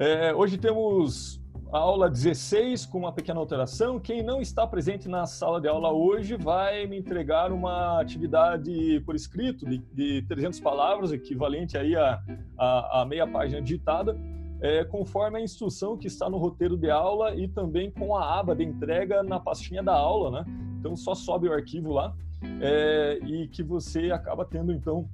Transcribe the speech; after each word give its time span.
É, 0.00 0.32
hoje 0.32 0.56
temos 0.56 1.42
a 1.72 1.78
aula 1.78 2.08
16 2.08 2.86
com 2.86 2.98
uma 2.98 3.12
pequena 3.12 3.40
alteração. 3.40 3.98
Quem 3.98 4.22
não 4.22 4.40
está 4.40 4.64
presente 4.64 5.08
na 5.08 5.26
sala 5.26 5.60
de 5.60 5.66
aula 5.66 5.92
hoje 5.92 6.36
vai 6.36 6.86
me 6.86 6.96
entregar 6.96 7.50
uma 7.50 8.00
atividade 8.00 9.00
por 9.04 9.16
escrito 9.16 9.66
de, 9.66 9.78
de 9.92 10.22
300 10.28 10.60
palavras, 10.60 11.10
equivalente 11.10 11.76
aí 11.76 11.96
a, 11.96 12.22
a, 12.56 13.00
a 13.00 13.04
meia 13.04 13.26
página 13.26 13.60
digitada, 13.60 14.16
é, 14.60 14.84
conforme 14.84 15.40
a 15.40 15.42
instrução 15.42 15.98
que 15.98 16.06
está 16.06 16.30
no 16.30 16.38
roteiro 16.38 16.76
de 16.76 16.88
aula 16.88 17.34
e 17.34 17.48
também 17.48 17.90
com 17.90 18.14
a 18.14 18.38
aba 18.38 18.54
de 18.54 18.62
entrega 18.62 19.24
na 19.24 19.40
pastinha 19.40 19.82
da 19.82 19.94
aula, 19.94 20.30
né? 20.30 20.44
Então 20.78 20.94
só 20.94 21.12
sobe 21.12 21.48
o 21.48 21.52
arquivo 21.52 21.92
lá 21.92 22.14
é, 22.60 23.18
e 23.24 23.48
que 23.48 23.64
você 23.64 24.12
acaba 24.12 24.44
tendo 24.44 24.70
então 24.70 25.08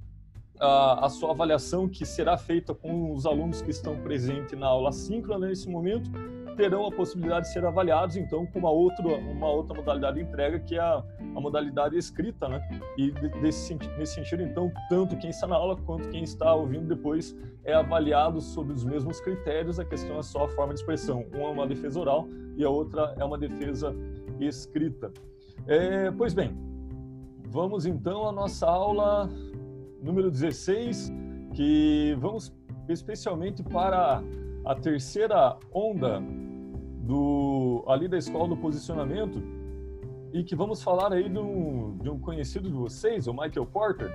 a, 0.61 1.07
a, 1.07 1.09
sua 1.09 1.31
avaliação 1.31 1.89
que 1.89 2.05
será 2.05 2.37
feita 2.37 2.75
com 2.75 3.13
os 3.13 3.27
alunos 3.27 3.61
que 3.61 3.71
estão 3.71 3.97
presentes 4.01 4.59
na 4.59 4.67
aula 4.67 4.93
síncrona 4.93 5.49
nesse 5.49 5.69
momento 5.69 6.11
terão 6.57 6.87
a 6.87 6.93
possibilidade 6.93 7.47
de 7.47 7.53
ser 7.53 7.65
avaliados 7.67 8.17
então 8.17 8.47
com 8.47 8.61
uma 8.61 8.71
outra 8.71 9.05
uma 9.05 9.49
outra 9.49 9.75
modalidade 9.75 10.19
de 10.19 10.23
entrega 10.23 10.61
que 10.61 10.77
é 10.77 10.81
a, 10.81 11.03
a 11.35 11.41
modalidade 11.41 11.97
escrita 11.97 12.49
né? 12.49 12.61
E 12.97 13.11
desse, 13.41 13.75
nesse 13.99 14.15
sentido 14.15 14.43
então 14.43 14.71
tanto 14.89 15.17
quem 15.17 15.31
está 15.31 15.47
na 15.47 15.57
aula 15.57 15.77
quanto 15.77 16.09
quem 16.11 16.23
está 16.23 16.55
ouvindo 16.55 16.87
depois 16.87 17.37
é 17.65 17.73
avaliado 17.73 18.41
sob 18.41 18.73
os 18.73 18.85
mesmos 18.85 19.21
critérios 19.21 19.81
a 19.81 19.85
questão 19.85 20.19
é 20.19 20.23
só 20.23 20.45
a 20.45 20.49
forma 20.49 20.75
de 20.75 20.81
expressão. 20.81 21.25
Uma 21.33 21.49
é 21.49 21.53
uma 21.53 21.67
defesa 21.67 21.99
oral 21.99 22.29
e 22.57 22.65
a 22.65 22.71
outra 22.71 23.15
é 23.19 23.25
uma 23.25 23.39
defesa 23.39 23.95
escrita. 24.39 25.13
É, 25.67 26.11
pois 26.11 26.35
bem 26.35 26.55
vamos 27.47 27.87
então 27.87 28.29
à 28.29 28.33
nossa 28.33 28.67
aula 28.67 29.31
número 30.05 30.31
16, 30.31 31.11
que 31.55 32.15
vamos 32.21 32.55
especialmente 32.89 33.63
para 33.63 34.23
a 34.65 34.75
terceira 34.75 35.57
onda 35.73 36.23
do 37.01 37.85
ali 37.89 38.07
da 38.07 38.19
escola 38.19 38.49
do 38.49 38.57
posicionamento 38.57 39.43
e 40.33 40.45
que 40.45 40.55
vamos 40.55 40.83
falar 40.83 41.13
aí 41.13 41.29
de 41.29 41.39
um, 41.39 41.97
de 41.99 42.11
um 42.11 42.19
conhecido 42.19 42.69
de 42.69 42.75
vocês, 42.75 43.27
o 43.27 43.33
Michael 43.33 43.67
Porter. 43.67 44.11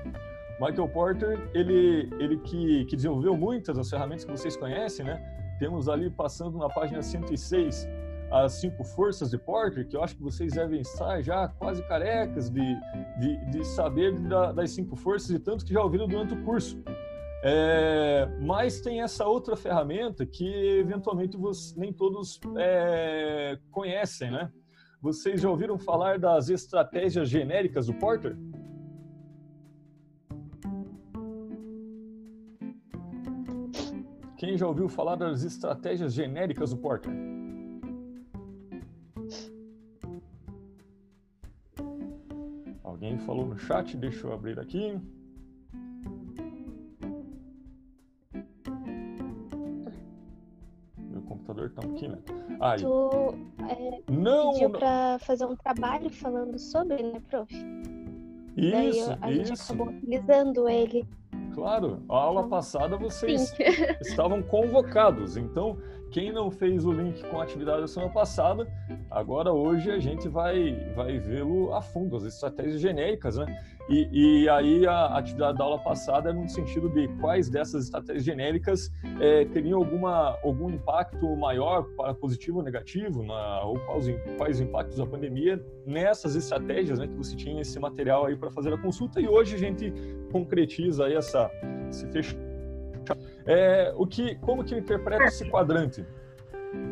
Michael 0.62 0.90
Porter, 0.90 1.50
ele, 1.54 2.10
ele 2.20 2.38
que, 2.38 2.86
que 2.86 2.95
desenvolveu 2.95 3.36
muitas 3.36 3.78
das 3.78 3.90
ferramentas 3.90 4.26
que 4.26 4.32
vocês 4.32 4.56
conhecem, 4.58 5.06
né? 5.06 5.17
Temos 5.58 5.90
ali 5.90 6.10
passando 6.10 6.58
na 6.58 6.70
página 6.70 7.02
106 7.02 7.88
as 8.32 8.54
cinco 8.54 8.84
forças 8.84 9.32
de 9.32 9.38
Porter, 9.38 9.88
que 9.88 9.96
eu 9.96 10.04
acho 10.04 10.16
que 10.16 10.22
vocês 10.22 10.54
devem 10.54 10.82
estar 10.82 11.22
já 11.22 11.48
quase 11.48 11.82
carecas 11.84 12.50
de, 12.50 12.76
de, 13.20 13.38
de 13.52 13.66
saber 13.66 14.18
da, 14.20 14.52
das 14.52 14.72
cinco 14.72 14.96
forças 14.96 15.32
e 15.32 15.40
tanto 15.40 15.66
que 15.66 15.74
já 15.74 15.82
ouviram 15.82 16.08
durante 16.08 16.34
o 16.34 16.44
curso. 16.44 16.82
É, 17.42 18.28
mas 18.42 18.82
tem 18.82 19.02
essa 19.02 19.26
outra 19.26 19.56
ferramenta 19.56 20.26
que 20.26 20.46
eventualmente 20.80 21.38
você, 21.38 21.80
nem 21.80 21.94
todos 21.94 22.40
é, 22.58 23.58
conhecem, 23.72 24.30
né? 24.30 24.52
Vocês 25.02 25.42
já 25.42 25.50
ouviram 25.50 25.80
falar 25.80 26.20
das 26.20 26.50
estratégias 26.50 27.30
genéricas 27.30 27.88
do 27.88 27.94
Porter? 27.94 28.36
Quem 34.38 34.58
já 34.58 34.68
ouviu 34.68 34.90
falar 34.90 35.16
das 35.16 35.44
estratégias 35.44 36.14
genéricas 36.14 36.72
do 36.72 36.78
Porter? 36.78 37.39
Alguém 42.90 43.20
falou 43.20 43.45
no 43.45 43.56
chat, 43.56 43.95
deixa 43.95 44.26
eu 44.26 44.34
abrir 44.34 44.59
aqui. 44.59 45.00
Meu 50.98 51.22
computador 51.22 51.70
tá 51.70 51.84
aqui, 51.86 52.08
né? 52.08 52.17
Aí. 52.60 52.82
Tu 52.82 53.36
é, 53.70 54.02
não, 54.11 54.54
pediu 54.54 54.72
para 54.72 55.20
fazer 55.20 55.45
um 55.45 55.55
trabalho 55.55 56.10
falando 56.10 56.58
sobre, 56.58 57.04
né, 57.04 57.22
prof? 57.30 57.54
Isso, 58.58 58.72
Daí 58.72 59.20
a 59.21 59.32
isso. 59.32 59.45
gente 59.45 59.61
acabou 59.61 59.89
utilizando 59.89 60.67
ele. 60.67 61.08
Claro, 61.54 62.02
a 62.10 62.16
aula 62.16 62.48
passada 62.48 62.98
vocês 62.98 63.50
Sim. 63.50 63.64
estavam 64.02 64.42
convocados, 64.42 65.38
então 65.38 65.77
quem 66.11 66.31
não 66.31 66.49
fez 66.49 66.86
o 66.86 66.92
link 66.92 67.23
com 67.30 67.39
a 67.39 67.43
atividade 67.43 67.81
da 67.81 67.87
semana 67.87 68.11
passada, 68.11 68.67
agora 69.09 69.52
hoje 69.52 69.92
a 69.92 69.99
gente 69.99 70.27
vai, 70.27 70.75
vai 70.95 71.20
vê-lo 71.20 71.73
a 71.73 71.81
fundo, 71.81 72.15
as 72.15 72.23
estratégias 72.23 72.81
genéricas, 72.81 73.37
né? 73.37 73.45
E, 73.89 74.43
e 74.43 74.49
aí 74.49 74.86
a 74.86 75.17
atividade 75.17 75.58
da 75.58 75.64
aula 75.64 75.80
passada 75.80 76.30
é 76.30 76.33
no 76.33 76.47
sentido 76.47 76.89
de 76.89 77.08
quais 77.20 77.49
dessas 77.49 77.86
estratégias 77.86 78.23
genéricas 78.23 78.92
é, 79.20 79.45
teriam 79.45 79.80
alguma, 79.80 80.37
algum 80.43 80.70
impacto 80.70 81.36
maior, 81.36 81.83
para 81.95 82.14
positivo 82.14 82.59
ou 82.59 82.64
negativo, 82.64 83.23
na, 83.23 83.64
ou 83.64 83.80
quais, 83.80 84.08
quais 84.37 84.59
impactos 84.59 84.97
da 84.97 85.05
pandemia 85.05 85.64
nessas 85.86 86.36
estratégias, 86.36 86.99
né? 86.99 87.08
Que 87.08 87.15
você 87.15 87.36
tinha 87.36 87.61
esse 87.61 87.80
material 87.80 88.26
aí 88.26 88.36
para 88.36 88.52
fazer 88.52 88.73
a 88.73 88.77
consulta 88.77 89.20
e 89.20 89.27
hoje 89.27 89.55
a 89.55 89.59
gente 89.59 89.91
concretiza 90.31 91.05
aí 91.05 91.15
essa, 91.15 91.49
esse 91.89 92.05
fechamento 92.08 92.48
é, 93.49 93.92
o 93.98 94.05
que, 94.05 94.36
como 94.36 94.64
que 94.64 94.76
eu 94.76 94.77
interpreto 94.77 95.23
esse 95.23 95.49
quadrante? 95.49 96.05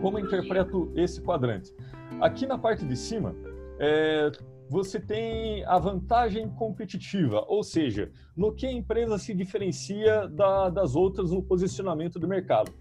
Como 0.01 0.17
eu 0.17 0.25
interpreto 0.25 0.91
esse 0.95 1.21
quadrante? 1.21 1.71
Aqui 2.19 2.47
na 2.47 2.57
parte 2.57 2.83
de 2.83 2.97
cima, 2.97 3.35
é, 3.79 4.31
você 4.67 4.99
tem 4.99 5.63
a 5.65 5.77
vantagem 5.77 6.49
competitiva, 6.49 7.45
ou 7.47 7.63
seja, 7.63 8.11
no 8.35 8.51
que 8.51 8.65
a 8.65 8.71
empresa 8.71 9.19
se 9.19 9.35
diferencia 9.35 10.27
da, 10.29 10.71
das 10.71 10.95
outras 10.95 11.29
no 11.29 11.43
posicionamento 11.43 12.17
do 12.17 12.27
mercado. 12.27 12.73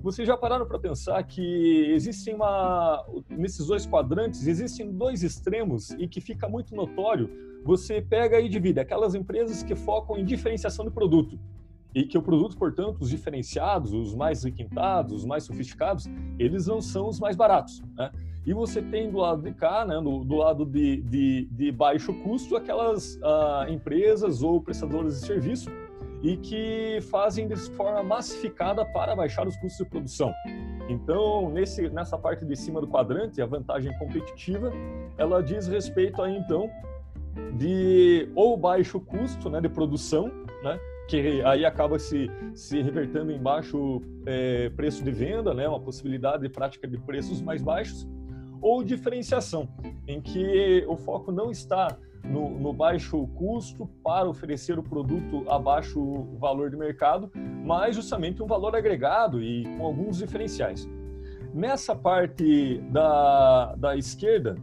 Vocês 0.00 0.28
já 0.28 0.36
pararam 0.36 0.66
para 0.66 0.78
pensar 0.78 1.20
que 1.24 1.90
existem 1.90 2.36
uma 2.36 3.04
nesses 3.28 3.66
dois 3.66 3.84
quadrantes 3.84 4.46
existem 4.46 4.92
dois 4.92 5.24
extremos 5.24 5.90
e 5.92 6.06
que 6.06 6.20
fica 6.20 6.48
muito 6.48 6.72
notório. 6.76 7.28
Você 7.64 8.00
pega 8.00 8.38
e 8.38 8.48
divide 8.48 8.78
aquelas 8.78 9.14
empresas 9.14 9.62
que 9.64 9.74
focam 9.74 10.18
em 10.18 10.24
diferenciação 10.24 10.84
do 10.84 10.92
produto 10.92 11.36
e 11.94 12.04
que 12.04 12.18
o 12.18 12.22
produto, 12.22 12.56
portanto, 12.56 13.00
os 13.00 13.10
diferenciados, 13.10 13.92
os 13.92 14.14
mais 14.14 14.42
requintados, 14.42 15.12
os 15.12 15.24
mais 15.24 15.44
sofisticados, 15.44 16.08
eles 16.38 16.66
não 16.66 16.80
são 16.80 17.08
os 17.08 17.20
mais 17.20 17.36
baratos. 17.36 17.82
Né? 17.96 18.10
E 18.44 18.52
você 18.52 18.82
tem 18.82 19.10
do 19.10 19.18
lado 19.18 19.42
de 19.42 19.52
cá, 19.52 19.86
né, 19.86 19.94
do, 20.00 20.24
do 20.24 20.34
lado 20.34 20.66
de, 20.66 21.00
de, 21.02 21.48
de, 21.50 21.72
baixo 21.72 22.12
custo, 22.22 22.56
aquelas 22.56 23.18
ah, 23.22 23.66
empresas 23.70 24.42
ou 24.42 24.60
prestadores 24.60 25.20
de 25.20 25.26
serviço 25.26 25.70
e 26.22 26.36
que 26.36 26.98
fazem 27.10 27.46
de 27.46 27.56
forma 27.56 28.02
massificada 28.02 28.84
para 28.84 29.14
baixar 29.14 29.46
os 29.46 29.56
custos 29.56 29.84
de 29.84 29.90
produção. 29.90 30.32
Então, 30.88 31.50
nesse, 31.50 31.88
nessa 31.88 32.18
parte 32.18 32.44
de 32.44 32.56
cima 32.56 32.80
do 32.80 32.86
quadrante, 32.86 33.40
a 33.40 33.46
vantagem 33.46 33.96
competitiva, 33.98 34.72
ela 35.16 35.42
diz 35.42 35.66
respeito 35.66 36.20
a 36.20 36.30
então 36.30 36.70
de 37.56 38.28
ou 38.34 38.56
baixo 38.56 39.00
custo 39.00 39.48
né, 39.48 39.60
de 39.60 39.68
produção, 39.68 40.30
né, 40.62 40.78
que 41.08 41.42
aí 41.42 41.64
acaba 41.64 41.98
se, 41.98 42.30
se 42.54 42.80
revertendo 42.80 43.30
em 43.30 43.38
baixo 43.38 44.00
é, 44.26 44.70
preço 44.70 45.04
de 45.04 45.10
venda, 45.10 45.52
né, 45.52 45.68
uma 45.68 45.80
possibilidade 45.80 46.42
de 46.42 46.48
prática 46.48 46.88
de 46.88 46.98
preços 46.98 47.42
mais 47.42 47.62
baixos, 47.62 48.08
ou 48.60 48.82
diferenciação, 48.82 49.68
em 50.08 50.20
que 50.20 50.84
o 50.88 50.96
foco 50.96 51.30
não 51.30 51.50
está 51.50 51.98
no, 52.24 52.58
no, 52.58 52.72
baixo 52.72 53.26
custo 53.34 53.86
para 54.02 54.26
oferecer 54.26 54.78
o 54.78 54.82
produto 54.82 55.44
a 55.50 55.58
baixo 55.58 56.26
valor 56.38 56.70
de 56.70 56.76
mercado, 56.76 57.30
mas 57.62 57.94
justamente 57.94 58.42
um 58.42 58.46
valor 58.46 58.74
agregado 58.74 59.42
e 59.42 59.64
com 59.76 59.84
alguns 59.84 60.16
diferenciais. 60.16 60.88
Nessa 61.52 61.94
parte 61.94 62.78
da, 62.90 63.74
da 63.76 63.96
esquerda, 63.96 64.56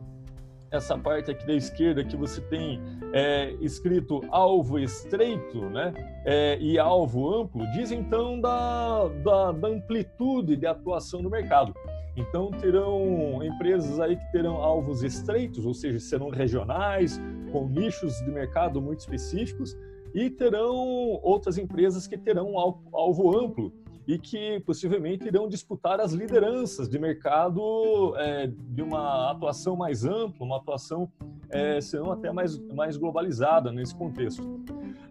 essa 0.72 0.98
parte 0.98 1.30
aqui 1.30 1.46
da 1.46 1.54
esquerda 1.54 2.04
que 2.04 2.16
você 2.16 2.40
tem 2.42 2.82
é, 3.12 3.52
escrito 3.60 4.22
alvo 4.30 4.80
estreito 4.80 5.70
né, 5.70 5.94
é, 6.26 6.58
e 6.60 6.80
alvo 6.80 7.30
amplo, 7.36 7.70
diz 7.74 7.92
então 7.92 8.40
da, 8.40 9.10
da, 9.22 9.52
da, 9.52 9.68
amplitude 9.68 10.56
de 10.56 10.66
atuação 10.66 11.22
no 11.22 11.30
mercado. 11.30 11.74
Então 12.16 12.52
terão 12.52 13.44
empresas 13.44 14.00
aí 14.00 14.16
que 14.16 14.32
terão 14.32 14.56
alvos 14.56 15.04
estreitos, 15.04 15.66
ou 15.66 15.74
seja, 15.74 16.00
serão 16.00 16.30
regionais, 16.30 17.20
com 17.52 17.68
nichos 17.68 18.16
de 18.20 18.32
mercado 18.32 18.82
muito 18.82 19.00
específicos, 19.00 19.78
e 20.14 20.30
terão 20.30 20.76
outras 21.22 21.58
empresas 21.58 22.08
que 22.08 22.18
terão 22.18 22.58
alvo 22.58 23.38
amplo, 23.38 23.74
e 24.12 24.20
que 24.20 24.60
possivelmente 24.66 25.26
irão 25.26 25.48
disputar 25.48 26.02
as 26.02 26.12
lideranças 26.12 26.90
de 26.90 27.00
mercado 27.00 28.14
é, 28.18 28.46
de 28.48 28.82
uma 28.82 29.32
atuação 29.32 29.78
mais 29.78 30.04
ampla, 30.04 30.46
uma 30.46 30.58
atuação, 30.58 31.10
é, 31.50 31.80
serão 31.80 32.12
até 32.12 32.30
mais, 32.30 32.60
mais 32.74 32.98
globalizada 32.98 33.72
nesse 33.72 33.96
contexto. 33.96 34.62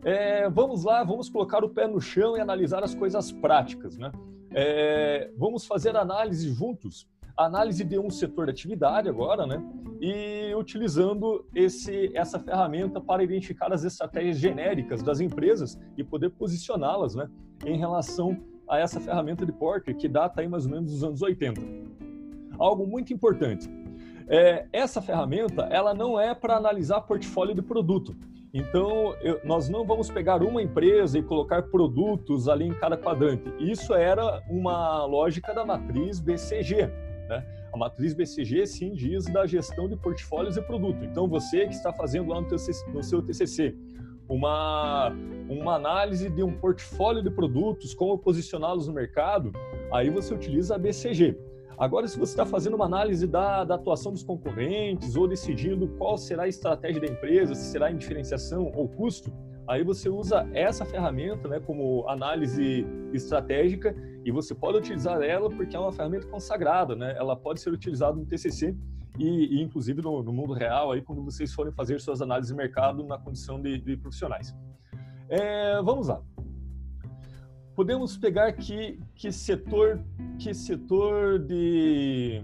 É, 0.05 0.51
vamos 0.51 0.85
lá, 0.85 1.03
vamos 1.03 1.31
colocar 1.31 1.65
o 1.65 1.71
pé 1.71 1.89
no 1.89 1.99
chão 1.99 2.37
e 2.37 2.41
analisar 2.41 2.85
as 2.85 2.95
coisas 2.95 3.33
práticas. 3.33 3.97
Né? 3.97 4.13
É, 4.53 5.31
vamos 5.35 5.65
fazer 5.65 5.97
análise 5.97 6.53
juntos, 6.53 7.09
análise 7.35 7.83
de 7.83 7.99
um 7.99 8.11
setor 8.11 8.47
de 8.47 8.51
atividade 8.51 9.09
agora, 9.09 9.47
né? 9.47 9.65
e 9.99 10.55
utilizando 10.55 11.47
esse, 11.55 12.15
essa 12.15 12.39
ferramenta 12.39 13.01
para 13.01 13.25
identificar 13.25 13.73
as 13.73 13.83
estratégias 13.83 14.37
genéricas 14.37 15.03
das 15.03 15.21
empresas 15.21 15.81
e 15.97 16.05
poder 16.05 16.29
posicioná-las 16.33 17.15
né? 17.15 17.31
em 17.65 17.79
relação 17.79 18.50
a 18.71 18.79
essa 18.79 19.01
ferramenta 19.01 19.45
de 19.45 19.51
Porter, 19.51 19.97
que 19.97 20.07
data 20.07 20.41
aí 20.41 20.49
mais 20.49 20.65
ou 20.65 20.71
menos 20.71 20.93
dos 20.93 21.03
anos 21.03 21.21
80. 21.21 21.61
Algo 22.57 22.87
muito 22.87 23.13
importante. 23.13 23.69
É, 24.29 24.67
essa 24.73 25.03
ferramenta, 25.03 25.63
ela 25.63 25.93
não 25.93 26.19
é 26.19 26.33
para 26.35 26.57
analisar 26.57 27.01
portfólio 27.01 27.53
de 27.53 27.61
produto. 27.61 28.17
Então, 28.55 29.15
eu, 29.23 29.41
nós 29.45 29.69
não 29.69 29.85
vamos 29.85 30.09
pegar 30.09 30.41
uma 30.43 30.63
empresa 30.63 31.19
e 31.19 31.23
colocar 31.23 31.65
produtos 31.65 32.49
ali 32.49 32.67
em 32.67 32.75
cada 32.75 32.97
quadrante. 32.97 33.53
Isso 33.59 33.93
era 33.93 34.41
uma 34.49 35.05
lógica 35.05 35.53
da 35.53 35.65
matriz 35.65 36.21
BCG. 36.21 36.87
Né? 37.29 37.45
A 37.73 37.77
matriz 37.77 38.15
BCG, 38.15 38.67
sim, 38.67 38.93
diz 38.93 39.25
da 39.25 39.47
gestão 39.47 39.89
de 39.89 39.97
portfólios 39.97 40.57
e 40.57 40.63
produto. 40.63 41.05
Então, 41.05 41.27
você 41.29 41.67
que 41.67 41.75
está 41.75 41.93
fazendo 41.93 42.31
lá 42.31 42.41
no, 42.41 42.47
teu, 42.47 42.59
no 42.93 43.03
seu 43.03 43.21
TCC 43.21 43.77
uma, 44.31 45.13
uma 45.49 45.75
análise 45.75 46.31
de 46.31 46.43
um 46.45 46.57
portfólio 46.57 47.21
de 47.21 47.31
produtos, 47.31 47.93
como 47.93 48.17
posicioná-los 48.17 48.87
no 48.87 48.95
mercado, 48.95 49.51
aí 49.93 50.09
você 50.09 50.33
utiliza 50.33 50.77
a 50.77 50.79
BCG. 50.79 51.37
Agora, 51.77 52.07
se 52.07 52.17
você 52.17 52.33
está 52.33 52.47
fazendo 52.47 52.75
uma 52.75 52.85
análise 52.85 53.27
da, 53.27 53.65
da, 53.65 53.75
atuação 53.75 54.13
dos 54.13 54.23
concorrentes 54.23 55.17
ou 55.17 55.27
decidindo 55.27 55.89
qual 55.99 56.17
será 56.17 56.45
a 56.45 56.49
estratégia 56.49 57.01
da 57.01 57.09
empresa, 57.09 57.55
se 57.55 57.73
será 57.73 57.91
em 57.91 57.97
diferenciação 57.97 58.71
ou 58.77 58.89
custo, 58.89 59.33
aí 59.67 59.83
você 59.83 60.09
usa 60.09 60.49
essa 60.53 60.85
ferramenta 60.85 61.49
né, 61.49 61.59
como 61.59 62.07
análise 62.07 62.87
estratégica 63.13 63.97
e 64.25 64.31
você 64.31 64.55
pode 64.55 64.79
utilizar 64.79 65.21
ela 65.23 65.51
porque 65.51 65.75
é 65.75 65.81
uma 65.81 65.91
ferramenta 65.91 66.27
consagrada, 66.27 66.95
né? 66.95 67.15
Ela 67.17 67.35
pode 67.35 67.61
ser 67.61 67.71
utilizada 67.73 68.15
no 68.15 68.27
TCC 68.27 68.77
e, 69.23 69.59
e 69.59 69.63
inclusive 69.63 70.03
no, 70.03 70.23
no, 70.23 70.33
mundo 70.33 70.53
real 70.53 70.93
aí 70.93 71.03
quando 71.03 71.23
vocês 71.23 71.53
forem 71.53 71.73
fazer 71.73 72.01
suas 72.01 72.23
análises 72.23 72.51
de 72.51 72.57
mercado 72.57 73.05
na 73.05 73.19
condição 73.19 73.61
de, 73.61 73.79
de 73.79 73.97
profissionais. 73.97 74.55
É, 75.29 75.81
vamos 75.83 76.09
lá 76.09 76.23
podemos 77.81 78.15
pegar 78.15 78.53
que, 78.53 79.01
que 79.15 79.33
setor, 79.33 80.05
que 80.39 80.53
setor 80.53 81.39
de, 81.39 82.43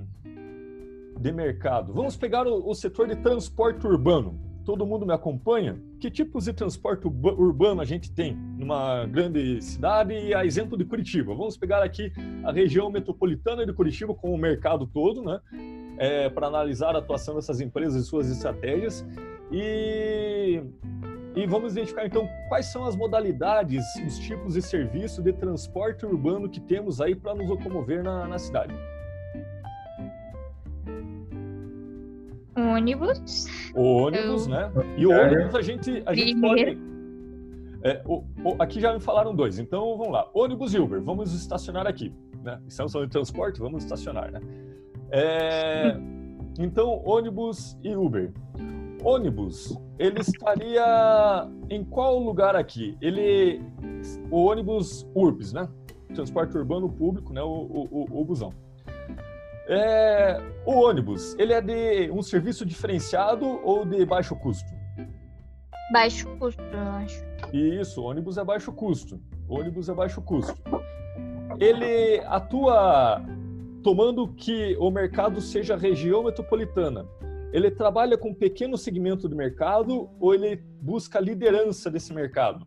de 1.20 1.30
mercado. 1.30 1.92
Vamos 1.92 2.16
pegar 2.16 2.46
o, 2.46 2.66
o 2.66 2.74
setor 2.74 3.06
de 3.08 3.16
transporte 3.16 3.86
urbano. 3.86 4.40
Todo 4.64 4.86
mundo 4.86 5.04
me 5.04 5.12
acompanha? 5.12 5.78
Que 6.00 6.10
tipos 6.10 6.46
de 6.46 6.54
transporte 6.54 7.06
urbano 7.06 7.82
a 7.82 7.84
gente 7.84 8.10
tem 8.10 8.34
numa 8.34 9.04
grande 9.04 9.60
cidade? 9.60 10.32
A 10.32 10.42
exemplo 10.46 10.76
de 10.76 10.86
Curitiba. 10.86 11.34
Vamos 11.34 11.58
pegar 11.58 11.82
aqui 11.82 12.10
a 12.42 12.50
região 12.50 12.90
metropolitana 12.90 13.66
de 13.66 13.74
Curitiba 13.74 14.14
com 14.14 14.32
o 14.32 14.38
mercado 14.38 14.86
todo, 14.86 15.22
né? 15.22 15.38
É, 15.98 16.28
para 16.28 16.46
analisar 16.46 16.94
a 16.94 16.98
atuação 16.98 17.34
dessas 17.34 17.60
empresas 17.60 18.04
e 18.04 18.06
suas 18.06 18.30
estratégias. 18.30 19.04
E 19.50 20.62
e 21.36 21.46
vamos 21.46 21.72
identificar 21.72 22.06
então 22.06 22.26
quais 22.48 22.64
são 22.64 22.86
as 22.86 22.96
modalidades, 22.96 23.84
os 24.06 24.18
tipos 24.18 24.54
de 24.54 24.62
serviço 24.62 25.22
de 25.22 25.34
transporte 25.34 26.06
urbano 26.06 26.48
que 26.48 26.58
temos 26.58 26.98
aí 26.98 27.14
para 27.14 27.34
nos 27.34 27.46
locomover 27.46 28.02
na, 28.02 28.26
na 28.26 28.38
cidade. 28.38 28.74
Ônibus. 32.56 33.46
ônibus, 33.74 34.46
Eu... 34.46 34.50
né? 34.50 34.72
E 34.96 35.06
o 35.06 35.10
ônibus 35.10 35.54
a 35.54 35.60
gente, 35.60 36.02
a 36.06 36.14
gente 36.14 36.40
pode. 36.40 36.78
É, 37.82 38.02
o, 38.06 38.24
o, 38.42 38.56
aqui 38.58 38.80
já 38.80 38.94
me 38.94 39.00
falaram 39.00 39.34
dois, 39.34 39.58
então 39.58 39.94
vamos 39.98 40.14
lá. 40.14 40.30
Ônibus 40.32 40.72
e 40.72 40.78
Uber, 40.78 41.02
vamos 41.02 41.34
estacionar 41.34 41.86
aqui. 41.86 42.14
Né? 42.42 42.58
Estamos 42.66 42.92
falando 42.92 43.08
de 43.08 43.12
transporte, 43.12 43.60
vamos 43.60 43.84
estacionar, 43.84 44.32
né? 44.32 44.40
É, 45.10 45.96
então, 46.58 47.02
ônibus 47.04 47.78
e 47.82 47.94
Uber 47.94 48.32
ônibus, 49.06 49.78
ele 49.98 50.20
estaria 50.20 51.48
em 51.70 51.84
qual 51.84 52.18
lugar 52.18 52.56
aqui? 52.56 52.96
Ele, 53.00 53.62
o 54.30 54.46
ônibus 54.46 55.06
URBS, 55.14 55.52
né? 55.52 55.68
Transporte 56.14 56.56
urbano 56.56 56.88
público, 56.88 57.32
né? 57.32 57.40
O, 57.40 57.46
o, 57.46 57.88
o, 57.90 58.20
o 58.20 58.24
busão. 58.24 58.52
É, 59.68 60.40
o 60.64 60.72
ônibus, 60.72 61.36
ele 61.38 61.52
é 61.52 61.60
de 61.60 62.10
um 62.10 62.22
serviço 62.22 62.66
diferenciado 62.66 63.44
ou 63.64 63.84
de 63.84 64.04
baixo 64.04 64.34
custo? 64.36 64.68
Baixo 65.92 66.28
custo, 66.38 66.62
eu 66.62 66.78
acho. 66.80 67.24
Isso, 67.52 68.02
ônibus 68.02 68.38
é 68.38 68.44
baixo 68.44 68.72
custo. 68.72 69.20
ônibus 69.48 69.88
é 69.88 69.94
baixo 69.94 70.20
custo. 70.20 70.54
Ele 71.60 72.20
atua 72.26 73.22
tomando 73.86 74.26
que 74.26 74.76
o 74.80 74.90
mercado 74.90 75.40
seja 75.40 75.76
região 75.76 76.24
metropolitana 76.24 77.06
ele 77.52 77.70
trabalha 77.70 78.18
com 78.18 78.30
um 78.30 78.34
pequeno 78.34 78.76
segmento 78.76 79.28
do 79.28 79.36
mercado 79.36 80.10
ou 80.18 80.34
ele 80.34 80.56
busca 80.82 81.20
a 81.20 81.22
liderança 81.22 81.88
desse 81.88 82.12
mercado? 82.12 82.66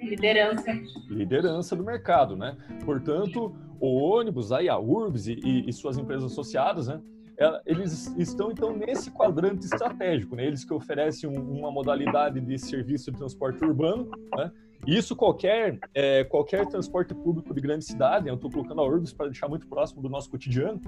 Liderança. 0.00 0.66
Liderança 1.08 1.76
do 1.76 1.84
mercado, 1.84 2.34
né? 2.36 2.56
Portanto, 2.84 3.54
o 3.78 3.86
ônibus, 3.86 4.50
aí 4.50 4.68
a 4.68 4.76
URBS 4.76 5.28
e, 5.28 5.64
e 5.68 5.72
suas 5.72 5.96
empresas 5.96 6.32
associadas, 6.32 6.88
né? 6.88 7.00
É, 7.38 7.62
eles 7.64 8.08
estão 8.18 8.50
então 8.50 8.76
nesse 8.76 9.12
quadrante 9.12 9.64
estratégico, 9.64 10.34
né? 10.34 10.44
eles 10.44 10.64
que 10.64 10.74
oferecem 10.74 11.30
uma 11.30 11.70
modalidade 11.70 12.40
de 12.40 12.58
serviço 12.58 13.12
de 13.12 13.16
transporte 13.16 13.64
urbano, 13.64 14.10
né? 14.36 14.50
Isso 14.86 15.14
qualquer, 15.14 15.78
é, 15.94 16.24
qualquer 16.24 16.66
transporte 16.66 17.14
público 17.14 17.54
de 17.54 17.60
grande 17.60 17.84
cidade, 17.84 18.28
eu 18.28 18.34
estou 18.34 18.50
colocando 18.50 18.80
a 18.80 18.84
Urbis 18.84 19.12
para 19.12 19.26
deixar 19.26 19.48
muito 19.48 19.66
próximo 19.68 20.02
do 20.02 20.08
nosso 20.08 20.28
cotidiano, 20.28 20.80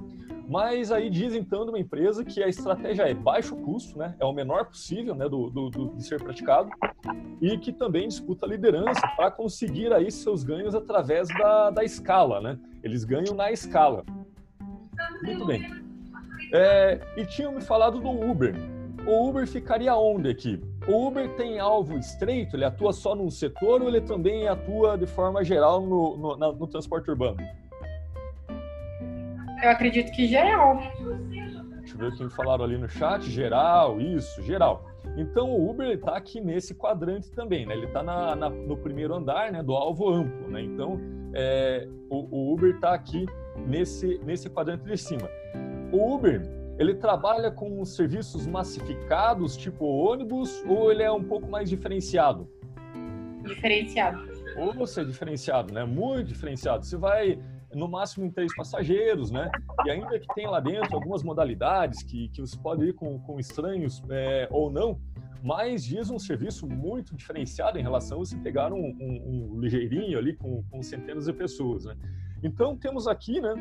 mas 0.48 0.90
aí 0.90 1.08
diz 1.08 1.32
então 1.32 1.64
de 1.64 1.70
uma 1.70 1.78
empresa 1.78 2.24
que 2.24 2.42
a 2.42 2.48
estratégia 2.48 3.04
é 3.04 3.14
baixo 3.14 3.54
custo, 3.56 3.96
né, 3.96 4.16
é 4.18 4.24
o 4.24 4.32
menor 4.32 4.66
possível 4.66 5.14
né, 5.14 5.28
do, 5.28 5.48
do, 5.48 5.70
do 5.70 5.94
de 5.94 6.02
ser 6.02 6.20
praticado, 6.20 6.70
e 7.40 7.56
que 7.56 7.72
também 7.72 8.08
disputa 8.08 8.46
liderança 8.46 9.06
para 9.16 9.30
conseguir 9.30 9.92
aí 9.92 10.10
seus 10.10 10.42
ganhos 10.42 10.74
através 10.74 11.28
da, 11.28 11.70
da 11.70 11.84
escala, 11.84 12.40
né? 12.40 12.58
Eles 12.82 13.04
ganham 13.04 13.34
na 13.34 13.52
escala. 13.52 14.04
Muito 15.22 15.46
bem. 15.46 15.70
É, 16.52 17.00
e 17.16 17.26
tinham 17.26 17.52
me 17.52 17.60
falado 17.60 18.00
do 18.00 18.10
Uber. 18.10 18.54
O 19.06 19.28
Uber 19.28 19.46
ficaria 19.46 19.94
onde 19.94 20.28
aqui? 20.28 20.60
O 20.86 21.06
Uber 21.06 21.28
tem 21.36 21.58
alvo 21.58 21.96
estreito? 21.96 22.56
Ele 22.56 22.64
atua 22.64 22.92
só 22.92 23.14
num 23.14 23.30
setor 23.30 23.80
ou 23.80 23.88
ele 23.88 24.02
também 24.02 24.46
atua 24.46 24.98
de 24.98 25.06
forma 25.06 25.42
geral 25.42 25.80
no, 25.80 26.16
no, 26.16 26.36
na, 26.36 26.52
no 26.52 26.66
transporte 26.66 27.10
urbano? 27.10 27.38
Eu 29.62 29.70
acredito 29.70 30.12
que 30.12 30.26
geral. 30.26 30.78
Deixa 31.80 31.94
eu 31.94 31.98
ver 31.98 32.08
o 32.08 32.28
que 32.28 32.36
falaram 32.36 32.64
ali 32.64 32.76
no 32.76 32.88
chat. 32.88 33.22
Geral, 33.30 33.98
isso, 33.98 34.42
geral. 34.42 34.84
Então 35.16 35.50
o 35.50 35.70
Uber 35.70 35.88
está 35.88 36.16
aqui 36.16 36.40
nesse 36.40 36.74
quadrante 36.74 37.30
também, 37.30 37.64
né? 37.64 37.74
Ele 37.74 37.86
está 37.86 38.02
no 38.02 38.76
primeiro 38.76 39.14
andar, 39.14 39.52
né, 39.52 39.62
do 39.62 39.74
alvo 39.74 40.10
amplo, 40.10 40.48
né? 40.48 40.60
Então 40.62 41.00
é, 41.32 41.88
o, 42.10 42.28
o 42.30 42.52
Uber 42.52 42.74
está 42.74 42.92
aqui 42.94 43.26
nesse 43.66 44.20
nesse 44.24 44.50
quadrante 44.50 44.84
de 44.84 44.98
cima. 44.98 45.28
O 45.92 46.14
Uber 46.14 46.42
ele 46.78 46.94
trabalha 46.94 47.50
com 47.50 47.84
serviços 47.84 48.46
massificados, 48.46 49.56
tipo 49.56 49.84
ônibus, 49.84 50.62
ou 50.66 50.90
ele 50.90 51.02
é 51.02 51.10
um 51.10 51.22
pouco 51.22 51.48
mais 51.48 51.68
diferenciado? 51.70 52.48
Diferenciado. 53.44 54.28
Ou 54.56 54.72
você 54.72 55.02
é 55.02 55.04
diferenciado, 55.04 55.72
né? 55.72 55.84
Muito 55.84 56.28
diferenciado. 56.28 56.84
Você 56.84 56.96
vai 56.96 57.38
no 57.74 57.88
máximo 57.88 58.24
em 58.24 58.30
três 58.30 58.54
passageiros, 58.54 59.30
né? 59.30 59.50
E 59.84 59.90
ainda 59.90 60.18
que 60.18 60.26
tem 60.34 60.46
lá 60.46 60.60
dentro 60.60 60.94
algumas 60.94 61.22
modalidades 61.22 62.02
que, 62.02 62.28
que 62.28 62.40
você 62.40 62.56
pode 62.56 62.84
ir 62.84 62.92
com, 62.94 63.18
com 63.20 63.38
estranhos 63.38 64.02
é, 64.10 64.48
ou 64.50 64.70
não, 64.70 65.00
mas 65.42 65.84
diz 65.84 66.10
um 66.10 66.18
serviço 66.18 66.66
muito 66.66 67.14
diferenciado 67.14 67.78
em 67.78 67.82
relação 67.82 68.18
a 68.18 68.24
você 68.24 68.36
pegar 68.36 68.72
um, 68.72 68.78
um, 68.78 69.54
um 69.54 69.60
ligeirinho 69.60 70.18
ali 70.18 70.34
com, 70.34 70.62
com 70.70 70.82
centenas 70.82 71.26
de 71.26 71.32
pessoas, 71.32 71.84
né? 71.84 71.96
Então, 72.44 72.76
temos 72.76 73.08
aqui 73.08 73.40
né, 73.40 73.54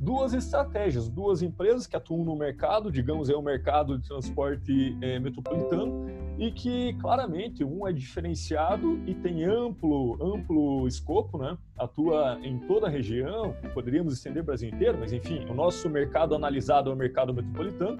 duas 0.00 0.32
estratégias, 0.32 1.10
duas 1.10 1.42
empresas 1.42 1.86
que 1.86 1.94
atuam 1.94 2.24
no 2.24 2.34
mercado, 2.34 2.90
digamos, 2.90 3.28
é 3.28 3.36
o 3.36 3.42
mercado 3.42 3.98
de 3.98 4.08
transporte 4.08 4.96
é, 5.02 5.18
metropolitano, 5.18 6.06
e 6.38 6.50
que 6.50 6.94
claramente 6.94 7.62
um 7.62 7.86
é 7.86 7.92
diferenciado 7.92 8.98
e 9.06 9.14
tem 9.14 9.44
amplo, 9.44 10.16
amplo 10.22 10.88
escopo, 10.88 11.36
né? 11.36 11.58
atua 11.78 12.38
em 12.42 12.58
toda 12.60 12.86
a 12.86 12.90
região, 12.90 13.54
poderíamos 13.74 14.14
estender 14.14 14.42
o 14.42 14.46
Brasil 14.46 14.70
inteiro, 14.70 14.96
mas 14.98 15.12
enfim, 15.12 15.44
o 15.44 15.54
nosso 15.54 15.90
mercado 15.90 16.34
analisado 16.34 16.88
é 16.88 16.94
o 16.94 16.96
mercado 16.96 17.34
metropolitano, 17.34 17.98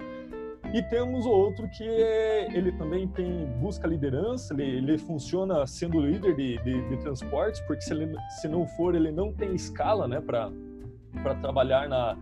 e 0.73 0.83
temos 0.83 1.27
outro 1.27 1.69
que 1.69 1.85
ele 1.85 2.71
também 2.73 3.09
tem 3.09 3.47
busca 3.59 3.89
liderança, 3.89 4.55
ele, 4.55 4.63
ele 4.63 4.99
funciona 4.99 5.67
sendo 5.67 6.01
líder 6.01 6.37
de, 6.37 6.59
de, 6.59 6.89
de, 6.89 6.97
transportes, 6.99 7.61
porque 7.63 7.83
se, 7.83 7.93
ele, 7.93 8.17
se 8.41 8.47
não 8.47 8.67
for, 8.67 8.95
ele 8.95 9.11
não 9.11 9.33
tem 9.33 9.53
escala 9.55 10.07
né, 10.07 10.21
para 10.21 11.35
trabalhar 11.41 11.89
na 11.89 12.17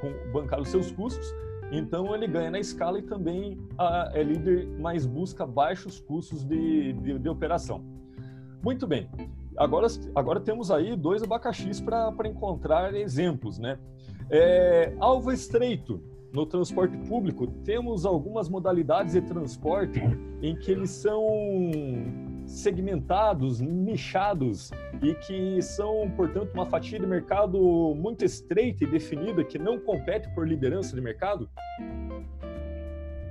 com, 0.00 0.32
bancar 0.32 0.60
os 0.60 0.68
seus 0.68 0.90
custos. 0.90 1.26
Então 1.70 2.12
ele 2.14 2.26
ganha 2.26 2.50
na 2.50 2.58
escala 2.58 2.98
e 2.98 3.02
também 3.02 3.56
a, 3.78 4.10
é 4.12 4.22
líder, 4.22 4.68
mas 4.80 5.06
busca 5.06 5.46
baixos 5.46 6.00
custos 6.00 6.44
de, 6.44 6.92
de, 6.94 7.18
de 7.20 7.28
operação. 7.28 7.84
Muito 8.62 8.86
bem. 8.86 9.08
Agora, 9.56 9.86
agora 10.14 10.40
temos 10.40 10.70
aí 10.70 10.96
dois 10.96 11.22
abacaxis 11.22 11.80
para 11.80 12.12
encontrar 12.24 12.94
exemplos, 12.94 13.58
né? 13.58 13.78
É, 14.28 14.94
alvo 14.98 15.30
estreito 15.30 16.02
no 16.32 16.46
transporte 16.46 16.96
público, 17.08 17.46
temos 17.64 18.06
algumas 18.06 18.48
modalidades 18.48 19.12
de 19.12 19.20
transporte 19.20 20.00
em 20.40 20.56
que 20.56 20.72
eles 20.72 20.90
são, 20.90 21.26
segmentados, 22.46 23.60
nichados 23.60 24.70
e 25.02 25.14
que 25.14 25.60
são, 25.62 26.10
portanto, 26.16 26.52
uma 26.54 26.66
fatia 26.66 26.98
de 26.98 27.06
mercado 27.06 27.58
muito 27.94 28.24
estreita 28.24 28.84
e 28.84 28.86
definida 28.86 29.44
que 29.44 29.58
não 29.58 29.78
compete 29.78 30.28
por 30.34 30.48
liderança 30.48 30.94
de 30.94 31.00
mercado? 31.00 31.48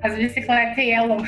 As 0.02 0.16
bicicletas 0.16 0.78
Yellow. 0.78 1.24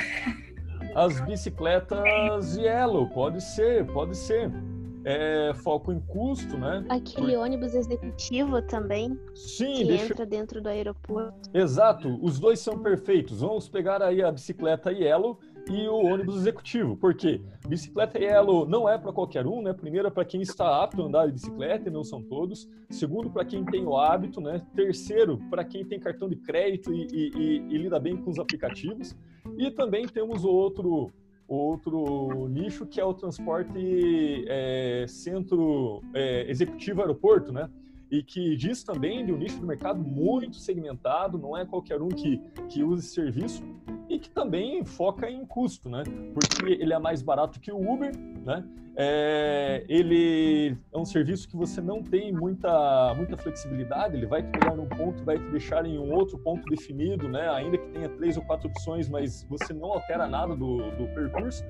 As 0.96 1.20
bicicletas 1.22 2.58
Yellow, 2.58 3.08
pode 3.10 3.42
ser, 3.42 3.86
pode 3.88 4.16
ser 4.16 4.52
é, 5.06 5.54
foco 5.56 5.92
em 5.92 6.00
custo, 6.00 6.58
né? 6.58 6.86
Aquele 6.90 7.34
Por... 7.34 7.44
ônibus 7.44 7.74
executivo 7.74 8.62
também. 8.62 9.20
Sim, 9.36 9.74
que 9.74 9.86
deixa... 9.86 10.06
entra 10.06 10.26
dentro 10.26 10.62
do 10.62 10.70
aeroporto. 10.70 11.50
Exato, 11.54 12.20
os 12.22 12.40
dois 12.40 12.60
são 12.60 12.80
perfeitos. 12.80 13.42
Vamos 13.42 13.68
pegar 13.70 14.02
aí 14.02 14.22
a 14.22 14.32
bicicleta 14.32 14.92
Yellow 14.92 15.40
e 15.70 15.88
o 15.88 15.96
ônibus 15.96 16.36
executivo. 16.38 16.98
Por 16.98 17.14
quê? 17.14 17.42
Bicicleta 17.68 18.20
Yellow 18.20 18.68
não 18.68 18.88
é 18.88 18.98
para 18.98 19.14
qualquer 19.14 19.46
um, 19.46 19.62
né? 19.62 19.74
Primeiro, 19.74 20.08
é 20.08 20.12
para 20.12 20.26
quem 20.26 20.42
está 20.42 20.84
apto 20.84 21.02
a 21.02 21.06
andar 21.06 21.28
de 21.28 21.34
bicicleta, 21.34 21.90
e 21.90 21.92
não 21.92 22.04
são 22.04 22.22
todos. 22.22 22.70
Segundo, 22.90 23.30
para 23.30 23.46
quem 23.46 23.64
tem 23.64 23.86
o 23.86 23.98
hábito, 23.98 24.42
né? 24.42 24.62
Terceiro, 24.76 25.38
para 25.50 25.64
quem 25.64 25.86
tem 25.86 26.00
cartão 26.00 26.28
de 26.28 26.36
crédito 26.36 26.94
e, 26.94 27.08
e, 27.12 27.32
e, 27.36 27.58
e 27.70 27.78
lida 27.78 28.00
bem 28.00 28.18
com 28.18 28.30
os 28.30 28.40
aplicativos. 28.40 29.16
E 29.58 29.72
também 29.72 30.08
temos 30.08 30.44
o 30.44 30.50
outro 30.50 31.12
outro 31.48 32.48
nicho 32.50 32.86
que 32.86 33.00
é 33.00 33.06
o 33.06 33.14
transporte 33.14 34.46
é, 34.48 35.06
centro 35.08 36.02
é, 36.14 36.50
executivo 36.50 37.02
aeroporto, 37.02 37.52
né? 37.52 37.70
E 38.14 38.22
que 38.22 38.56
diz 38.56 38.84
também 38.84 39.26
de 39.26 39.34
um 39.34 39.38
nicho 39.38 39.60
de 39.60 39.66
mercado 39.66 40.00
muito 40.00 40.58
segmentado, 40.58 41.36
não 41.36 41.58
é 41.58 41.66
qualquer 41.66 42.00
um 42.00 42.10
que, 42.10 42.40
que 42.70 42.84
use 42.84 43.04
esse 43.04 43.16
serviço 43.16 43.64
e 44.08 44.20
que 44.20 44.30
também 44.30 44.86
foca 44.86 45.28
em 45.28 45.44
custo, 45.44 45.90
né? 45.90 46.04
Porque 46.32 46.74
ele 46.74 46.94
é 46.94 47.00
mais 47.00 47.24
barato 47.24 47.60
que 47.60 47.72
o 47.72 47.92
Uber, 47.92 48.16
né? 48.46 48.64
É, 48.96 49.84
ele 49.90 50.78
é 50.94 50.96
um 50.96 51.04
serviço 51.04 51.50
que 51.50 51.58
você 51.58 51.82
não 51.82 52.04
tem 52.04 52.32
muita, 52.32 53.16
muita 53.16 53.36
flexibilidade, 53.36 54.16
ele 54.16 54.28
vai 54.28 54.44
te 54.44 54.52
pegar 54.52 54.76
num 54.76 54.86
ponto, 54.86 55.24
vai 55.24 55.40
te 55.40 55.50
deixar 55.50 55.84
em 55.84 55.98
um 55.98 56.14
outro 56.14 56.38
ponto 56.38 56.64
definido, 56.70 57.28
né? 57.28 57.50
ainda 57.50 57.80
que 57.80 57.88
tenha 57.88 58.10
três 58.10 58.38
ou 58.38 58.44
quatro 58.44 58.70
opções, 58.70 59.10
mas 59.10 59.42
você 59.50 59.74
não 59.74 59.92
altera 59.92 60.28
nada 60.28 60.56
do, 60.56 60.78
do 60.92 61.08
percurso. 61.16 61.66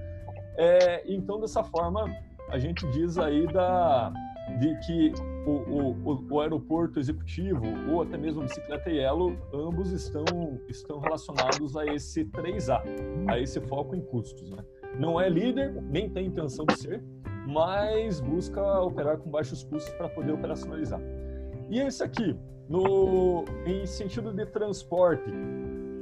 É, 0.57 1.01
então, 1.07 1.39
dessa 1.39 1.63
forma, 1.63 2.13
a 2.49 2.59
gente 2.59 2.85
diz 2.91 3.17
aí 3.17 3.47
da, 3.47 4.11
de 4.59 4.77
que 4.79 5.13
o, 5.45 5.51
o, 5.51 6.25
o, 6.29 6.41
aeroporto 6.41 6.99
executivo 6.99 7.63
ou 7.89 8.01
até 8.01 8.17
mesmo 8.17 8.41
a 8.41 8.45
bicicleta 8.45 8.89
Yellow, 8.89 9.35
ambos 9.53 9.91
estão, 9.91 10.59
estão 10.69 10.99
relacionados 10.99 11.75
a 11.75 11.85
esse 11.85 12.25
3A, 12.25 12.81
a 13.27 13.39
esse 13.39 13.59
foco 13.61 13.95
em 13.95 14.01
custos. 14.01 14.49
Né? 14.49 14.63
Não 14.97 15.19
é 15.19 15.29
líder, 15.29 15.73
nem 15.83 16.09
tem 16.09 16.27
intenção 16.27 16.65
de 16.65 16.77
ser, 16.77 17.03
mas 17.47 18.19
busca 18.21 18.61
operar 18.81 19.17
com 19.17 19.29
baixos 19.29 19.63
custos 19.63 19.93
para 19.95 20.07
poder 20.09 20.31
operacionalizar. 20.31 21.01
E 21.69 21.79
esse 21.79 22.03
aqui, 22.03 22.35
no, 22.69 23.43
em 23.65 23.85
sentido 23.85 24.31
de 24.31 24.45
transporte, 24.45 25.29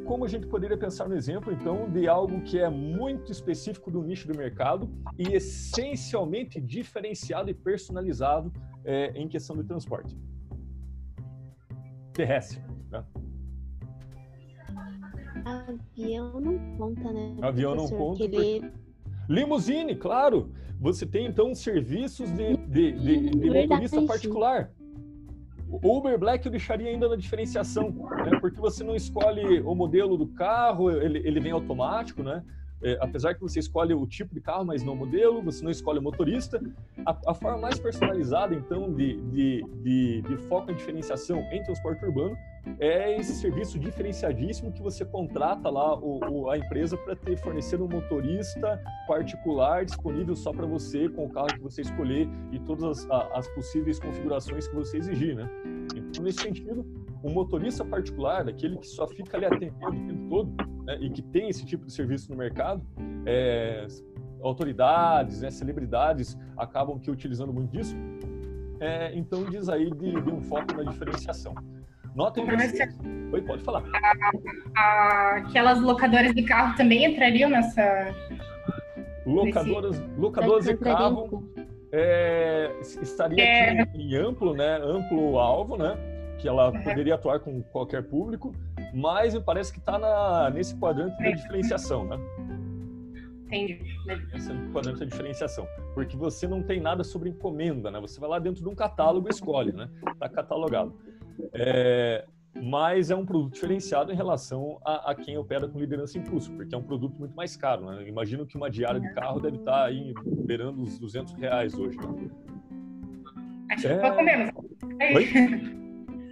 como 0.06 0.26
a 0.26 0.28
gente 0.28 0.46
poderia 0.48 0.78
pensar 0.78 1.08
no 1.08 1.16
exemplo, 1.16 1.54
então, 1.54 1.90
de 1.90 2.08
algo 2.08 2.42
que 2.42 2.60
é 2.60 2.70
muito 2.70 3.32
específico 3.32 3.90
do 3.90 4.04
nicho 4.04 4.28
do 4.28 4.36
mercado 4.36 4.90
e 5.18 5.34
essencialmente 5.34 6.60
diferenciado 6.60 7.50
e 7.50 7.54
personalizado 7.54 8.52
é, 8.84 9.12
em 9.16 9.28
questão 9.28 9.56
de 9.56 9.64
transporte 9.64 10.16
terrestre. 12.14 12.62
Né? 12.90 13.04
Avião 15.46 16.40
não 16.40 16.78
conta, 16.78 17.12
né? 17.12 17.38
Avião 17.42 17.76
não 17.76 17.88
conta. 17.90 18.24
Ele... 18.24 18.72
Limusine, 19.28 19.96
claro. 19.96 20.52
Você 20.80 21.06
tem 21.06 21.28
então 21.28 21.54
serviços 21.54 22.30
de, 22.32 22.58
de, 22.58 22.92
de, 22.92 23.30
de 23.30 23.50
motorista 23.50 24.02
particular. 24.04 24.72
O 25.70 25.98
Uber 25.98 26.20
Black 26.20 26.46
eu 26.46 26.52
deixaria 26.52 26.90
ainda 26.90 27.08
na 27.08 27.16
diferenciação, 27.16 27.92
né? 27.92 28.40
porque 28.42 28.60
você 28.60 28.84
não 28.84 28.96
escolhe 28.96 29.62
o 29.62 29.74
modelo 29.74 30.18
do 30.18 30.28
carro, 30.28 30.92
ele, 30.92 31.20
ele 31.20 31.40
vem 31.40 31.54
automático, 31.54 32.22
né? 32.22 32.44
É, 32.84 32.98
apesar 33.00 33.36
que 33.36 33.42
você 33.42 33.60
escolhe 33.60 33.94
o 33.94 34.08
tipo 34.08 34.34
de 34.34 34.42
carro, 34.42 34.66
mas 34.66 34.84
não 34.84 34.94
o 34.94 34.96
modelo, 34.96 35.42
você 35.42 35.64
não 35.64 35.72
escolhe 35.72 36.00
o 36.00 36.02
motorista. 36.02 36.62
A, 37.06 37.16
a 37.28 37.34
forma 37.34 37.60
mais 37.60 37.80
personalizada, 37.80 38.56
então, 38.56 38.92
de, 38.92 39.18
de, 39.22 39.66
de, 39.84 40.22
de, 40.22 40.38
foco 40.48 40.72
em 40.72 40.76
diferenciação 40.76 41.40
em 41.52 41.62
transporte 41.64 42.04
urbano 42.04 42.36
é 42.80 43.20
esse 43.20 43.34
serviço 43.36 43.80
diferenciadíssimo 43.80 44.72
que 44.72 44.82
você 44.82 45.04
contrata 45.04 45.70
lá 45.70 45.96
o, 45.98 46.20
o, 46.30 46.50
a 46.50 46.58
empresa 46.58 46.96
para 46.96 47.16
ter 47.16 47.38
fornecer 47.38 47.82
um 47.82 47.88
motorista 47.88 48.80
particular 49.08 49.86
disponível 49.86 50.36
só 50.36 50.52
para 50.52 50.66
você, 50.66 51.10
com 51.10 51.26
o 51.26 51.30
carro 51.30 51.48
que 51.48 51.60
você 51.60 51.82
escolher 51.82 52.28
e 52.52 52.60
todas 52.60 52.84
as, 52.84 53.08
as 53.34 53.48
possíveis 53.50 54.00
configurações 54.00 54.68
que 54.68 54.76
você 54.76 54.98
exigir, 54.98 55.36
né? 55.36 55.50
Então, 55.96 56.24
nesse 56.24 56.42
sentido, 56.42 56.86
um 57.24 57.32
motorista 57.32 57.86
particular, 57.86 58.48
aquele 58.48 58.78
que 58.78 58.88
só 58.88 59.08
fica 59.08 59.38
ali 59.38 59.46
atendendo 59.46 59.88
o 59.88 60.08
tempo 60.08 60.30
todo, 60.30 60.54
né, 60.86 60.98
e 61.00 61.10
que 61.10 61.22
tem 61.22 61.50
esse 61.50 61.66
tipo 61.66 61.86
de 61.86 61.94
serviço 61.94 62.32
no 62.32 62.38
mercado, 62.38 62.82
é, 63.26 63.86
autoridades, 64.42 65.42
né, 65.42 65.52
celebridades 65.52 66.38
acabam 66.58 67.00
que 67.00 67.12
utilizando 67.12 67.54
muito 67.54 67.72
disso. 67.72 67.96
É, 68.80 69.12
então 69.16 69.44
diz 69.46 69.70
aí 69.70 69.92
de, 69.92 70.22
de, 70.22 70.30
um 70.32 70.42
foco 70.42 70.74
na 70.74 70.84
diferenciação. 70.84 71.54
Notem 72.16 72.44
vocês... 72.44 73.00
Oi, 73.32 73.42
pode 73.44 73.64
falar. 73.64 73.84
aquelas 74.76 75.80
locadoras 75.80 76.34
de 76.34 76.44
carro 76.44 76.76
também 76.76 77.06
entrariam 77.06 77.50
nessa... 77.50 78.14
Locadoras, 79.26 80.04
locadoras 80.18 80.66
de 80.66 80.76
carro 80.78 81.54
é, 81.92 82.72
estaria 82.82 83.44
é... 83.44 83.84
em 83.94 84.16
amplo, 84.16 84.56
né, 84.56 84.78
amplo 84.78 85.38
alvo, 85.38 85.78
né? 85.78 85.96
Que 86.42 86.48
ela 86.48 86.72
poderia 86.72 87.16
atuar 87.16 87.40
com 87.40 87.62
qualquer 87.62 88.04
público, 88.04 88.54
mas 88.94 89.34
me 89.34 89.42
parece 89.42 89.72
que 89.72 89.80
está 89.80 90.50
nesse 90.50 90.76
quadrante 90.76 91.22
da 91.22 91.32
diferenciação, 91.32 92.06
né? 92.06 92.18
Entendi. 93.46 93.80
Esse 94.34 94.54
quadrante 94.72 95.00
da 95.00 95.06
diferenciação. 95.06 95.68
Porque 95.94 96.16
você 96.16 96.48
não 96.48 96.64
tem 96.64 96.80
nada 96.80 97.04
sobre 97.04 97.30
encomenda, 97.30 97.92
né? 97.92 98.00
Você 98.00 98.20
vai 98.20 98.30
lá 98.30 98.40
dentro 98.40 98.64
de 98.64 98.70
um 98.70 98.76
catálogo 98.76 99.28
e 99.28 99.32
escolhe, 99.32 99.74
né? 99.74 99.90
Está 100.08 100.30
catalogado. 100.30 100.96
É, 101.54 102.26
mas 102.56 103.12
é 103.12 103.16
um 103.16 103.26
produto 103.26 103.54
diferenciado 103.54 104.12
em 104.12 104.16
relação 104.16 104.80
a, 104.86 105.12
a, 105.12 105.16
quem 105.16 105.38
opera 105.38 105.68
com 105.68 105.80
liderança 105.80 106.20
custo, 106.22 106.54
porque 106.54 106.74
é 106.74 106.78
um 106.78 106.84
produto 106.84 107.20
muito 107.20 107.36
mais 107.36 107.56
caro. 107.56 107.86
Né? 107.86 108.08
Imagino 108.08 108.46
que 108.46 108.56
uma 108.56 108.70
diária 108.70 109.00
de 109.00 109.14
carro 109.14 109.40
deve 109.40 109.58
estar 109.58 109.72
tá 109.72 109.86
aí 109.86 110.14
beirando 110.46 110.82
os 110.82 110.98
200 110.98 111.34
reais 111.34 111.74
hoje. 111.74 111.98
Né? 111.98 112.30
Acho 113.72 113.88
é... 113.88 113.98
pouco 113.98 114.24
menos. 114.24 114.52
Oi? 115.14 115.76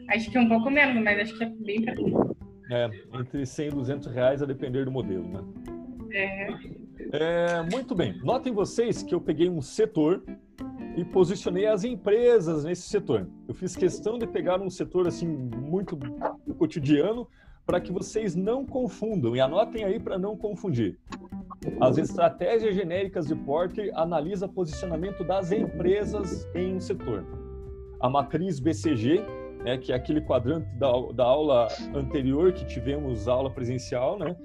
Acho 0.09 0.31
que 0.31 0.37
é 0.37 0.41
um 0.41 0.49
pouco 0.49 0.69
menos, 0.69 1.03
mas 1.03 1.19
acho 1.19 1.37
que 1.37 1.43
é 1.43 1.49
bem 1.49 1.81
pra 1.83 1.93
É, 2.71 2.89
entre 3.13 3.45
100 3.45 3.67
e 3.67 3.71
200 3.71 4.13
reais 4.13 4.41
a 4.41 4.45
depender 4.45 4.85
do 4.85 4.91
modelo, 4.91 5.27
né? 5.27 5.43
É. 6.11 6.47
é. 7.13 7.61
Muito 7.71 7.93
bem. 7.93 8.17
Notem 8.23 8.51
vocês 8.51 9.03
que 9.03 9.13
eu 9.13 9.21
peguei 9.21 9.49
um 9.49 9.61
setor 9.61 10.23
e 10.97 11.05
posicionei 11.05 11.67
as 11.67 11.83
empresas 11.83 12.63
nesse 12.63 12.89
setor. 12.89 13.29
Eu 13.47 13.53
fiz 13.53 13.75
questão 13.75 14.17
de 14.17 14.25
pegar 14.25 14.59
um 14.59 14.69
setor 14.69 15.07
assim 15.07 15.27
muito 15.27 15.97
cotidiano 16.57 17.27
para 17.65 17.79
que 17.79 17.91
vocês 17.91 18.35
não 18.35 18.65
confundam 18.65 19.35
e 19.35 19.39
anotem 19.39 19.83
aí 19.83 19.99
para 19.99 20.17
não 20.17 20.35
confundir. 20.35 20.97
As 21.79 21.99
estratégias 21.99 22.73
genéricas 22.73 23.27
de 23.27 23.35
Porter 23.35 23.91
analisa 23.93 24.47
posicionamento 24.47 25.23
das 25.23 25.51
empresas 25.51 26.47
em 26.55 26.75
um 26.75 26.79
setor. 26.79 27.23
A 27.99 28.09
matriz 28.09 28.59
BCG 28.59 29.23
né, 29.63 29.77
que 29.77 29.91
é 29.91 29.95
aquele 29.95 30.21
quadrante 30.21 30.67
da, 30.75 30.91
da 31.13 31.23
aula 31.23 31.67
anterior 31.93 32.51
que 32.53 32.65
tivemos 32.65 33.27
aula 33.27 33.49
presencial, 33.49 34.17
né? 34.17 34.35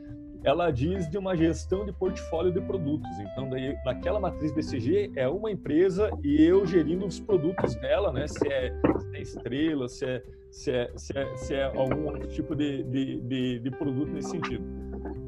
Ela 0.42 0.70
diz 0.70 1.08
de 1.08 1.16
uma 1.16 1.34
gestão 1.34 1.86
de 1.86 1.92
portfólio 1.92 2.52
de 2.52 2.60
produtos. 2.60 3.10
Então, 3.18 3.48
daí, 3.48 3.74
naquela 3.84 4.20
matriz 4.20 4.52
BCG 4.52 5.12
é 5.16 5.26
uma 5.26 5.50
empresa 5.50 6.10
e 6.22 6.42
eu 6.42 6.66
gerindo 6.66 7.06
os 7.06 7.18
produtos 7.18 7.74
dela, 7.76 8.12
né? 8.12 8.26
Se 8.26 8.46
é, 8.52 8.70
se 9.00 9.16
é 9.16 9.20
estrela, 9.22 9.88
se 9.88 10.04
é, 10.04 10.22
se 10.50 10.70
é, 10.70 10.92
se 10.96 11.18
é, 11.18 11.36
se 11.36 11.54
é 11.54 11.64
algum 11.64 12.08
outro 12.08 12.28
tipo 12.28 12.54
de, 12.54 12.82
de, 12.82 13.20
de, 13.22 13.58
de 13.60 13.70
produto 13.70 14.12
nesse 14.12 14.30
sentido. 14.30 14.62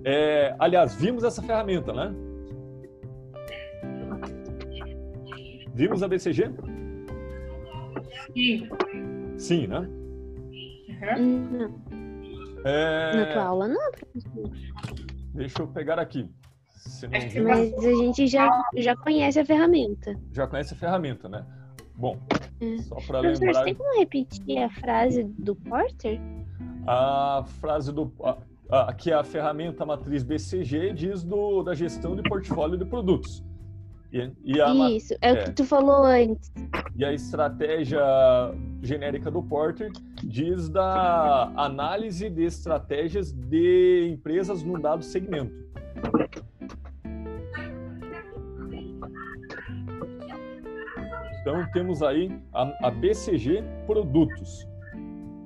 É, 0.04 0.54
aliás, 0.58 0.94
vimos 0.94 1.24
essa 1.24 1.42
ferramenta, 1.42 1.94
né? 1.94 2.14
Vimos 5.74 6.02
a 6.02 6.08
BCG? 6.08 6.50
Sim. 8.34 8.68
Sim, 9.38 9.66
né? 9.66 9.88
Uhum. 11.18 11.74
É... 12.64 13.16
Na 13.16 13.32
tua 13.32 13.42
aula 13.44 13.68
não, 13.68 13.90
professor. 13.92 14.50
Deixa 15.34 15.62
eu 15.62 15.68
pegar 15.68 15.98
aqui. 15.98 16.28
Mas 17.42 17.74
a 17.84 17.94
gente 17.94 18.26
já, 18.26 18.48
já 18.76 18.96
conhece 18.96 19.38
a 19.38 19.44
ferramenta. 19.44 20.18
Já 20.32 20.46
conhece 20.46 20.74
a 20.74 20.76
ferramenta, 20.76 21.28
né? 21.28 21.44
Bom, 21.94 22.18
é. 22.60 22.78
só 22.82 22.96
para 23.06 23.20
lembrar... 23.20 23.54
Você 23.54 23.64
tem 23.64 23.74
como 23.74 23.98
repetir 23.98 24.58
a 24.58 24.70
frase 24.70 25.24
do 25.24 25.54
Porter? 25.54 26.20
A 26.86 27.44
frase 27.60 27.92
do... 27.92 28.12
Aqui 28.68 29.12
a 29.12 29.22
ferramenta 29.22 29.86
matriz 29.86 30.22
BCG 30.22 30.92
diz 30.92 31.22
do, 31.22 31.62
da 31.62 31.74
gestão 31.74 32.16
de 32.16 32.22
portfólio 32.22 32.76
de 32.76 32.84
produtos. 32.84 33.44
E, 34.16 34.32
e 34.44 34.60
a, 34.60 34.90
Isso, 34.90 35.14
é, 35.20 35.30
é, 35.30 35.32
o 35.32 35.44
que 35.44 35.50
tu 35.52 35.64
falou 35.64 36.04
antes. 36.04 36.50
E 36.96 37.04
a 37.04 37.12
estratégia 37.12 38.00
genérica 38.82 39.30
do 39.30 39.42
Porter 39.42 39.90
diz 40.24 40.70
da 40.70 41.52
análise 41.56 42.30
de 42.30 42.44
estratégias 42.44 43.32
de 43.32 44.08
empresas 44.10 44.62
no 44.62 44.80
dado 44.80 45.04
segmento. 45.04 45.54
Então, 51.40 51.64
temos 51.72 52.02
aí 52.02 52.36
a, 52.52 52.88
a 52.88 52.90
BCG 52.90 53.62
Produtos. 53.86 54.66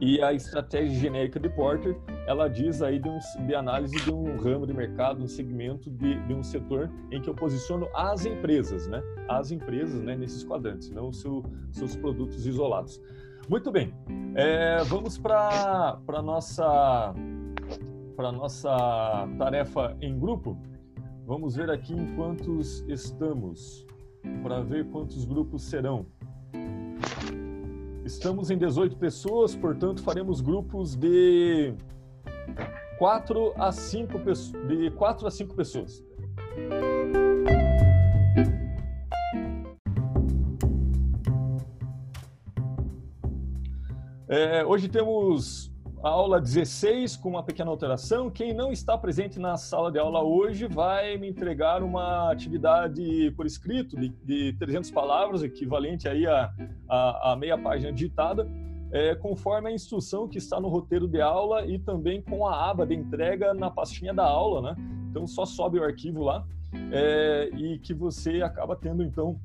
E 0.01 0.23
a 0.23 0.33
estratégia 0.33 0.99
genérica 0.99 1.39
de 1.39 1.51
Porter, 1.51 1.95
ela 2.31 2.49
diz 2.49 2.81
aí 2.81 3.01
de, 3.01 3.09
um, 3.09 3.19
de 3.45 3.57
análise 3.57 3.97
de 4.05 4.13
um 4.13 4.37
ramo 4.37 4.65
de 4.65 4.73
mercado, 4.73 5.21
um 5.21 5.27
segmento 5.27 5.91
de, 5.91 6.15
de, 6.29 6.33
um 6.33 6.45
setor 6.45 6.89
em 7.11 7.21
que 7.21 7.29
eu 7.29 7.35
posiciono 7.35 7.89
as 7.93 8.25
empresas, 8.25 8.87
né? 8.87 9.03
As 9.29 9.51
empresas, 9.51 10.01
né? 10.01 10.15
Nesses 10.17 10.45
quadrantes, 10.45 10.91
não 10.91 11.09
os 11.09 11.21
seu, 11.21 11.43
seus 11.73 11.97
produtos 11.97 12.47
isolados. 12.47 13.03
Muito 13.49 13.73
bem, 13.73 13.93
é, 14.37 14.81
vamos 14.85 15.19
para 15.19 15.99
a 16.07 16.23
nossa, 16.23 17.13
para 18.15 18.31
nossa 18.31 19.29
tarefa 19.37 19.97
em 20.01 20.17
grupo. 20.17 20.57
Vamos 21.27 21.57
ver 21.57 21.69
aqui 21.69 21.93
em 21.93 22.15
quantos 22.15 22.85
estamos 22.87 23.85
para 24.41 24.61
ver 24.61 24.89
quantos 24.91 25.25
grupos 25.25 25.65
serão. 25.65 26.07
Estamos 28.05 28.53
em 28.53 28.57
18 28.57 28.97
pessoas, 28.99 29.57
portanto 29.57 30.01
faremos 30.01 30.41
grupos 30.41 30.95
de 30.95 31.75
4 32.99 33.55
a 33.57 33.73
5 33.73 34.19
pessoas, 34.21 34.69
de 34.69 34.91
4 34.91 35.27
a 35.27 35.31
5 35.31 35.55
pessoas. 35.55 36.05
É, 44.29 44.65
hoje 44.65 44.89
temos 44.89 45.71
a 46.03 46.09
aula 46.09 46.41
16 46.41 47.17
com 47.17 47.31
uma 47.31 47.43
pequena 47.43 47.71
alteração. 47.71 48.31
Quem 48.31 48.55
não 48.55 48.73
está 48.73 48.97
presente 48.97 49.39
na 49.39 49.57
sala 49.57 49.91
de 49.91 49.99
aula 49.99 50.23
hoje 50.23 50.67
vai 50.67 51.17
me 51.19 51.29
entregar 51.29 51.83
uma 51.83 52.31
atividade 52.31 53.33
por 53.37 53.45
escrito 53.45 53.97
de, 53.97 54.09
de 54.25 54.53
300 54.59 54.91
palavras, 54.91 55.43
equivalente 55.43 56.09
aí 56.09 56.27
a, 56.27 56.53
a, 56.89 57.33
a 57.33 57.37
meia 57.37 57.59
página 57.59 57.93
digitada, 57.93 58.49
é, 58.93 59.15
conforme 59.15 59.69
a 59.69 59.73
instrução 59.73 60.29
que 60.29 60.39
está 60.39 60.61
no 60.61 60.69
roteiro 60.69 61.07
de 61.07 61.21
aula 61.21 61.65
e 61.67 61.79
também 61.79 62.21
com 62.21 62.47
a 62.47 62.71
aba 62.71 62.87
de 62.87 62.95
entrega 62.95 63.55
na 63.55 63.71
pastinha 63.71 64.13
da 64.13 64.25
aula, 64.25 64.63
né? 64.63 64.83
Então 65.11 65.27
só 65.27 65.45
sobe 65.45 65.79
o 65.79 65.85
arquivo 65.85 66.23
lá 66.25 66.47
é, 66.93 67.51
e 67.55 67.79
que 67.79 67.95
você 67.95 68.43
acaba 68.43 68.77
tendo 68.77 69.03
então 69.03 69.39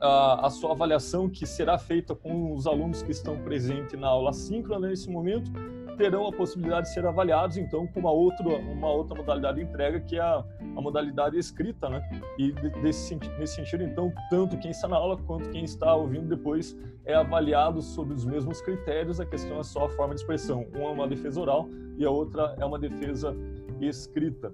a, 0.00 0.46
a, 0.46 0.50
sua 0.50 0.72
avaliação 0.72 1.28
que 1.28 1.46
será 1.46 1.78
feita 1.78 2.14
com 2.14 2.52
os 2.52 2.66
alunos 2.66 3.02
que 3.02 3.10
estão 3.10 3.38
presentes 3.42 3.98
na 3.98 4.08
aula 4.08 4.32
síncrona 4.32 4.88
nesse 4.88 5.08
momento 5.10 5.50
terão 5.96 6.26
a 6.26 6.32
possibilidade 6.32 6.88
de 6.88 6.94
ser 6.94 7.06
avaliados, 7.06 7.56
então, 7.56 7.86
com 7.86 8.00
uma 8.00 8.10
outra, 8.10 8.46
uma 8.46 8.90
outra 8.90 9.16
modalidade 9.16 9.58
de 9.58 9.64
entrega, 9.64 10.00
que 10.00 10.16
é 10.16 10.20
a, 10.20 10.44
a 10.76 10.80
modalidade 10.80 11.38
escrita, 11.38 11.88
né? 11.88 12.02
E 12.38 12.52
desse, 12.82 13.14
nesse 13.38 13.54
sentido, 13.54 13.82
então, 13.82 14.12
tanto 14.30 14.58
quem 14.58 14.70
está 14.70 14.86
na 14.86 14.96
aula 14.96 15.16
quanto 15.16 15.48
quem 15.50 15.64
está 15.64 15.94
ouvindo 15.94 16.28
depois 16.28 16.76
é 17.04 17.14
avaliado 17.14 17.80
sob 17.80 18.12
os 18.12 18.24
mesmos 18.24 18.60
critérios, 18.60 19.20
a 19.20 19.26
questão 19.26 19.58
é 19.58 19.62
só 19.62 19.86
a 19.86 19.88
forma 19.88 20.14
de 20.14 20.20
expressão. 20.20 20.66
Uma 20.74 20.90
é 20.90 20.92
uma 20.92 21.08
defesa 21.08 21.40
oral 21.40 21.68
e 21.96 22.04
a 22.04 22.10
outra 22.10 22.54
é 22.58 22.64
uma 22.64 22.78
defesa 22.78 23.34
escrita. 23.80 24.52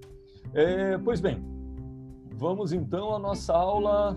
É, 0.55 0.99
pois 0.99 1.21
bem, 1.21 1.43
vamos 2.37 2.73
então 2.73 3.15
à 3.15 3.19
nossa 3.19 3.55
aula 3.55 4.17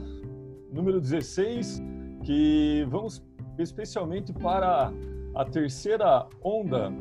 número 0.72 1.00
16, 1.00 1.82
que 2.24 2.86
vamos 2.90 3.24
especialmente 3.58 4.34
para 4.34 4.92
a 5.34 5.46
terceira 5.46 6.28
onda 6.44 6.92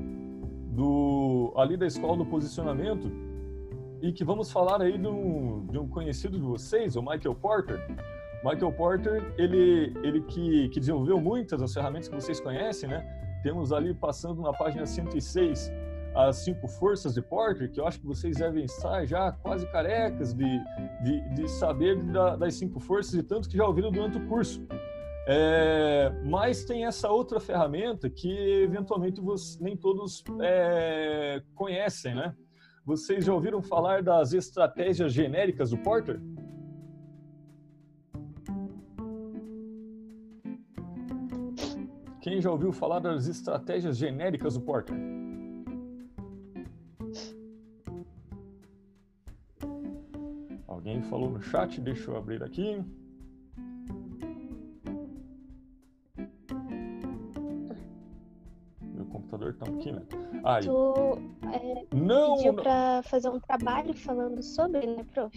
do 0.75 1.53
ali 1.57 1.77
da 1.77 1.87
escola 1.87 2.17
do 2.17 2.27
posicionamento 2.27 3.11
e 4.03 4.13
que 4.13 4.25
vamos 4.25 4.51
falar 4.51 4.83
aí 4.83 4.99
de 4.99 5.07
um, 5.07 5.67
de 5.67 5.79
um 5.79 5.89
conhecido 5.89 6.37
de 6.37 6.45
vocês, 6.45 6.97
o 6.97 7.01
Michael 7.01 7.35
Porter. 7.35 7.81
Michael 8.45 8.73
Porter, 8.73 9.35
ele, 9.39 9.95
ele 10.03 10.21
que, 10.23 10.69
que 10.69 10.79
desenvolveu 10.79 11.19
muitas 11.21 11.61
das 11.61 11.73
ferramentas 11.73 12.09
que 12.09 12.15
vocês 12.15 12.39
conhecem, 12.39 12.89
né? 12.89 13.03
Temos 13.43 13.73
ali 13.73 13.95
passando 13.95 14.43
na 14.43 14.53
página 14.53 14.85
106 14.85 15.73
as 16.15 16.37
cinco 16.37 16.69
forças 16.69 17.15
de 17.15 17.23
Porter, 17.23 17.71
que 17.71 17.81
eu 17.81 17.87
acho 17.87 17.99
que 17.99 18.07
vocês 18.07 18.37
devem 18.37 18.65
estar 18.65 19.05
já 19.05 19.33
quase 19.33 19.67
carecas 19.67 20.33
de, 20.33 20.61
de, 21.03 21.21
de 21.35 21.49
saber 21.49 21.97
da, 22.05 22.37
das 22.37 22.55
cinco 22.55 22.79
forças 22.79 23.15
e 23.15 23.23
tanto 23.23 23.49
que 23.49 23.57
já 23.57 23.67
ouviram 23.67 23.91
durante 23.91 24.19
o 24.19 24.27
curso. 24.29 24.65
É, 25.27 26.11
mas 26.23 26.65
tem 26.65 26.85
essa 26.85 27.11
outra 27.11 27.41
ferramenta 27.41 28.11
que 28.11 28.29
eventualmente 28.63 29.21
você, 29.21 29.63
nem 29.63 29.75
todos 29.77 30.23
é, 30.43 31.43
conhecem, 31.55 32.15
né? 32.15 32.35
Vocês 32.85 33.25
já 33.25 33.33
ouviram 33.33 33.63
falar 33.63 34.03
das 34.03 34.35
estratégias 34.35 35.13
genéricas 35.15 35.71
do 35.71 35.79
Porter? 35.79 36.21
Quem 42.21 42.43
já 42.43 42.51
ouviu 42.51 42.73
falar 42.73 42.99
das 42.99 43.27
estratégias 43.27 43.97
genéricas 43.97 44.55
do 44.55 44.61
Porter? 44.61 44.95
Alguém 50.67 51.01
falou 51.03 51.31
no 51.31 51.41
chat, 51.41 51.81
deixa 51.81 52.11
eu 52.11 52.17
abrir 52.17 52.43
aqui. 52.43 52.85
Computador 59.53 59.55
tá 59.55 59.65
um 59.65 59.75
pouquinho 59.75 60.03
Aí. 60.45 60.65
Tu 60.65 61.19
é, 61.53 61.85
não, 61.95 62.37
pediu 62.37 62.55
para 62.55 63.03
fazer 63.05 63.29
um 63.29 63.41
trabalho 63.41 63.95
falando 63.95 64.43
sobre, 64.43 64.87
né, 64.87 65.05
prof? 65.13 65.37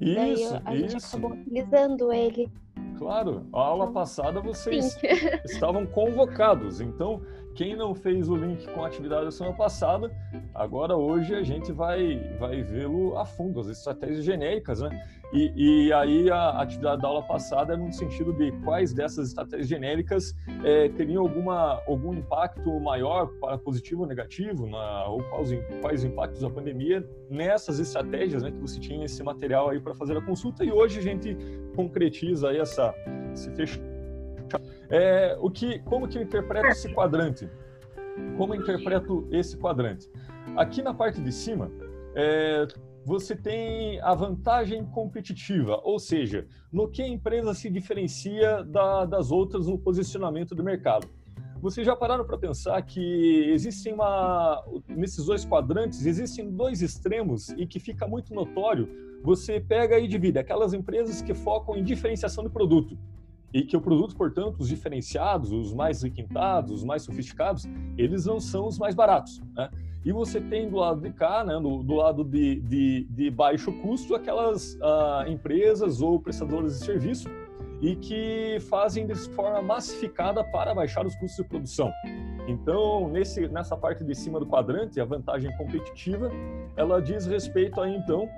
Isso, 0.00 0.14
Daí 0.14 0.62
a 0.64 0.74
isso. 0.74 0.88
gente 0.90 1.06
acabou 1.06 1.32
utilizando 1.32 2.12
ele. 2.12 2.50
Claro, 2.98 3.46
a 3.52 3.60
aula 3.60 3.84
então, 3.84 3.94
passada 3.94 4.40
vocês 4.40 4.96
estavam 5.44 5.86
convocados, 5.86 6.80
então 6.80 7.22
quem 7.54 7.74
não 7.76 7.94
fez 7.94 8.28
o 8.28 8.36
link 8.36 8.66
com 8.72 8.84
a 8.84 8.86
atividade 8.86 9.24
da 9.24 9.30
semana 9.30 9.56
passada, 9.56 10.10
agora 10.54 10.96
hoje 10.96 11.34
a 11.34 11.42
gente 11.42 11.72
vai, 11.72 12.18
vai 12.38 12.62
vê-lo 12.62 13.18
a 13.18 13.24
fundo, 13.24 13.60
as 13.60 13.68
estratégias 13.68 14.24
genéricas, 14.24 14.80
né? 14.80 14.90
E, 15.32 15.86
e, 15.88 15.92
aí 15.92 16.30
a 16.30 16.60
atividade 16.60 17.02
da 17.02 17.08
aula 17.08 17.22
passada 17.22 17.74
é 17.74 17.76
no 17.76 17.92
sentido 17.92 18.32
de 18.32 18.52
quais 18.62 18.92
dessas 18.92 19.28
estratégias 19.28 19.66
genéricas 19.66 20.32
é, 20.62 20.88
teriam 20.90 21.22
alguma, 21.22 21.82
algum 21.88 22.14
impacto 22.14 22.78
maior, 22.78 23.26
para 23.40 23.58
positivo 23.58 24.02
ou 24.02 24.06
negativo, 24.06 24.66
na, 24.68 25.06
ou 25.06 25.24
quais, 25.24 25.50
quais 25.80 26.04
impactos 26.04 26.40
da 26.40 26.48
pandemia 26.48 27.04
nessas 27.28 27.80
estratégias 27.80 28.44
né, 28.44 28.52
que 28.52 28.58
você 28.58 28.78
tinha 28.78 29.04
esse 29.04 29.24
material 29.24 29.70
aí 29.70 29.80
para 29.80 29.92
fazer 29.94 30.16
a 30.16 30.22
consulta. 30.22 30.64
E 30.64 30.70
hoje 30.70 31.00
a 31.00 31.02
gente 31.02 31.36
concretiza 31.74 32.50
aí 32.50 32.58
essa, 32.58 32.94
esse 33.32 33.50
fecho. 33.50 33.80
É, 34.88 35.36
o 35.40 35.50
que, 35.50 35.80
como 35.80 36.06
que 36.06 36.16
eu 36.16 36.22
interpreto 36.22 36.68
esse 36.68 36.92
quadrante? 36.94 37.48
Como 38.36 38.54
eu 38.54 38.60
interpreto 38.60 39.26
esse 39.32 39.56
quadrante? 39.56 40.08
Aqui 40.56 40.82
na 40.82 40.94
parte 40.94 41.20
de 41.20 41.32
cima, 41.32 41.68
é, 42.14 42.68
você 43.04 43.34
tem 43.34 44.00
a 44.00 44.14
vantagem 44.14 44.84
competitiva, 44.86 45.80
ou 45.82 45.98
seja, 45.98 46.46
no 46.72 46.88
que 46.88 47.02
a 47.02 47.08
empresa 47.08 47.52
se 47.54 47.68
diferencia 47.68 48.62
da, 48.62 49.04
das 49.04 49.32
outras 49.32 49.66
no 49.66 49.76
posicionamento 49.76 50.54
do 50.54 50.62
mercado. 50.62 51.08
Vocês 51.60 51.84
já 51.84 51.96
pararam 51.96 52.24
para 52.24 52.38
pensar 52.38 52.80
que 52.82 53.50
existem 53.50 53.94
uma 53.94 54.62
nesses 54.86 55.26
dois 55.26 55.44
quadrantes 55.44 56.06
existem 56.06 56.50
dois 56.50 56.82
extremos 56.82 57.48
e 57.50 57.66
que 57.66 57.80
fica 57.80 58.06
muito 58.06 58.32
notório. 58.32 58.88
Você 59.24 59.58
pega 59.58 59.98
e 59.98 60.06
divide 60.06 60.38
aquelas 60.38 60.72
empresas 60.72 61.20
que 61.20 61.34
focam 61.34 61.76
em 61.76 61.82
diferenciação 61.82 62.44
do 62.44 62.50
produto 62.50 62.96
e 63.52 63.62
que 63.62 63.76
o 63.76 63.80
produto, 63.80 64.14
portanto, 64.14 64.60
os 64.60 64.68
diferenciados, 64.68 65.52
os 65.52 65.72
mais 65.72 66.02
requintados, 66.02 66.72
os 66.72 66.84
mais 66.84 67.02
sofisticados, 67.02 67.64
eles 67.96 68.26
não 68.26 68.38
são 68.38 68.66
os 68.66 68.78
mais 68.78 68.94
baratos. 68.94 69.40
Né? 69.54 69.70
E 70.04 70.12
você 70.12 70.40
tem 70.40 70.68
do 70.68 70.76
lado 70.76 71.00
de 71.00 71.10
cá, 71.10 71.42
né, 71.42 71.54
do, 71.54 71.82
do 71.82 71.94
lado 71.94 72.22
de, 72.22 72.60
de, 72.60 73.06
de, 73.08 73.30
baixo 73.30 73.72
custo, 73.80 74.14
aquelas 74.14 74.74
uh, 74.74 75.26
empresas 75.26 76.02
ou 76.02 76.20
prestadoras 76.20 76.78
de 76.78 76.84
serviço 76.84 77.28
e 77.80 77.96
que 77.96 78.58
fazem 78.68 79.06
de 79.06 79.14
forma 79.30 79.62
massificada 79.62 80.44
para 80.44 80.74
baixar 80.74 81.06
os 81.06 81.14
custos 81.16 81.42
de 81.42 81.48
produção. 81.48 81.90
Então, 82.46 83.08
nesse, 83.08 83.48
nessa 83.48 83.76
parte 83.76 84.04
de 84.04 84.14
cima 84.14 84.38
do 84.38 84.46
quadrante, 84.46 85.00
a 85.00 85.04
vantagem 85.04 85.50
competitiva, 85.56 86.30
ela 86.76 87.00
diz 87.00 87.26
respeito 87.26 87.80
a 87.80 87.88
então 87.88 88.28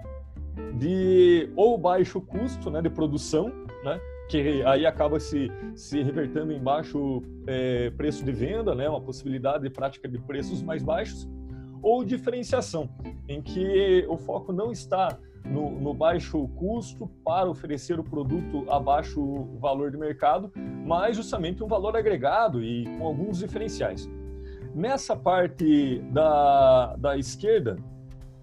de 0.79 1.51
ou 1.57 1.77
baixo 1.77 2.21
custo 2.21 2.71
né, 2.71 2.81
de 2.81 2.89
produção, 2.89 3.53
né, 3.85 4.01
que 4.29 4.63
aí 4.65 4.87
acaba 4.87 5.21
se, 5.21 5.51
se 5.75 6.03
revertendo 6.03 6.53
em 6.53 6.61
baixo 6.61 7.23
é, 7.47 7.91
preço 7.91 8.25
de 8.25 8.33
venda, 8.33 8.75
né, 8.75 8.89
uma 8.89 9.01
possibilidade 9.01 9.65
de 9.65 9.71
prática 9.71 10.09
de 10.09 10.19
preços 10.19 10.63
mais 10.63 10.83
baixos, 10.83 11.29
ou 11.87 12.05
diferenciação, 12.05 12.91
em 13.29 13.41
que 13.41 14.05
o 14.09 14.19
foco 14.19 14.53
não 14.53 14.73
está 14.73 15.17
no, 15.45 15.71
no, 15.71 15.95
baixo 15.95 16.49
custo 16.57 17.09
para 17.25 17.49
oferecer 17.49 18.01
o 18.01 18.03
produto 18.03 18.69
a 18.69 18.81
baixo 18.81 19.45
valor 19.61 19.93
de 19.93 19.97
mercado, 19.97 20.51
mas 20.85 21.15
justamente 21.15 21.63
um 21.63 21.69
valor 21.69 21.97
agregado 21.97 22.61
e 22.61 22.87
com 22.99 23.07
alguns 23.07 23.39
diferenciais. 23.39 24.11
Nessa 24.75 25.15
parte 25.15 26.01
da, 26.11 26.97
da 26.97 27.17
esquerda, 27.17 27.77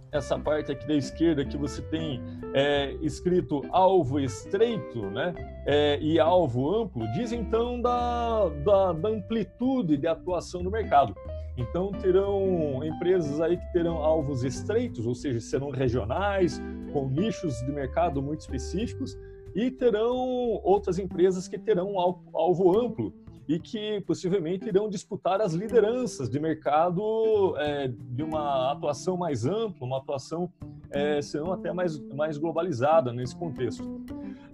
essa 0.10 0.39
parte 0.39 0.71
aqui 0.71 0.88
da 0.88 0.95
esquerda 0.95 1.43
que 1.43 1.58
você 1.58 1.82
tem 1.82 2.21
é, 2.53 2.93
escrito 3.01 3.62
alvo 3.71 4.21
estreito 4.21 5.01
né, 5.10 5.34
é, 5.65 5.99
e 5.99 6.17
alvo 6.17 6.73
amplo, 6.73 7.06
diz 7.12 7.34
então 7.34 7.82
da, 7.82 8.47
da, 8.63 8.93
da, 8.93 9.10
amplitude 9.10 9.97
de 9.97 10.08
atuação 10.08 10.63
no 10.63 10.71
mercado. 10.71 11.13
Então 11.57 11.91
terão 11.91 12.83
empresas 12.83 13.39
aí 13.39 13.57
que 13.57 13.73
terão 13.73 13.97
alvos 13.97 14.43
estreitos, 14.43 15.05
ou 15.05 15.13
seja, 15.13 15.39
serão 15.39 15.69
regionais, 15.69 16.61
com 16.91 17.07
nichos 17.09 17.57
de 17.59 17.71
mercado 17.71 18.21
muito 18.21 18.41
específicos, 18.41 19.17
e 19.55 19.69
terão 19.69 20.17
outras 20.63 20.97
empresas 20.97 21.47
que 21.47 21.59
terão 21.59 21.99
alvo, 21.99 22.23
alvo 22.33 22.79
amplo, 22.79 23.13
e 23.47 23.59
que 23.59 24.01
possivelmente 24.01 24.67
irão 24.67 24.89
disputar 24.89 25.41
as 25.41 25.53
lideranças 25.53 26.29
de 26.29 26.39
mercado 26.39 27.55
é, 27.57 27.87
de 27.89 28.23
uma 28.23 28.71
atuação 28.71 29.17
mais 29.17 29.45
ampla, 29.45 29.85
uma 29.85 29.97
atuação 29.97 30.49
é, 30.89 31.21
serão 31.21 31.51
até 31.51 31.73
mais, 31.73 31.99
mais 32.13 32.37
globalizada 32.37 33.11
nesse 33.11 33.35
contexto. 33.35 34.01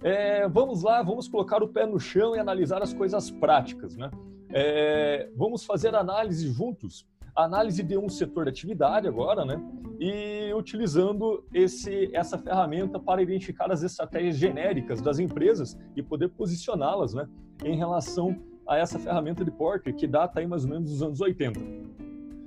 É, 0.02 0.48
vamos 0.48 0.82
lá, 0.82 1.02
vamos 1.02 1.28
colocar 1.28 1.62
o 1.62 1.68
pé 1.68 1.86
no 1.86 2.00
chão 2.00 2.34
e 2.34 2.38
analisar 2.38 2.82
as 2.82 2.92
coisas 2.92 3.30
práticas. 3.30 3.96
Né? 3.96 4.10
É, 4.52 5.30
vamos 5.36 5.64
fazer 5.64 5.94
análise 5.94 6.50
juntos, 6.50 7.06
análise 7.34 7.82
de 7.82 7.96
um 7.96 8.08
setor 8.08 8.44
de 8.44 8.50
atividade 8.50 9.06
agora, 9.06 9.44
né? 9.44 9.60
e 9.98 10.52
utilizando 10.54 11.44
esse, 11.52 12.10
essa 12.14 12.38
ferramenta 12.38 12.98
para 12.98 13.22
identificar 13.22 13.70
as 13.70 13.82
estratégias 13.82 14.36
genéricas 14.36 15.00
das 15.00 15.18
empresas 15.18 15.78
e 15.94 16.02
poder 16.02 16.28
posicioná-las 16.30 17.14
né? 17.14 17.28
em 17.64 17.76
relação 17.76 18.36
a 18.66 18.78
essa 18.78 18.98
ferramenta 18.98 19.44
de 19.44 19.50
Porter, 19.50 19.94
que 19.94 20.06
data 20.06 20.40
aí 20.40 20.46
mais 20.46 20.64
ou 20.64 20.70
menos 20.70 20.90
dos 20.90 21.02
anos 21.02 21.20
80. 21.20 21.60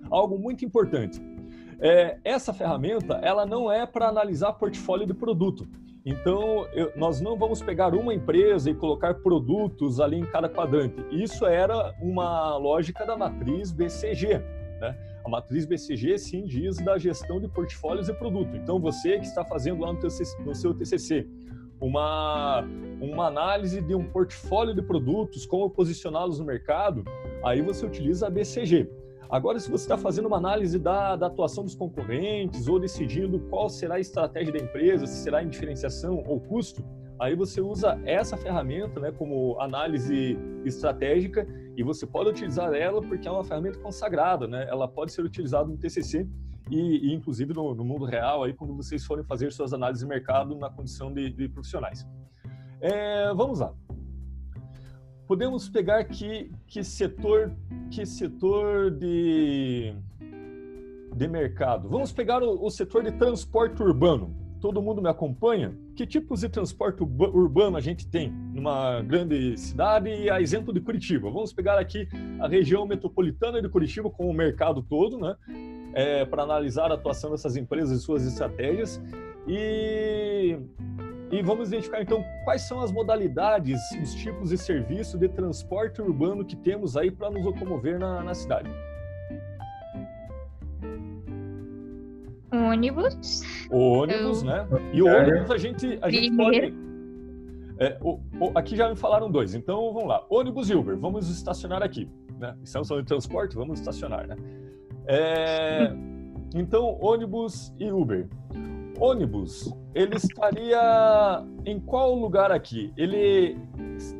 Algo 0.10 0.38
muito 0.38 0.66
importante. 0.66 1.22
É, 1.80 2.18
essa 2.24 2.54
ferramenta, 2.54 3.16
ela 3.16 3.46
não 3.46 3.72
é 3.72 3.86
para 3.86 4.08
analisar 4.08 4.54
portfólio 4.54 5.06
de 5.06 5.14
produto. 5.14 5.68
Então, 6.06 6.68
eu, 6.74 6.92
nós 6.98 7.22
não 7.22 7.38
vamos 7.38 7.62
pegar 7.62 7.94
uma 7.94 8.14
empresa 8.14 8.70
e 8.70 8.76
colocar 8.76 9.14
produtos 9.16 10.02
ali 10.02 10.18
em 10.18 10.26
cada 10.26 10.50
quadrante. 10.50 11.04
Isso 11.12 11.46
era 11.46 11.96
uma 12.02 12.58
lógica 12.58 13.06
da 13.06 13.16
matriz 13.16 13.72
BCG. 13.72 14.40
Né? 14.82 14.98
A 15.24 15.30
matriz 15.30 15.66
BCG, 15.66 16.18
sim, 16.18 16.46
diz 16.46 16.76
da 16.78 16.98
gestão 16.98 17.40
de 17.40 17.48
portfólios 17.48 18.10
e 18.10 18.14
produto. 18.14 18.56
Então, 18.58 18.80
você 18.80 19.18
que 19.18 19.26
está 19.26 19.46
fazendo 19.46 19.82
lá 19.82 19.94
no, 19.94 20.00
teu, 20.00 20.10
no 20.46 20.54
seu 20.54 20.74
TCC 20.74 21.26
uma, 21.80 22.62
uma 23.02 23.28
análise 23.28 23.82
de 23.82 23.94
um 23.94 24.06
portfólio 24.10 24.74
de 24.74 24.82
produtos, 24.82 25.46
como 25.46 25.70
posicioná-los 25.70 26.40
no 26.40 26.46
mercado, 26.46 27.04
aí 27.44 27.62
você 27.62 27.86
utiliza 27.86 28.28
a 28.28 28.30
BCG. 28.30 28.90
Agora, 29.34 29.60
se 29.60 29.72
você 29.72 29.86
está 29.86 29.98
fazendo 29.98 30.28
uma 30.28 30.38
análise 30.38 30.78
da, 30.78 31.16
da, 31.16 31.26
atuação 31.26 31.64
dos 31.64 31.74
concorrentes 31.74 32.68
ou 32.68 32.80
decidindo 32.80 33.40
qual 33.50 33.68
será 33.68 33.96
a 33.96 34.00
estratégia 34.00 34.54
da 34.54 34.60
empresa, 34.60 35.08
se 35.08 35.24
será 35.24 35.42
em 35.42 35.50
diferenciação 35.50 36.24
ou 36.28 36.40
custo, 36.40 36.86
aí 37.20 37.36
você 37.36 37.60
usa 37.60 38.00
essa 38.06 38.38
ferramenta 38.38 39.00
né, 39.00 39.12
como 39.12 39.60
análise 39.60 40.38
estratégica 40.64 41.48
e 41.76 41.82
você 41.82 42.06
pode 42.06 42.30
utilizar 42.30 42.76
ela 42.76 43.02
porque 43.02 43.28
é 43.28 43.32
uma 43.32 43.44
ferramenta 43.44 43.80
consagrada, 43.80 44.48
né? 44.48 44.68
ela 44.70 44.88
pode 44.88 45.12
ser 45.12 45.24
utilizada 45.24 45.68
no 45.68 45.80
TCC 45.80 46.30
e, 46.70 47.10
e 47.10 47.16
inclusive 47.16 47.56
no, 47.56 47.74
no, 47.74 47.84
mundo 47.84 48.06
real, 48.06 48.44
aí 48.44 48.54
quando 48.54 48.76
vocês 48.76 49.04
forem 49.04 49.26
fazer 49.26 49.52
suas 49.52 49.74
análises 49.74 50.04
de 50.04 50.08
mercado 50.08 50.56
na 50.56 50.70
condição 50.70 51.12
de, 51.12 51.32
de 51.32 51.50
profissionais. 51.50 52.08
É, 52.80 53.34
vamos 53.34 53.62
lá. 53.62 53.74
Podemos 55.28 55.70
pegar 55.70 56.04
que, 56.04 56.52
que 56.68 56.84
setor, 56.84 57.54
que 57.90 58.06
setor 58.06 58.92
de, 58.92 59.94
de 61.16 61.28
mercado. 61.28 61.90
Vamos 61.90 62.12
pegar 62.12 62.44
o, 62.44 62.66
o 62.66 62.70
setor 62.70 63.04
de 63.04 63.12
transporte 63.12 63.82
urbano. 63.82 64.36
Todo 64.60 64.82
mundo 64.82 65.02
me 65.02 65.10
acompanha? 65.10 65.78
Que 65.96 66.06
tipos 66.06 66.42
de 66.42 66.50
transporte 66.50 67.04
urbano 67.04 67.76
a 67.76 67.82
gente 67.82 68.08
tem 68.08 68.32
numa 68.32 69.02
grande 69.02 69.58
cidade 69.58 70.10
e 70.10 70.30
a 70.30 70.42
exemplo 70.42 70.74
de 70.74 70.80
Curitiba? 70.80 71.30
Vamos 71.30 71.52
pegar 71.52 71.78
aqui 71.78 72.08
a 72.40 72.48
região 72.48 72.86
metropolitana 72.86 73.62
de 73.62 73.68
Curitiba 73.68 74.10
com 74.10 74.30
o 74.30 74.34
mercado 74.34 74.82
todo, 74.82 75.18
né? 75.18 75.36
é, 75.94 76.26
para 76.26 76.44
analisar 76.44 76.92
a 76.92 76.96
atuação 76.96 77.32
dessas 77.32 77.56
empresas 77.56 78.00
e 78.00 78.02
suas 78.02 78.26
estratégias. 78.26 79.02
E, 79.48 80.58
e 81.34 81.42
vamos 81.42 81.70
identificar 81.70 82.00
então 82.00 82.24
quais 82.44 82.62
são 82.62 82.80
as 82.80 82.92
modalidades, 82.92 83.80
os 84.00 84.14
tipos 84.14 84.50
de 84.50 84.58
serviço 84.58 85.18
de 85.18 85.28
transporte 85.28 86.00
urbano 86.00 86.46
que 86.46 86.56
temos 86.56 86.96
aí 86.96 87.10
para 87.10 87.32
nos 87.32 87.44
locomover 87.44 87.98
na, 87.98 88.24
na 88.24 88.36
cidade. 88.36 88.70
Ônibus. 92.52 93.42
ônibus, 93.72 94.44
Eu... 94.44 94.48
né? 94.48 94.68
E 94.94 95.02
o 95.02 95.08
ônibus 95.08 95.50
a 95.50 95.58
gente, 95.58 95.98
a 96.04 96.12
gente 96.12 96.38
pode. 96.38 96.72
É, 97.80 97.98
o, 98.00 98.20
o, 98.40 98.52
aqui 98.54 98.76
já 98.76 98.88
me 98.88 98.96
falaram 98.96 99.32
dois, 99.32 99.56
então 99.56 99.92
vamos 99.92 100.08
lá. 100.08 100.24
Ônibus 100.30 100.70
e 100.70 100.76
Uber, 100.76 100.96
vamos 100.96 101.28
estacionar 101.30 101.82
aqui. 101.82 102.08
Né? 102.38 102.56
Estamos 102.64 102.88
falando 102.88 103.06
de 103.06 103.08
transporte, 103.08 103.56
vamos 103.56 103.80
estacionar, 103.80 104.28
né? 104.28 104.36
É, 105.08 105.92
então, 106.54 106.96
ônibus 107.02 107.74
e 107.80 107.92
Uber. 107.92 108.30
Ônibus, 109.00 109.74
ele 109.94 110.16
estaria 110.16 111.44
em 111.66 111.80
qual 111.80 112.16
lugar 112.16 112.52
aqui? 112.52 112.94
Ele, 112.96 113.58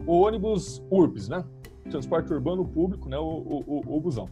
o 0.06 0.22
ônibus 0.22 0.84
URBS, 0.90 1.30
né? 1.30 1.44
Transporte 1.90 2.34
urbano 2.34 2.66
público, 2.66 3.08
né? 3.08 3.18
O, 3.18 3.24
o, 3.24 3.64
o, 3.68 3.98
o 3.98 4.02
busão. 4.02 4.28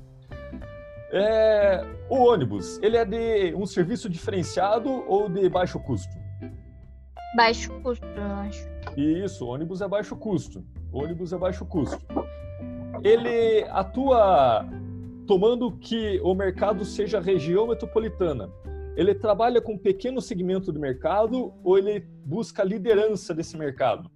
É, 1.13 1.85
o 2.09 2.15
ônibus, 2.15 2.79
ele 2.81 2.95
é 2.95 3.03
de 3.03 3.53
um 3.55 3.65
serviço 3.65 4.09
diferenciado 4.09 4.89
ou 5.07 5.27
de 5.27 5.47
baixo 5.49 5.77
custo? 5.79 6.15
Baixo 7.35 7.71
custo, 7.81 8.05
eu 8.05 8.23
acho. 8.23 8.67
Isso, 8.97 9.45
ônibus 9.45 9.81
é 9.81 9.87
baixo 9.87 10.15
custo. 10.15 10.63
ônibus 10.91 11.33
é 11.33 11.37
baixo 11.37 11.65
custo. 11.65 11.99
Ele 13.03 13.65
atua 13.69 14.65
tomando 15.27 15.71
que 15.71 16.19
o 16.23 16.33
mercado 16.33 16.83
seja 16.85 17.19
região 17.19 17.67
metropolitana, 17.67 18.49
ele 18.95 19.15
trabalha 19.15 19.61
com 19.61 19.73
um 19.73 19.77
pequeno 19.77 20.21
segmento 20.21 20.71
do 20.71 20.79
mercado 20.79 21.53
ou 21.63 21.77
ele 21.77 22.01
busca 22.25 22.61
a 22.61 22.65
liderança 22.65 23.33
desse 23.33 23.57
mercado? 23.57 24.09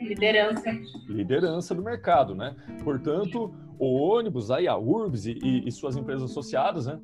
Liderança. 0.00 0.70
Liderança 1.08 1.74
do 1.74 1.82
mercado, 1.82 2.34
né? 2.34 2.56
Portanto, 2.82 3.54
o 3.78 3.94
ônibus, 3.94 4.50
aí 4.50 4.66
a 4.66 4.76
URBS 4.76 5.26
e, 5.26 5.62
e 5.66 5.70
suas 5.70 5.96
empresas 5.96 6.30
associadas, 6.30 6.86
né? 6.86 7.00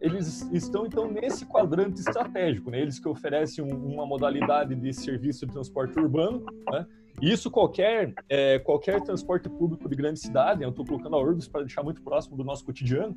Eles 0.00 0.42
estão, 0.52 0.86
então, 0.86 1.10
nesse 1.10 1.44
quadrante 1.44 2.00
estratégico, 2.00 2.70
né? 2.70 2.80
Eles 2.80 2.98
que 2.98 3.08
oferecem 3.08 3.64
uma 3.64 4.06
modalidade 4.06 4.74
de 4.74 4.92
serviço 4.92 5.46
de 5.46 5.52
transporte 5.52 5.98
urbano, 5.98 6.44
né? 6.70 6.86
Isso 7.20 7.50
qualquer, 7.50 8.14
é, 8.28 8.58
qualquer 8.58 9.00
transporte 9.02 9.48
público 9.48 9.88
de 9.88 9.96
grande 9.96 10.20
cidade, 10.20 10.62
eu 10.62 10.70
estou 10.70 10.84
colocando 10.84 11.16
a 11.16 11.20
Urbis 11.20 11.48
para 11.48 11.62
deixar 11.62 11.82
muito 11.82 12.00
próximo 12.02 12.36
do 12.36 12.44
nosso 12.44 12.64
cotidiano, 12.64 13.16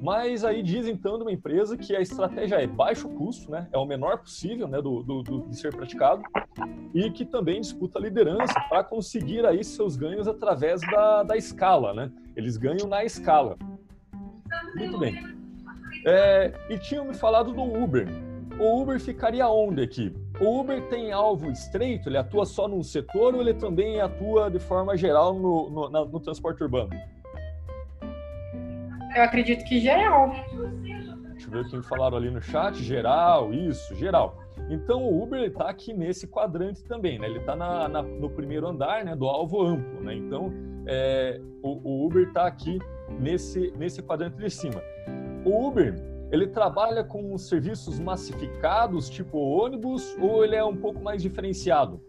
mas 0.00 0.44
aí 0.44 0.62
diz 0.62 0.86
então 0.86 1.16
de 1.16 1.22
uma 1.22 1.32
empresa 1.32 1.76
que 1.76 1.96
a 1.96 2.00
estratégia 2.00 2.56
é 2.56 2.66
baixo 2.66 3.08
custo, 3.08 3.50
né, 3.50 3.66
é 3.72 3.78
o 3.78 3.86
menor 3.86 4.18
possível 4.18 4.68
né, 4.68 4.82
do, 4.82 5.02
do, 5.02 5.22
do 5.22 5.48
de 5.48 5.56
ser 5.56 5.74
praticado, 5.74 6.22
e 6.94 7.10
que 7.10 7.24
também 7.24 7.60
disputa 7.60 7.98
liderança 7.98 8.60
para 8.68 8.84
conseguir 8.84 9.46
aí 9.46 9.62
seus 9.64 9.96
ganhos 9.96 10.28
através 10.28 10.80
da, 10.80 11.22
da 11.22 11.36
escala, 11.36 11.94
né? 11.94 12.10
Eles 12.36 12.56
ganham 12.56 12.88
na 12.88 13.04
escala. 13.04 13.56
Muito 14.74 14.98
bem. 14.98 15.22
É, 16.06 16.52
e 16.68 16.78
tinham 16.78 17.04
me 17.04 17.14
falado 17.14 17.52
do 17.52 17.62
Uber. 17.62 18.08
O 18.58 18.80
Uber 18.80 18.98
ficaria 19.00 19.48
onde 19.48 19.82
aqui? 19.82 20.14
O 20.40 20.60
Uber 20.60 20.80
tem 20.88 21.10
alvo 21.10 21.50
estreito? 21.50 22.08
Ele 22.08 22.16
atua 22.16 22.46
só 22.46 22.68
num 22.68 22.82
setor 22.82 23.34
ou 23.34 23.40
ele 23.40 23.54
também 23.54 24.00
atua 24.00 24.48
de 24.50 24.58
forma 24.58 24.96
geral 24.96 25.34
no, 25.34 25.68
no, 25.68 25.90
no, 25.90 26.04
no 26.04 26.20
transporte 26.20 26.62
urbano? 26.62 26.90
Eu 29.16 29.22
acredito 29.24 29.64
que 29.64 29.80
geral. 29.80 30.30
Deixa 31.32 31.46
eu 31.46 31.50
ver 31.50 31.60
o 31.60 31.82
que 31.82 31.88
falaram 31.88 32.16
ali 32.16 32.30
no 32.30 32.40
chat. 32.40 32.76
Geral, 32.76 33.52
isso, 33.52 33.94
geral. 33.96 34.38
Então 34.70 35.02
o 35.02 35.22
Uber 35.22 35.42
está 35.42 35.68
aqui 35.68 35.92
nesse 35.92 36.26
quadrante 36.26 36.84
também, 36.84 37.18
né? 37.18 37.26
Ele 37.26 37.38
está 37.38 37.56
no 37.56 38.30
primeiro 38.30 38.68
andar, 38.68 39.04
né, 39.04 39.16
do 39.16 39.26
alvo 39.26 39.62
amplo, 39.62 40.00
né? 40.00 40.14
Então 40.14 40.52
é, 40.86 41.40
o, 41.62 41.80
o 41.82 42.06
Uber 42.06 42.28
está 42.28 42.46
aqui 42.46 42.78
nesse 43.18 43.72
nesse 43.76 44.02
quadrante 44.02 44.36
de 44.36 44.50
cima. 44.50 44.80
O 45.44 45.66
Uber 45.66 45.94
ele 46.30 46.46
trabalha 46.46 47.02
com 47.02 47.36
serviços 47.38 47.98
massificados, 47.98 49.08
tipo 49.08 49.38
ônibus, 49.38 50.16
ou 50.20 50.44
ele 50.44 50.56
é 50.56 50.64
um 50.64 50.76
pouco 50.76 51.02
mais 51.02 51.22
diferenciado? 51.22 52.02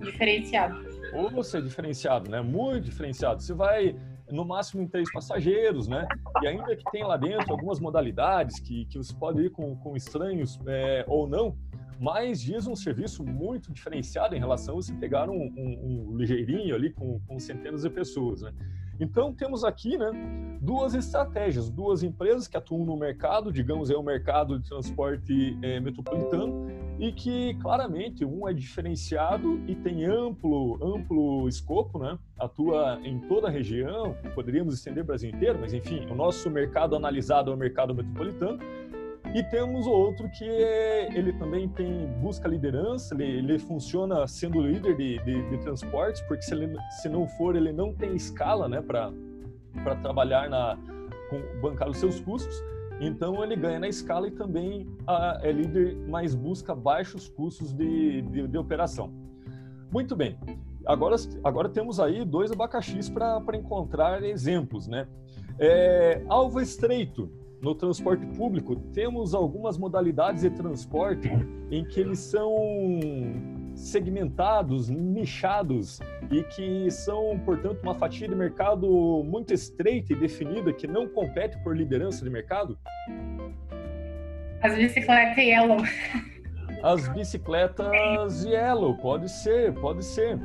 Diferenciado. 0.00 0.86
Ou 1.14 1.30
você 1.30 1.58
é 1.58 1.60
diferenciado, 1.60 2.30
né? 2.30 2.40
Muito 2.40 2.84
diferenciado. 2.84 3.42
Você 3.42 3.54
vai 3.54 3.94
no 4.30 4.44
máximo 4.44 4.82
em 4.82 4.88
três 4.88 5.10
passageiros, 5.12 5.86
né? 5.86 6.06
E 6.42 6.46
ainda 6.46 6.74
que 6.74 6.84
tem 6.90 7.04
lá 7.04 7.16
dentro 7.16 7.50
algumas 7.52 7.78
modalidades 7.78 8.58
que, 8.60 8.86
que 8.86 8.98
você 8.98 9.14
pode 9.14 9.42
ir 9.42 9.50
com, 9.50 9.76
com 9.76 9.96
estranhos 9.96 10.58
é, 10.66 11.04
ou 11.06 11.28
não, 11.28 11.56
mas 12.00 12.40
diz 12.40 12.66
um 12.66 12.74
serviço 12.74 13.22
muito 13.22 13.72
diferenciado 13.72 14.34
em 14.34 14.38
relação 14.38 14.74
a 14.74 14.82
você 14.82 14.92
pegar 14.94 15.28
um, 15.30 15.52
um, 15.56 16.10
um 16.10 16.16
ligeirinho 16.16 16.74
ali 16.74 16.90
com, 16.90 17.20
com 17.20 17.38
centenas 17.38 17.82
de 17.82 17.90
pessoas, 17.90 18.42
né? 18.42 18.52
Então, 19.02 19.34
temos 19.34 19.64
aqui 19.64 19.98
né, 19.98 20.12
duas 20.60 20.94
estratégias, 20.94 21.68
duas 21.68 22.04
empresas 22.04 22.46
que 22.46 22.56
atuam 22.56 22.84
no 22.84 22.96
mercado, 22.96 23.52
digamos, 23.52 23.90
é 23.90 23.96
o 23.96 24.02
mercado 24.02 24.60
de 24.60 24.68
transporte 24.68 25.58
é, 25.60 25.80
metropolitano, 25.80 26.68
e 27.00 27.10
que 27.10 27.54
claramente 27.54 28.24
um 28.24 28.48
é 28.48 28.52
diferenciado 28.52 29.60
e 29.66 29.74
tem 29.74 30.04
amplo, 30.04 30.78
amplo 30.80 31.48
escopo, 31.48 31.98
né? 31.98 32.16
atua 32.38 33.00
em 33.02 33.18
toda 33.18 33.48
a 33.48 33.50
região, 33.50 34.14
poderíamos 34.36 34.74
estender 34.74 35.02
o 35.02 35.06
Brasil 35.06 35.30
inteiro, 35.30 35.58
mas 35.60 35.74
enfim, 35.74 36.06
o 36.08 36.14
nosso 36.14 36.48
mercado 36.48 36.94
analisado 36.94 37.50
é 37.50 37.54
o 37.54 37.56
mercado 37.56 37.92
metropolitano, 37.92 38.60
e 39.34 39.42
temos 39.42 39.86
outro 39.86 40.28
que 40.28 40.44
ele 40.44 41.32
também 41.32 41.66
tem 41.68 42.06
busca 42.20 42.46
liderança, 42.46 43.14
ele, 43.14 43.24
ele 43.24 43.58
funciona 43.58 44.26
sendo 44.26 44.60
líder 44.60 44.94
de, 44.96 45.18
de, 45.24 45.48
de, 45.48 45.58
transportes, 45.58 46.20
porque 46.22 46.42
se, 46.42 46.52
ele, 46.52 46.76
se 47.00 47.08
não 47.08 47.26
for, 47.26 47.56
ele 47.56 47.72
não 47.72 47.94
tem 47.94 48.14
escala 48.14 48.68
né, 48.68 48.82
para 48.82 49.96
trabalhar 50.02 50.50
na 50.50 50.76
com, 51.30 51.60
bancar 51.62 51.88
os 51.88 51.96
seus 51.96 52.20
custos. 52.20 52.54
Então 53.00 53.42
ele 53.42 53.56
ganha 53.56 53.80
na 53.80 53.88
escala 53.88 54.28
e 54.28 54.30
também 54.30 54.86
a, 55.06 55.40
é 55.42 55.50
líder, 55.50 55.96
mas 56.08 56.34
busca 56.34 56.74
baixos 56.74 57.28
custos 57.28 57.72
de, 57.72 58.20
de, 58.22 58.46
de 58.46 58.58
operação. 58.58 59.10
Muito 59.90 60.14
bem. 60.14 60.38
Agora, 60.84 61.16
agora 61.42 61.68
temos 61.70 61.98
aí 61.98 62.24
dois 62.24 62.52
abacaxis 62.52 63.08
para 63.08 63.56
encontrar 63.56 64.22
exemplos, 64.22 64.86
né? 64.86 65.06
É, 65.58 66.22
alvo 66.28 66.60
estreito 66.60 67.30
no 67.62 67.76
transporte 67.76 68.26
público, 68.26 68.74
temos 68.92 69.34
algumas 69.34 69.78
modalidades 69.78 70.42
de 70.42 70.50
transporte 70.50 71.30
em 71.70 71.84
que 71.84 72.00
eles 72.00 72.18
são 72.18 72.52
segmentados, 73.74 74.88
nichados 74.88 76.00
e 76.30 76.42
que 76.42 76.90
são, 76.90 77.38
portanto, 77.44 77.80
uma 77.82 77.94
fatia 77.94 78.26
de 78.26 78.34
mercado 78.34 79.22
muito 79.24 79.54
estreita 79.54 80.12
e 80.12 80.16
definida 80.16 80.72
que 80.72 80.88
não 80.88 81.06
compete 81.08 81.56
por 81.62 81.76
liderança 81.76 82.24
de 82.24 82.30
mercado? 82.30 82.76
As 84.60 84.74
bicicletas 84.74 85.38
Yellow. 85.38 85.78
As 86.82 87.08
bicicletas 87.10 88.44
Yellow, 88.44 88.96
pode 88.96 89.30
ser, 89.30 89.72
pode 89.74 90.04
ser 90.04 90.36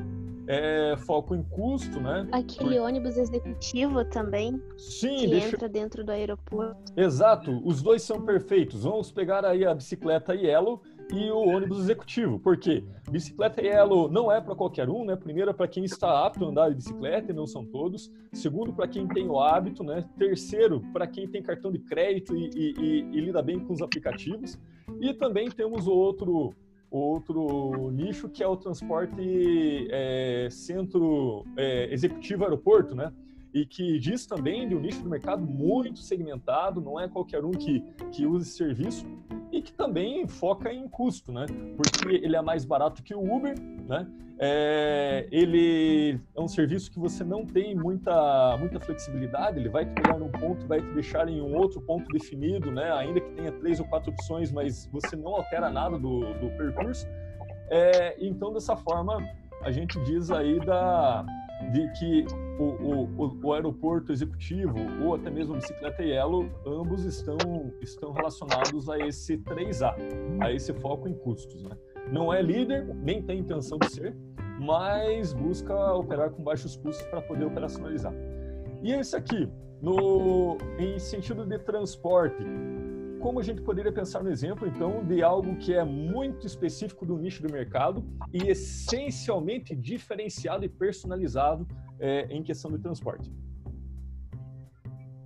é, 0.47 0.95
foco 0.97 1.35
em 1.35 1.43
custo, 1.43 1.99
né? 1.99 2.27
Aquele 2.31 2.77
Por... 2.77 2.85
ônibus 2.85 3.17
executivo 3.17 4.03
também. 4.05 4.61
Sim, 4.77 5.17
que 5.17 5.27
deixa... 5.27 5.47
entra 5.49 5.69
dentro 5.69 6.03
do 6.03 6.11
aeroporto. 6.11 6.93
Exato, 6.95 7.61
os 7.65 7.81
dois 7.81 8.01
são 8.01 8.21
perfeitos. 8.21 8.83
Vamos 8.83 9.11
pegar 9.11 9.45
aí 9.45 9.65
a 9.65 9.73
bicicleta 9.73 10.33
Yellow 10.33 10.81
e 11.11 11.29
o 11.31 11.39
ônibus 11.39 11.79
executivo. 11.79 12.39
Por 12.39 12.57
quê? 12.57 12.83
Bicicleta 13.09 13.61
Yellow 13.61 14.09
não 14.09 14.31
é 14.31 14.41
para 14.41 14.55
qualquer 14.55 14.89
um, 14.89 15.05
né? 15.05 15.15
Primeiro, 15.15 15.49
é 15.51 15.53
para 15.53 15.67
quem 15.67 15.83
está 15.83 16.25
apto 16.25 16.45
a 16.45 16.47
andar 16.49 16.69
de 16.69 16.75
bicicleta, 16.75 17.31
e 17.31 17.35
não 17.35 17.47
são 17.47 17.65
todos. 17.65 18.11
Segundo, 18.33 18.73
para 18.73 18.87
quem 18.87 19.07
tem 19.07 19.27
o 19.27 19.39
hábito, 19.39 19.83
né? 19.83 20.05
Terceiro, 20.17 20.81
para 20.93 21.07
quem 21.07 21.27
tem 21.27 21.41
cartão 21.41 21.71
de 21.71 21.79
crédito 21.79 22.35
e, 22.35 22.49
e, 22.55 22.73
e, 22.77 22.99
e 23.17 23.21
lida 23.21 23.41
bem 23.41 23.59
com 23.59 23.73
os 23.73 23.81
aplicativos. 23.81 24.57
E 24.99 25.13
também 25.13 25.49
temos 25.49 25.87
o 25.87 25.91
outro 25.91 26.53
outro 26.89 27.91
nicho 27.91 28.29
que 28.29 28.41
é 28.43 28.47
o 28.47 28.55
transporte 28.55 29.87
é, 29.91 30.47
centro 30.51 31.45
é, 31.55 31.91
executivo 31.93 32.43
aeroporto, 32.43 32.95
né? 32.95 33.11
E 33.53 33.65
que 33.65 33.97
diz 33.99 34.25
também 34.25 34.67
de 34.67 34.75
um 34.75 34.79
nicho 34.79 35.01
do 35.01 35.09
mercado 35.09 35.45
muito 35.45 35.99
segmentado, 35.99 36.81
não 36.81 36.99
é 36.99 37.07
qualquer 37.07 37.43
um 37.43 37.51
que, 37.51 37.81
que 38.11 38.25
use 38.25 38.47
esse 38.47 38.57
serviço 38.57 39.05
e 39.57 39.61
que 39.61 39.73
também 39.73 40.27
foca 40.27 40.71
em 40.71 40.87
custo, 40.87 41.31
né? 41.31 41.45
Porque 41.75 42.15
ele 42.15 42.35
é 42.35 42.41
mais 42.41 42.63
barato 42.63 43.01
que 43.01 43.15
o 43.15 43.35
Uber, 43.35 43.55
né? 43.87 44.07
É, 44.39 45.27
ele 45.31 46.19
é 46.35 46.39
um 46.39 46.47
serviço 46.47 46.91
que 46.91 46.99
você 46.99 47.23
não 47.23 47.43
tem 47.43 47.73
muita, 47.73 48.55
muita 48.59 48.79
flexibilidade, 48.79 49.57
ele 49.57 49.67
vai 49.67 49.83
te 49.83 49.93
pegar 49.93 50.19
num 50.19 50.29
ponto, 50.29 50.67
vai 50.67 50.79
te 50.79 50.93
deixar 50.93 51.27
em 51.27 51.41
um 51.41 51.55
outro 51.55 51.81
ponto 51.81 52.07
definido, 52.09 52.71
né? 52.71 52.91
ainda 52.91 53.19
que 53.19 53.31
tenha 53.31 53.51
três 53.51 53.79
ou 53.79 53.87
quatro 53.87 54.11
opções, 54.11 54.51
mas 54.51 54.85
você 54.91 55.15
não 55.15 55.35
altera 55.37 55.71
nada 55.71 55.97
do, 55.97 56.19
do 56.35 56.55
percurso. 56.55 57.07
É, 57.71 58.15
então, 58.23 58.53
dessa 58.53 58.77
forma, 58.77 59.27
a 59.63 59.71
gente 59.71 59.99
diz 60.03 60.29
aí 60.29 60.59
da, 60.63 61.25
de 61.71 61.91
que 61.93 62.25
o, 62.59 62.63
o, 62.63 63.39
o, 63.43 63.53
aeroporto 63.53 64.11
executivo 64.11 64.75
ou 65.03 65.15
até 65.15 65.29
mesmo 65.29 65.55
a 65.55 65.57
bicicleta 65.57 66.03
Yellow, 66.03 66.49
ambos 66.65 67.03
estão, 67.03 67.73
estão 67.81 68.11
relacionados 68.11 68.89
a 68.89 68.97
esse 68.99 69.37
3A, 69.39 69.95
a 70.41 70.51
esse 70.51 70.73
foco 70.73 71.07
em 71.07 71.13
custos. 71.13 71.63
Né? 71.63 71.71
Não 72.11 72.33
é 72.33 72.41
líder, 72.41 72.85
nem 72.95 73.21
tem 73.21 73.39
intenção 73.39 73.77
de 73.79 73.89
ser, 73.91 74.15
mas 74.59 75.33
busca 75.33 75.93
operar 75.93 76.29
com 76.29 76.43
baixos 76.43 76.75
custos 76.77 77.05
para 77.07 77.21
poder 77.21 77.45
operacionalizar. 77.45 78.13
E 78.81 78.91
esse 78.91 79.15
aqui, 79.15 79.49
no, 79.81 80.57
em 80.79 80.97
sentido 80.99 81.45
de 81.45 81.57
transporte, 81.59 82.43
como 83.19 83.39
a 83.39 83.43
gente 83.43 83.61
poderia 83.61 83.91
pensar 83.91 84.23
no 84.23 84.29
exemplo, 84.29 84.67
então, 84.67 85.03
de 85.03 85.21
algo 85.21 85.55
que 85.57 85.73
é 85.73 85.83
muito 85.83 86.45
específico 86.45 87.05
do 87.05 87.17
nicho 87.17 87.41
do 87.41 87.51
mercado 87.51 88.03
e 88.33 88.49
essencialmente 88.49 89.75
diferenciado 89.75 90.65
e 90.65 90.69
personalizado 90.69 91.67
é, 91.99 92.27
em 92.29 92.43
questão 92.43 92.71
de 92.71 92.79
transporte 92.79 93.31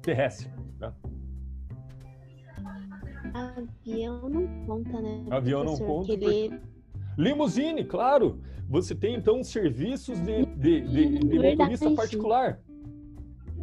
terrestre. 0.01 0.49
Né? 0.80 0.93
Avião 3.34 4.30
não 4.30 4.65
conta, 4.65 5.01
né? 5.01 5.25
Avião 5.30 5.63
não 5.63 5.77
conta. 5.77 6.13
Ele... 6.13 6.60
Limusine, 7.17 7.86
claro. 7.86 8.41
Você 8.67 8.95
tem 8.95 9.15
então 9.15 9.43
serviços 9.43 10.19
de, 10.19 10.45
de, 10.45 10.82
de, 10.82 11.19
de 11.19 11.39
motorista 11.39 11.91
particular. 11.91 12.60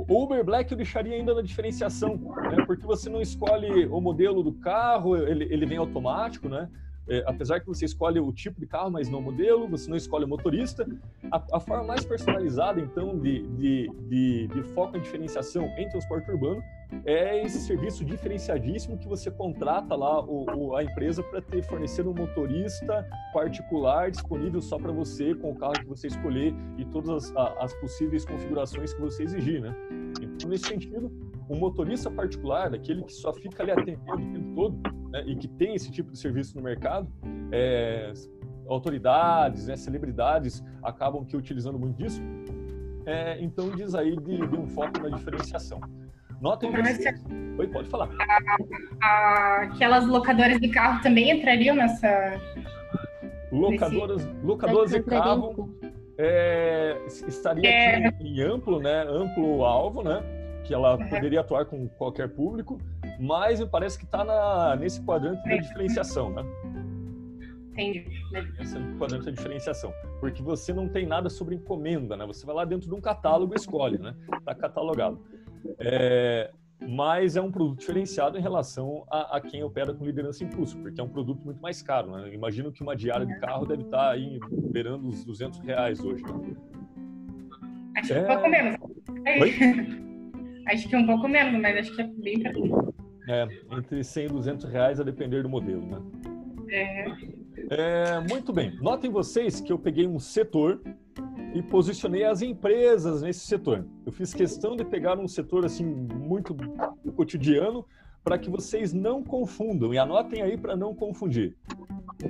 O 0.07 0.23
Uber 0.23 0.45
Black 0.45 0.71
eu 0.71 0.77
deixaria 0.77 1.15
ainda 1.15 1.35
na 1.35 1.43
diferenciação, 1.43 2.17
né? 2.17 2.65
porque 2.65 2.87
você 2.87 3.11
não 3.11 3.21
escolhe 3.21 3.87
o 3.87 4.01
modelo 4.01 4.45
do 4.45 4.53
carro, 4.53 5.17
ele, 5.17 5.45
ele 5.51 5.67
vem 5.67 5.77
automático, 5.77 6.49
né? 6.49 6.69
É, 7.09 7.25
apesar 7.27 7.61
que 7.61 7.67
você 7.67 7.87
escolhe 7.87 8.21
o 8.21 8.31
tipo 8.33 8.61
de 8.61 8.67
carro, 8.67 8.91
mas 8.91 9.09
não 9.09 9.21
o 9.21 9.23
modelo, 9.23 9.67
você 9.67 9.89
não 9.89 9.97
escolhe 9.97 10.25
o 10.25 10.29
motorista. 10.29 10.87
A, 11.33 11.43
a 11.55 11.61
forma 11.61 11.85
mais 11.85 12.05
personalizada, 12.05 12.81
então, 12.81 13.19
de, 13.19 13.47
de, 13.57 13.91
de, 14.09 14.49
de, 14.49 14.63
foco 14.75 14.97
em 14.97 15.01
diferenciação 15.01 15.65
em 15.79 15.89
transporte 15.89 16.31
urbano 16.31 16.63
é 17.05 17.45
esse 17.45 17.61
serviço 17.61 18.05
diferenciadíssimo 18.05 18.99
que 18.99 19.07
você 19.07 19.31
contrata 19.31 19.95
lá 19.95 20.23
o, 20.23 20.47
o, 20.57 20.77
a 20.77 20.83
empresa 20.83 21.23
para 21.23 21.41
ter 21.41 21.63
fornecer 21.63 22.07
um 22.07 22.15
motorista 22.15 23.07
particular 23.33 24.11
disponível 24.11 24.61
só 24.61 24.79
para 24.79 24.93
você, 24.93 25.35
com 25.35 25.53
o 25.53 25.55
carro 25.55 25.75
que 25.75 25.87
você 25.87 26.07
escolher 26.07 26.55
e 26.77 26.85
todas 26.87 27.31
as, 27.37 27.57
as 27.59 27.75
possíveis 27.75 28.25
configurações 28.25 28.93
que 28.93 29.01
você 29.01 29.23
exigir, 29.23 29.61
né? 29.61 29.75
Então, 30.21 30.49
nesse 30.49 30.69
sentido, 30.69 31.11
um 31.49 31.59
motorista 31.59 32.11
particular, 32.11 32.75
aquele 32.75 33.03
que 33.03 33.13
só 33.13 33.33
fica 33.33 33.63
ali 33.63 33.73
atendendo 33.73 34.13
o 34.13 34.33
tempo 34.33 34.55
todo, 34.55 34.98
né, 35.11 35.23
e 35.27 35.37
que 35.37 35.49
tem 35.49 35.75
esse 35.75 35.91
tipo 35.91 36.11
de 36.11 36.19
serviço 36.19 36.57
no 36.57 36.63
mercado, 36.63 37.09
é, 37.53 38.13
autoridades, 38.67 39.67
né, 39.67 39.77
celebridades 39.77 40.63
acabam 40.83 41.25
que 41.25 41.37
utilizando 41.37 41.79
muito 41.79 41.97
disso. 41.97 42.21
É, 43.07 43.39
então 43.41 43.71
diz 43.71 43.95
aí 43.95 44.17
de, 44.17 44.47
de, 44.47 44.57
um 44.57 44.67
foco 44.67 45.01
na 45.01 45.17
diferenciação. 45.17 45.81
Notem 46.41 46.71
vocês... 46.71 47.25
Oi, 47.59 47.67
pode 47.69 47.89
falar. 47.89 48.09
aquelas 49.01 50.07
locadoras 50.07 50.61
de 50.61 50.69
carro 50.69 51.03
também 51.03 51.31
entrariam 51.31 51.75
nessa... 51.75 52.41
Locadoras, 53.51 54.25
Nesse... 54.25 54.47
locadoras 54.47 54.91
de 54.91 55.03
carro 55.03 55.75
é, 56.19 57.01
estaria 57.07 57.69
é... 57.69 58.13
em 58.21 58.43
amplo, 58.43 58.79
né, 58.79 59.05
amplo 59.09 59.65
alvo, 59.65 60.03
né? 60.03 60.23
que 60.69 60.75
ela 60.75 60.97
uhum. 60.97 61.09
poderia 61.09 61.41
atuar 61.41 61.65
com 61.65 61.89
qualquer 61.89 62.29
público, 62.29 62.79
mas 63.19 63.61
me 63.61 63.67
parece 63.67 63.99
que 63.99 64.05
está 64.05 64.77
nesse 64.77 65.03
quadrante 65.03 65.47
da 65.49 65.57
diferenciação, 65.57 66.31
né? 66.31 66.43
Entendi. 67.73 68.05
Esse 68.61 68.77
é 68.77 68.81
o 68.81 68.99
quadrante 68.99 69.27
da 69.27 69.31
diferenciação. 69.31 69.93
Porque 70.21 70.43
você 70.43 70.73
não 70.73 70.89
tem 70.89 71.07
nada 71.07 71.31
sobre 71.31 71.55
encomenda, 71.55 72.17
né? 72.17 72.27
Você 72.27 72.45
vai 72.45 72.55
lá 72.55 72.65
dentro 72.65 72.89
de 72.89 72.95
um 72.95 73.01
catálogo 73.01 73.55
e 73.55 73.57
escolhe, 73.57 73.99
né? 73.99 74.15
Está 74.39 74.55
catalogado. 74.55 75.21
É, 75.79 76.51
mas 76.89 77.37
é 77.37 77.41
um 77.41 77.51
produto 77.51 77.81
diferenciado 77.81 78.39
em 78.39 78.41
relação 78.41 79.05
a, 79.11 79.37
a, 79.37 79.41
quem 79.41 79.63
opera 79.63 79.93
com 79.93 80.05
liderança 80.05 80.45
custo, 80.47 80.79
porque 80.79 81.01
é 81.01 81.05
um 81.05 81.09
produto 81.09 81.45
muito 81.45 81.61
mais 81.61 81.83
caro. 81.83 82.13
Né? 82.13 82.35
Imagino 82.35 82.73
que 82.73 82.83
uma 82.83 82.95
diária 82.95 83.27
de 83.27 83.39
carro 83.41 83.67
deve 83.67 83.83
estar 83.83 83.99
tá 83.99 84.11
aí 84.11 84.39
beirando 84.73 85.09
os 85.09 85.25
200 85.25 85.61
reais 85.61 86.01
hoje. 86.01 86.23
Né? 86.23 86.57
Acho 87.97 88.09
que 88.09 88.15
é... 88.15 88.23
um 88.23 88.27
pouco 88.27 88.49
menos. 88.49 88.77
Acho 90.69 90.89
que 90.89 90.95
é 90.95 90.99
um 90.99 91.07
pouco 91.07 91.29
menos, 91.29 91.61
mas 91.63 91.79
acho 91.79 91.97
que 91.97 92.03
é 92.03 92.07
bem 92.07 92.43
perto. 92.43 92.88
É, 93.29 93.47
entre 93.77 94.03
100 94.03 94.25
e 94.25 94.29
200 94.29 94.65
reais 94.71 94.99
a 94.99 95.05
depender 95.05 95.43
do 95.43 95.49
modelo, 95.49 95.87
né? 95.87 96.03
É. 96.71 97.07
é. 97.71 98.21
Muito 98.21 98.53
bem. 98.53 98.75
Notem 98.81 99.11
vocês 99.11 99.61
que 99.61 99.71
eu 99.71 99.79
peguei 99.79 100.07
um 100.07 100.19
setor 100.19 100.81
e 101.55 101.63
posicionei 101.63 102.25
as 102.25 102.41
empresas 102.41 103.21
nesse 103.21 103.41
setor. 103.41 103.87
Eu 104.07 104.13
fiz 104.13 104.33
questão 104.33 104.75
de 104.75 104.85
pegar 104.85 105.19
um 105.19 105.29
setor 105.29 105.67
assim 105.67 105.85
muito 105.85 106.57
cotidiano 107.15 107.85
para 108.25 108.39
que 108.39 108.51
vocês 108.51 108.93
não 108.93 109.23
confundam 109.23 109.93
e 109.93 109.99
anotem 109.99 110.43
aí 110.43 110.57
para 110.57 110.77
não 110.77 110.95
confundir. 110.95 111.57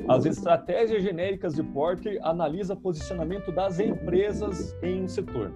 As 0.08 0.26
estratégias 0.26 1.02
genéricas 1.02 1.54
de 1.54 1.62
Porter 1.62 2.18
analisa 2.22 2.76
posicionamento 2.76 3.50
das 3.50 3.80
empresas 3.80 4.76
em 4.82 5.04
um 5.04 5.08
setor. 5.08 5.52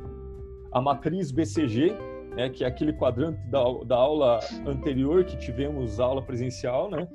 A 0.73 0.81
matriz 0.81 1.31
BCG, 1.31 1.95
né, 2.37 2.49
que 2.49 2.65
é 2.65 2.67
aquele 2.67 2.93
quadrante 2.93 3.39
da, 3.49 3.63
da 3.87 3.97
aula 3.97 4.41
anterior 4.67 5.25
que 5.25 5.37
tivemos 5.37 6.01
aula 6.01 6.23
presencial, 6.23 6.91
né, 6.91 7.07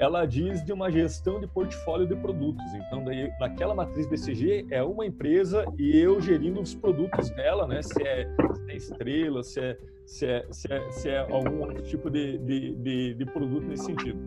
ela 0.00 0.24
diz 0.24 0.64
de 0.64 0.72
uma 0.72 0.90
gestão 0.90 1.38
de 1.38 1.46
portfólio 1.46 2.06
de 2.06 2.16
produtos. 2.16 2.64
Então, 2.74 3.04
daí, 3.04 3.30
naquela 3.38 3.74
matriz 3.74 4.06
BCG 4.06 4.66
é 4.70 4.82
uma 4.82 5.04
empresa 5.04 5.66
e 5.78 5.94
eu 5.94 6.18
gerindo 6.22 6.58
os 6.58 6.74
produtos 6.74 7.28
dela, 7.30 7.66
né? 7.66 7.82
Se 7.82 8.02
é, 8.02 8.26
se 8.64 8.72
é 8.72 8.76
estrela, 8.76 9.42
se 9.42 9.60
é, 9.60 9.78
se 10.06 10.26
é, 10.26 10.46
se 10.50 10.72
é, 10.72 10.90
se 10.90 11.08
é 11.10 11.18
algum 11.18 11.60
outro 11.60 11.82
tipo 11.82 12.08
de, 12.08 12.38
de, 12.38 12.74
de, 12.76 13.14
de 13.14 13.26
produto 13.26 13.66
nesse 13.66 13.84
sentido. 13.84 14.18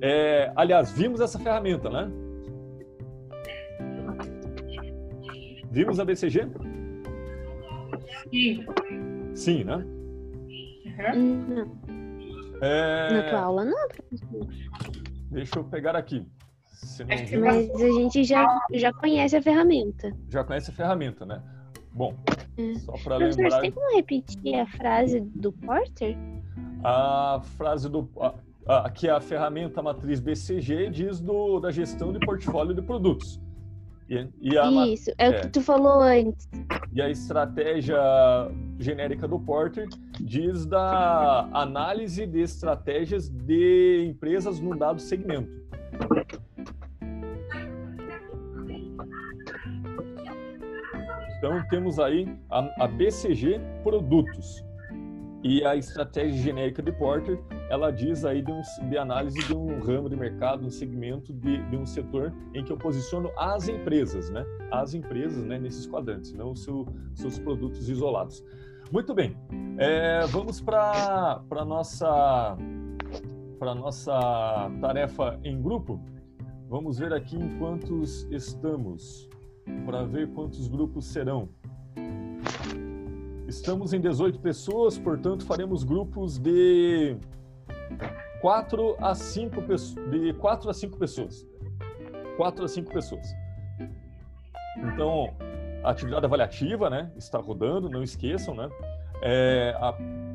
É, 0.00 0.52
aliás, 0.56 0.90
vimos 0.90 1.20
essa 1.20 1.38
ferramenta, 1.38 1.88
né? 1.88 2.10
Vimos 5.70 6.00
a 6.00 6.04
BCG? 6.04 6.48
Sim. 8.30 8.66
Sim, 9.34 9.64
né? 9.64 9.84
Uhum. 11.14 11.76
É... 12.60 13.12
Na 13.12 13.30
tua 13.30 13.40
aula 13.40 13.64
não, 13.64 13.88
professor. 13.88 14.46
Deixa 15.30 15.58
eu 15.58 15.64
pegar 15.64 15.96
aqui. 15.96 16.24
Mas 17.40 17.70
a 17.82 17.92
gente 17.92 18.24
já, 18.24 18.46
já 18.72 18.92
conhece 18.92 19.36
a 19.36 19.42
ferramenta. 19.42 20.12
Já 20.28 20.44
conhece 20.44 20.70
a 20.70 20.74
ferramenta, 20.74 21.24
né? 21.24 21.42
Bom, 21.92 22.14
é. 22.56 22.74
só 22.78 22.92
para 22.92 23.16
lembrar... 23.16 23.50
Você 23.50 23.60
tem 23.60 23.70
como 23.70 23.94
repetir 23.94 24.54
a 24.54 24.66
frase 24.66 25.20
do 25.20 25.52
Porter? 25.52 26.16
A 26.82 27.40
frase 27.56 27.88
do... 27.88 28.08
Aqui 28.66 29.08
a 29.08 29.20
ferramenta 29.20 29.82
matriz 29.82 30.20
BCG 30.20 30.90
diz 30.90 31.20
do, 31.20 31.60
da 31.60 31.70
gestão 31.70 32.12
de 32.12 32.18
portfólio 32.20 32.74
de 32.74 32.80
produtos. 32.80 33.40
E, 34.08 34.26
e 34.40 34.58
a, 34.58 34.86
Isso, 34.86 35.10
é, 35.18 35.26
é, 35.26 35.30
o 35.30 35.40
que 35.42 35.48
tu 35.48 35.60
falou 35.62 36.00
antes. 36.00 36.48
E 36.92 37.00
a 37.00 37.10
estratégia 37.10 37.98
genérica 38.78 39.26
do 39.26 39.38
Porter 39.38 39.88
diz 40.20 40.66
da 40.66 41.48
análise 41.52 42.26
de 42.26 42.40
estratégias 42.40 43.28
de 43.28 44.04
empresas 44.08 44.60
num 44.60 44.76
dado 44.76 45.00
segmento. 45.00 45.50
Então 51.38 51.62
temos 51.68 51.98
aí 51.98 52.26
a, 52.50 52.84
a 52.84 52.88
BCG 52.88 53.60
Produtos 53.82 54.64
e 55.44 55.62
a 55.62 55.76
estratégia 55.76 56.42
genérica 56.42 56.82
de 56.82 56.90
Porter 56.90 57.38
ela 57.68 57.92
diz 57.92 58.24
aí 58.24 58.40
de, 58.40 58.50
um, 58.50 58.62
de 58.88 58.96
análise 58.96 59.38
de 59.46 59.54
um 59.54 59.78
ramo 59.78 60.08
de 60.08 60.16
mercado, 60.16 60.64
um 60.64 60.70
segmento 60.70 61.34
de, 61.34 61.62
de, 61.68 61.76
um 61.76 61.84
setor 61.84 62.32
em 62.54 62.64
que 62.64 62.72
eu 62.72 62.78
posiciono 62.78 63.30
as 63.36 63.68
empresas, 63.68 64.30
né? 64.30 64.42
As 64.70 64.94
empresas, 64.94 65.44
né? 65.44 65.58
Nesses 65.58 65.86
quadrantes, 65.86 66.32
não 66.32 66.52
os 66.52 66.64
seu, 66.64 66.86
seus 67.14 67.38
produtos 67.38 67.90
isolados. 67.90 68.42
Muito 68.90 69.14
bem, 69.14 69.36
é, 69.76 70.26
vamos 70.28 70.62
para 70.62 71.40
para 71.48 71.64
nossa 71.64 72.56
para 73.58 73.74
nossa 73.74 74.70
tarefa 74.80 75.38
em 75.44 75.60
grupo. 75.60 76.00
Vamos 76.68 76.98
ver 76.98 77.12
aqui 77.12 77.36
em 77.36 77.58
quantos 77.58 78.26
estamos 78.30 79.28
para 79.84 80.04
ver 80.04 80.28
quantos 80.32 80.68
grupos 80.68 81.06
serão. 81.06 81.48
Estamos 83.46 83.92
em 83.92 84.00
18 84.00 84.38
pessoas, 84.40 84.98
portanto 84.98 85.44
faremos 85.44 85.84
grupos 85.84 86.38
de 86.38 87.16
4 88.40 88.96
a 88.98 89.14
5 89.14 89.62
pessoas, 89.62 90.10
de 90.10 90.32
4 90.34 90.70
a 90.70 90.74
5 90.74 90.98
pessoas. 90.98 91.46
4 92.36 92.64
a 92.64 92.68
5 92.68 92.92
pessoas. 92.92 93.26
Então, 94.78 95.34
a 95.82 95.90
atividade 95.90 96.24
avaliativa, 96.24 96.88
né, 96.88 97.12
está 97.16 97.38
rodando, 97.38 97.88
não 97.90 98.02
esqueçam, 98.02 98.54
né? 98.54 98.68
É, 99.22 99.74
a, 99.78 99.94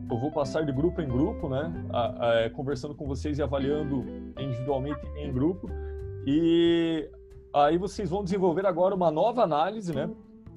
eu 0.10 0.18
vou 0.18 0.32
passar 0.32 0.64
de 0.64 0.72
grupo 0.72 1.02
em 1.02 1.08
grupo, 1.08 1.50
né, 1.50 1.72
a, 1.92 2.28
a, 2.28 2.36
é, 2.42 2.50
conversando 2.50 2.96
com 2.96 3.06
vocês 3.06 3.38
e 3.38 3.44
avaliando 3.44 4.06
individualmente 4.40 5.02
em 5.18 5.32
grupo. 5.32 5.70
E 6.26 7.10
aí 7.54 7.78
vocês 7.78 8.10
vão 8.10 8.24
desenvolver 8.24 8.66
agora 8.66 8.94
uma 8.94 9.12
nova 9.12 9.44
análise, 9.44 9.94
né, 9.94 10.10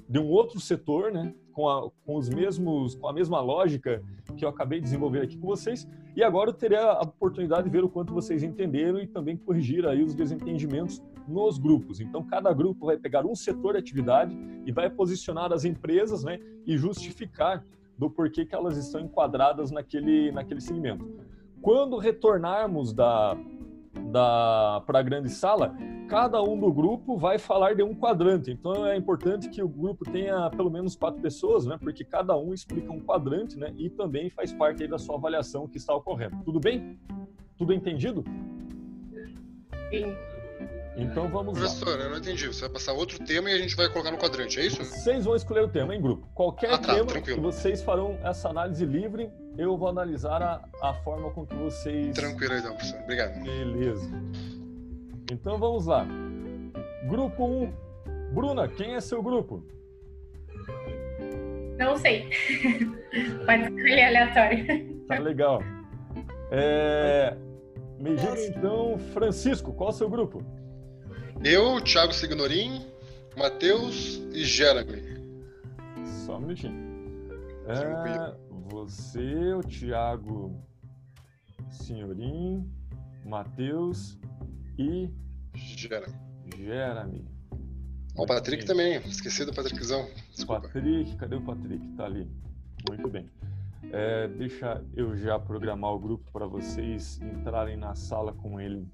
de 0.09 0.19
um 0.19 0.29
outro 0.29 0.61
setor, 0.61 1.11
né, 1.11 1.35
com, 1.53 1.69
a, 1.69 1.91
com 2.05 2.17
os 2.17 2.29
mesmos, 2.29 2.95
com 2.95 3.09
a 3.09 3.13
mesma 3.13 3.41
lógica 3.41 4.03
que 4.37 4.45
eu 4.45 4.49
acabei 4.49 4.79
de 4.79 4.85
desenvolver 4.85 5.23
aqui 5.23 5.37
com 5.37 5.47
vocês. 5.47 5.89
E 6.17 6.23
agora 6.23 6.51
eu 6.51 6.55
terei 6.55 6.79
a 6.79 7.01
oportunidade 7.01 7.65
de 7.65 7.71
ver 7.71 7.85
o 7.85 7.89
quanto 7.89 8.13
vocês 8.13 8.43
entenderam 8.43 8.99
e 8.99 9.07
também 9.07 9.37
corrigir 9.37 9.87
aí 9.87 10.03
os 10.03 10.15
desentendimentos 10.15 11.03
nos 11.27 11.59
grupos. 11.59 12.01
Então, 12.01 12.23
cada 12.25 12.53
grupo 12.53 12.87
vai 12.87 12.97
pegar 12.97 13.25
um 13.25 13.35
setor 13.35 13.75
de 13.75 13.79
atividade 13.79 14.37
e 14.67 14.73
vai 14.73 14.91
posicionar 14.91 15.53
as 15.53 15.65
empresas, 15.65 16.25
né, 16.25 16.39
e 16.67 16.77
justificar 16.77 17.65
do 17.97 18.11
porquê 18.11 18.45
que 18.45 18.55
elas 18.55 18.77
estão 18.77 19.01
enquadradas 19.01 19.71
naquele, 19.71 20.33
naquele 20.33 20.61
segmento. 20.61 21.09
Quando 21.61 21.97
retornarmos 21.97 22.93
da, 22.93 23.35
da 23.35 23.41
para 24.13 24.99
a 24.99 25.03
grande 25.03 25.31
sala, 25.31 25.75
cada 26.09 26.43
um 26.43 26.59
do 26.59 26.73
grupo 26.73 27.17
vai 27.17 27.39
falar 27.39 27.75
de 27.75 27.83
um 27.83 27.95
quadrante. 27.95 28.51
Então 28.51 28.87
é 28.87 28.97
importante 28.97 29.49
que 29.49 29.63
o 29.63 29.69
grupo 29.69 30.05
tenha 30.05 30.51
pelo 30.51 30.71
menos 30.71 30.97
quatro 30.97 31.21
pessoas, 31.21 31.67
né? 31.67 31.77
Porque 31.79 32.05
cada 32.05 32.37
um 32.37 32.53
explica 32.53 32.93
um 32.93 33.01
quadrante, 33.01 33.59
né? 33.59 33.73
E 33.77 33.89
também 33.89 34.31
faz 34.31 34.53
parte 34.53 34.87
da 34.87 34.99
sua 34.99 35.17
avaliação 35.17 35.67
que 35.69 35.77
está 35.77 35.95
ocorrendo. 35.95 36.37
Tudo 36.45 36.61
bem? 36.61 36.99
Tudo 37.57 37.73
entendido? 37.73 38.25
Sim. 39.91 40.15
Então 40.97 41.29
vamos 41.29 41.59
Professor, 41.59 41.89
lá. 41.89 41.93
Professor, 41.93 42.01
eu 42.01 42.11
não 42.11 42.19
entendi. 42.19 42.47
Você 42.47 42.61
vai 42.63 42.71
passar 42.71 42.93
outro 42.93 43.19
tema 43.25 43.51
e 43.51 43.55
a 43.55 43.59
gente 43.59 43.75
vai 43.75 43.89
colocar 43.89 44.11
no 44.11 44.19
quadrante, 44.19 44.61
é 44.61 44.67
isso? 44.67 44.85
Vocês 44.85 45.25
vão 45.25 45.35
escolher 45.35 45.63
o 45.63 45.69
tema 45.69 45.95
em 45.95 46.01
grupo. 46.01 46.27
Qualquer 46.35 46.75
ah, 46.75 46.79
tá, 46.79 46.95
tema 46.95 47.07
tranquilo. 47.07 47.37
que 47.37 47.43
vocês 47.43 47.83
farão 47.83 48.19
essa 48.23 48.51
análise 48.51 48.85
livre, 48.85 49.31
eu 49.59 49.77
vou 49.77 49.89
analisar 49.89 50.43
a, 50.43 50.65
a 50.81 50.95
forma 50.95 51.31
com 51.31 51.47
que 51.47 51.55
vocês. 51.55 52.15
Tranquilo 52.15 52.55
então, 52.55 52.75
professor. 52.75 53.01
Obrigado. 53.01 53.43
Beleza. 53.43 54.11
Então 55.31 55.59
vamos 55.59 55.87
lá. 55.87 56.07
Grupo 57.09 57.45
1. 57.45 57.73
Bruna, 58.33 58.67
quem 58.69 58.95
é 58.95 59.01
seu 59.01 59.23
grupo? 59.23 59.63
Não 61.79 61.97
sei. 61.97 62.31
Pode 63.45 63.63
escolher 63.63 64.05
aleatório. 64.05 65.05
Tá 65.07 65.19
legal. 65.19 65.63
É... 66.51 67.37
Me 67.99 68.17
diga 68.17 68.47
então, 68.47 68.99
Francisco, 69.13 69.73
qual 69.73 69.91
é 69.91 69.93
o 69.93 69.97
seu 69.97 70.09
grupo? 70.09 70.43
Eu, 71.45 71.81
Thiago 71.81 72.13
Signorim, 72.13 72.87
Matheus 73.37 74.23
e 74.33 74.45
Jeremy. 74.45 75.03
Só 76.27 76.37
um 76.37 76.41
minutinho. 76.41 76.93
É, 77.67 78.35
você, 78.73 79.53
o 79.53 79.61
Thiago 79.61 80.59
Senhorim, 81.71 82.67
Matheus 83.23 84.19
e. 84.79 85.11
Jeremy. 85.55 86.15
Jeremy. 86.57 87.29
o 88.17 88.27
Patrick 88.27 88.65
também, 88.65 88.97
esqueci 89.07 89.45
do 89.45 89.53
Patrickzão. 89.53 90.09
Desculpa. 90.31 90.63
Patrick, 90.63 91.15
cadê 91.17 91.37
o 91.37 91.43
Patrick? 91.43 91.87
Tá 91.97 92.07
ali. 92.07 92.27
Muito 92.89 93.09
bem. 93.11 93.29
É, 93.93 94.27
deixa 94.29 94.83
eu 94.97 95.15
já 95.17 95.39
programar 95.39 95.93
o 95.93 95.99
grupo 95.99 96.25
para 96.33 96.47
vocês 96.47 97.21
entrarem 97.21 97.77
na 97.77 97.95
sala 97.95 98.33
com 98.33 98.59
ele 98.59 98.89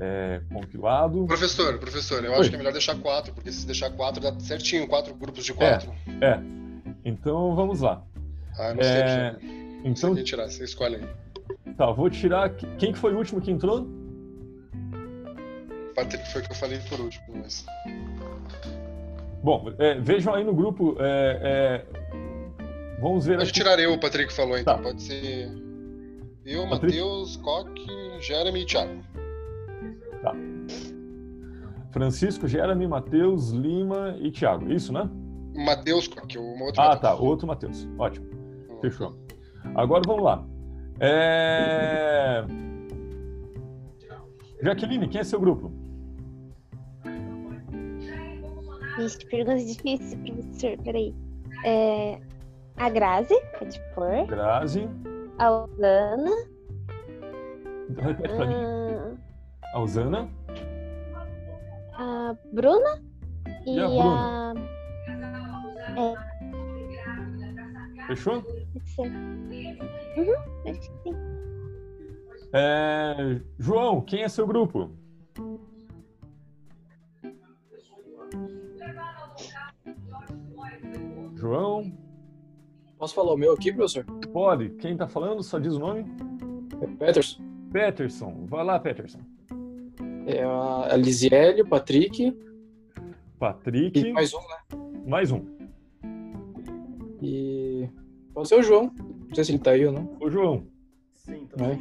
é, 0.00 0.40
compilado. 0.50 1.26
Professor, 1.26 1.78
professor, 1.78 2.24
eu 2.24 2.32
Oi. 2.32 2.38
acho 2.38 2.48
que 2.48 2.54
é 2.54 2.58
melhor 2.58 2.72
deixar 2.72 2.98
quatro, 2.98 3.34
porque 3.34 3.52
se 3.52 3.66
deixar 3.66 3.90
quatro 3.90 4.22
dá 4.22 4.38
certinho, 4.40 4.88
quatro 4.88 5.14
grupos 5.14 5.44
de 5.44 5.52
quatro. 5.52 5.92
É, 6.22 6.26
é. 6.26 6.42
então 7.04 7.54
vamos 7.54 7.82
lá. 7.82 8.02
Ah, 8.58 8.68
eu 8.68 8.74
não 8.74 8.82
é, 8.82 9.36
sei. 9.40 9.48
Então, 9.84 10.14
não 10.14 10.24
tirar, 10.24 10.50
você 10.50 10.64
escolhe 10.64 10.96
aí. 10.96 11.74
Tá, 11.76 11.90
vou 11.90 12.08
tirar. 12.08 12.50
Quem 12.78 12.92
que 12.92 12.98
foi 12.98 13.12
o 13.12 13.18
último 13.18 13.40
que 13.40 13.50
entrou? 13.50 13.86
Patrick 15.94 16.28
foi 16.32 16.42
que 16.42 16.50
eu 16.50 16.56
falei 16.56 16.78
por 16.88 17.00
último, 17.00 17.24
mas. 17.36 17.64
Bom, 19.42 19.72
é, 19.78 19.98
vejam 20.00 20.34
aí 20.34 20.44
no 20.44 20.54
grupo. 20.54 20.96
É, 20.98 21.84
é 21.84 23.00
vamos 23.00 23.26
ver. 23.26 23.36
Pode 23.36 23.50
aqui. 23.50 23.60
tirar 23.60 23.78
eu, 23.78 23.92
o 23.92 24.00
Patrick 24.00 24.32
falou, 24.32 24.58
então. 24.58 24.76
Tá. 24.76 24.82
Pode 24.82 25.02
ser 25.02 25.50
eu, 26.44 26.66
Matheus, 26.66 27.36
Coque, 27.36 27.86
Jeremy 28.20 28.62
e 28.62 28.66
Thiago. 28.66 29.02
Tá. 30.22 30.34
Francisco, 31.90 32.48
Jeremy, 32.48 32.88
Matheus, 32.88 33.50
Lima 33.50 34.16
e 34.20 34.30
Thiago. 34.30 34.70
Isso, 34.72 34.92
né? 34.92 35.08
Matheus, 35.54 36.08
que 36.08 36.36
é 36.36 36.40
o 36.40 36.60
outro 36.60 36.80
Ah, 36.80 36.88
Mateus. 36.88 37.00
tá. 37.00 37.14
Outro 37.14 37.46
Matheus. 37.46 37.88
Ótimo. 37.98 38.26
Fechou. 38.84 39.16
Agora 39.76 40.02
vamos 40.06 40.22
lá. 40.22 40.44
É... 41.00 42.44
Jaqueline, 44.62 45.08
quem 45.08 45.22
é 45.22 45.24
seu 45.24 45.40
grupo? 45.40 45.72
Vixe, 48.98 49.24
perguntas 49.26 49.66
difíceis, 49.66 50.14
professor. 50.16 50.76
Peraí. 50.84 51.14
É, 51.64 52.20
a 52.76 52.90
Grazi, 52.90 53.34
pode 53.58 53.80
pôr. 53.94 54.26
Grazi. 54.26 54.86
A 55.38 55.50
Usana. 55.50 56.30
Então 57.88 58.04
repete 58.04 58.34
pra 58.34 58.46
mim. 58.46 58.54
Ah, 58.54 59.14
A 59.72 59.80
Usana. 59.80 60.28
a 61.94 62.36
Bruna. 62.52 63.02
E 63.66 63.80
a 63.80 63.88
Bruna? 63.88 64.54
a- 65.96 66.34
Fechou? 68.08 68.44
Uhum, 68.98 70.70
acho 70.70 70.80
que 70.80 71.02
sim. 71.02 71.14
É, 72.52 73.40
João, 73.58 74.00
quem 74.00 74.22
é 74.22 74.28
seu 74.28 74.46
grupo? 74.46 74.90
João, 81.36 81.92
Posso 82.98 83.14
falar 83.14 83.34
o 83.34 83.36
meu 83.36 83.52
aqui, 83.52 83.72
professor? 83.72 84.04
pode. 84.32 84.70
Quem 84.70 84.96
tá 84.96 85.06
falando? 85.06 85.42
Só 85.42 85.58
diz 85.58 85.74
o 85.74 85.78
nome. 85.78 86.06
É 86.80 86.86
Peterson. 86.86 87.42
Peterson. 87.72 88.46
Vai 88.46 88.64
lá, 88.64 88.78
Peterson. 88.78 89.20
É 90.26 90.42
a 90.42 90.94
a 90.94 90.96
Lisiele, 90.96 91.62
o 91.62 91.68
Patrick 91.68 92.34
Patrick. 93.38 93.98
e 94.00 94.12
mais 94.12 94.32
um, 94.32 94.38
né? 94.38 95.02
Mais 95.06 95.30
um. 95.30 95.44
E 97.20 97.73
pode 98.34 98.48
ser 98.48 98.56
o 98.56 98.62
João. 98.62 98.92
Não 99.28 99.34
sei 99.34 99.44
se 99.44 99.52
ele 99.52 99.58
tá 99.58 99.70
aí 99.70 99.86
ou 99.86 99.92
não. 99.92 100.16
O 100.20 100.28
João. 100.30 100.66
Sim, 101.14 101.46
tá. 101.46 101.64
Né? 101.66 101.78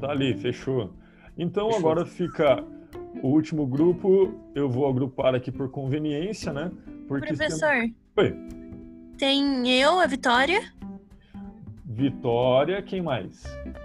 Tá 0.00 0.10
ali, 0.10 0.34
fechou. 0.34 0.90
Então 1.36 1.66
Fechou. 1.66 1.80
agora 1.90 2.06
fica 2.06 2.64
o 3.22 3.28
último 3.28 3.66
grupo. 3.66 4.34
Eu 4.54 4.68
vou 4.70 4.88
agrupar 4.88 5.34
aqui 5.34 5.50
por 5.50 5.70
conveniência, 5.70 6.52
né? 6.52 6.70
Porque 7.06 7.28
Professor, 7.28 7.74
Oi. 8.16 8.34
tem 9.18 9.68
eu, 9.70 10.00
a 10.00 10.06
Vitória, 10.06 10.60
Vitória, 11.84 12.82
quem 12.82 13.00
mais? 13.00 13.44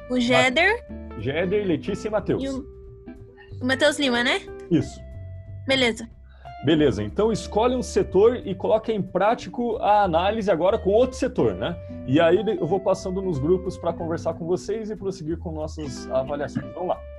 o 0.10 0.20
Jeder 0.20 0.86
Jéder, 1.20 1.66
Letícia 1.66 2.08
e 2.08 2.12
Matheus. 2.12 2.44
e 2.44 2.50
o, 2.50 2.66
o 3.62 3.66
Matheus 3.66 4.00
Lima, 4.00 4.24
né? 4.24 4.40
Isso. 4.72 5.00
Beleza. 5.68 6.10
Beleza, 6.64 7.02
então 7.02 7.32
escolhe 7.32 7.76
um 7.76 7.82
setor 7.82 8.36
e 8.46 8.54
coloca 8.54 8.92
em 8.92 9.02
prático 9.02 9.78
a 9.78 10.04
análise 10.04 10.52
agora 10.52 10.78
com 10.78 10.92
outro 10.92 11.18
setor, 11.18 11.56
né? 11.56 11.76
E 12.06 12.20
aí 12.20 12.38
eu 12.60 12.68
vou 12.68 12.80
passando 12.80 13.20
nos 13.20 13.40
grupos 13.40 13.78
para 13.78 13.92
conversar 13.92 14.36
com 14.36 14.46
vocês 14.46 14.92
e 14.92 14.96
prosseguir 14.96 15.40
com 15.40 15.52
nossas 15.52 16.10
avaliações. 16.12 16.72
Vamos 16.74 16.90
lá. 16.90 17.11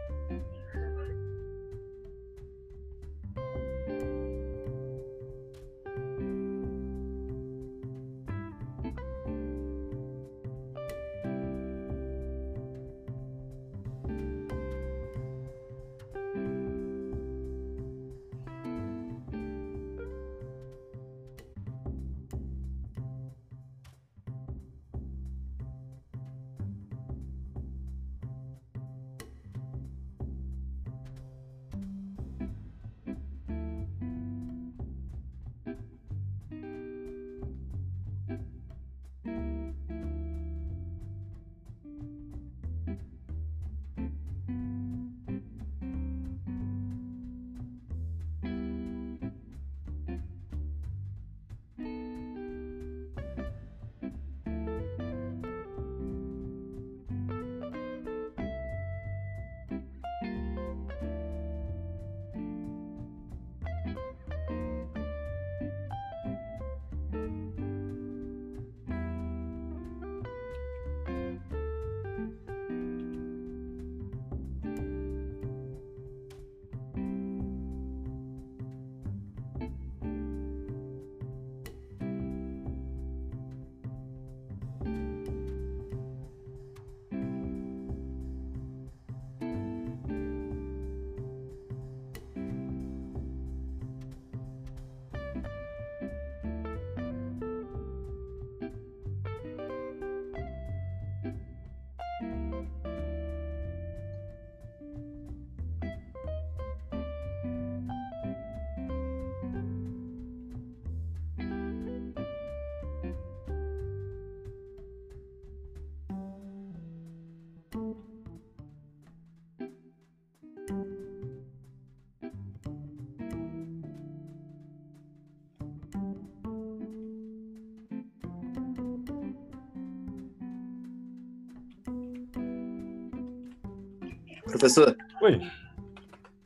Professor, 134.62 134.96
Oi. 135.22 135.40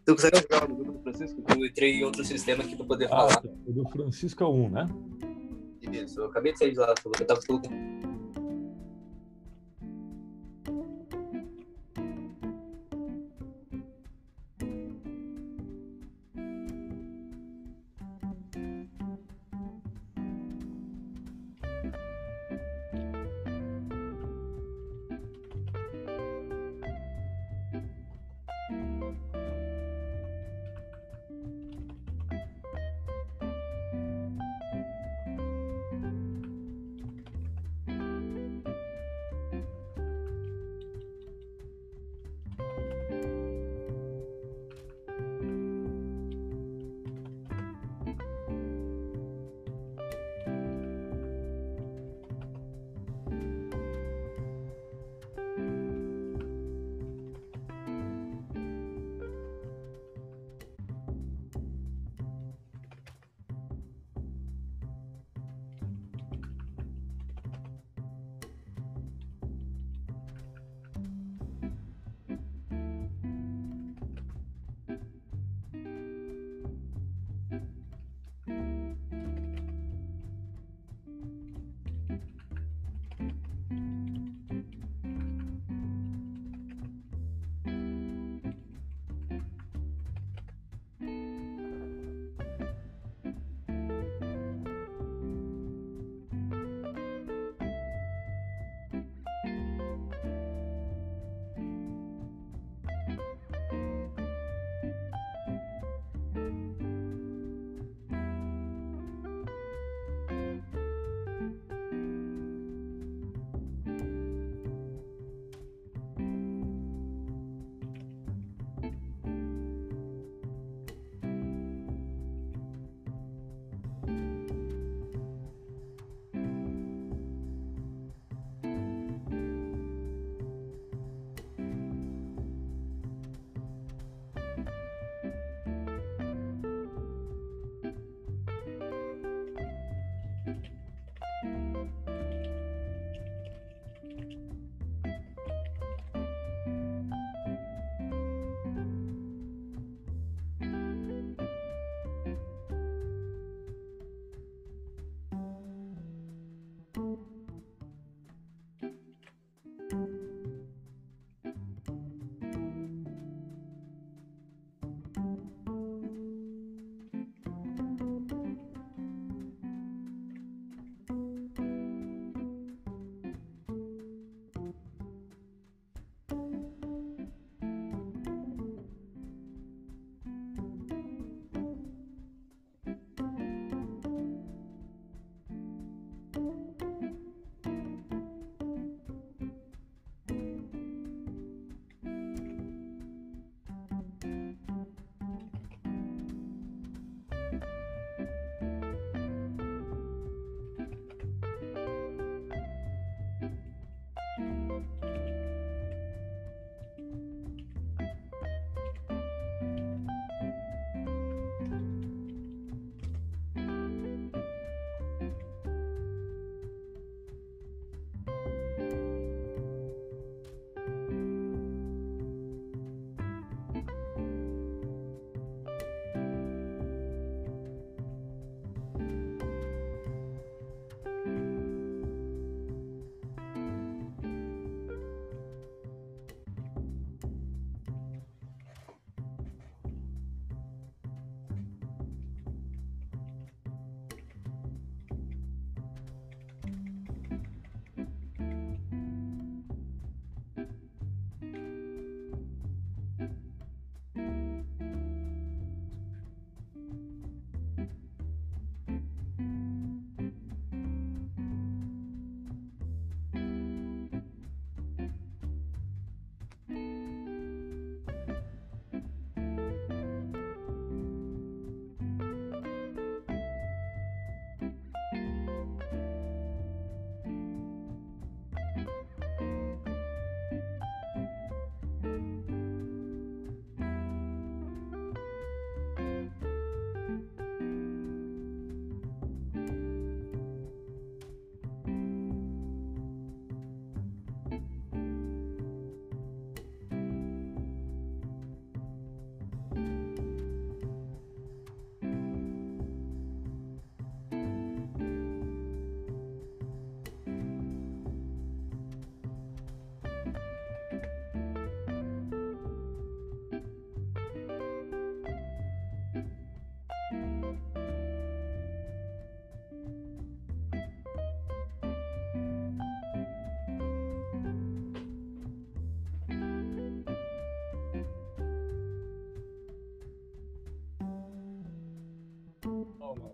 tu 0.07 0.15
consegue 0.15 0.39
jogar 0.41 0.67
no 0.67 0.75
grupo 0.77 0.93
do 0.93 1.03
Francisco? 1.03 1.43
Eu 1.51 1.67
entrei 1.67 1.97
em 2.01 2.05
outro 2.05 2.25
sistema 2.25 2.65
aqui 2.65 2.75
pra 2.75 2.87
poder 2.87 3.05
Ah, 3.05 3.09
falar. 3.09 3.37
tá. 3.43 3.49
o 3.67 3.73
do 3.75 3.87
Francisco 3.91 4.43
é 4.43 4.49
um, 4.49 4.71
né? 4.71 4.89
Isso, 5.93 6.21
eu 6.21 6.25
acabei 6.25 6.55
de 6.55 6.59
sair 6.59 6.71
de 6.73 6.79
lá, 6.79 6.95
eu 7.05 7.27
tava 7.27 7.41
tudo. 7.47 7.69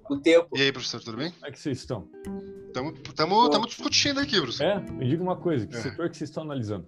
O 0.08 0.18
tempo. 0.18 0.48
E 0.56 0.62
aí, 0.62 0.72
professor, 0.72 1.00
tudo 1.02 1.16
bem? 1.16 1.30
Como 1.30 1.46
é 1.46 1.50
que 1.50 1.58
vocês 1.58 1.78
estão? 1.78 2.08
Estamos 2.66 3.66
discutindo 3.68 4.20
aqui, 4.20 4.40
professor. 4.40 4.64
É? 4.64 4.80
Me 4.80 5.08
diga 5.08 5.22
uma 5.22 5.36
coisa, 5.36 5.66
que 5.66 5.76
é. 5.76 5.80
setor 5.80 6.08
que 6.08 6.16
vocês 6.16 6.30
estão 6.30 6.42
analisando? 6.42 6.86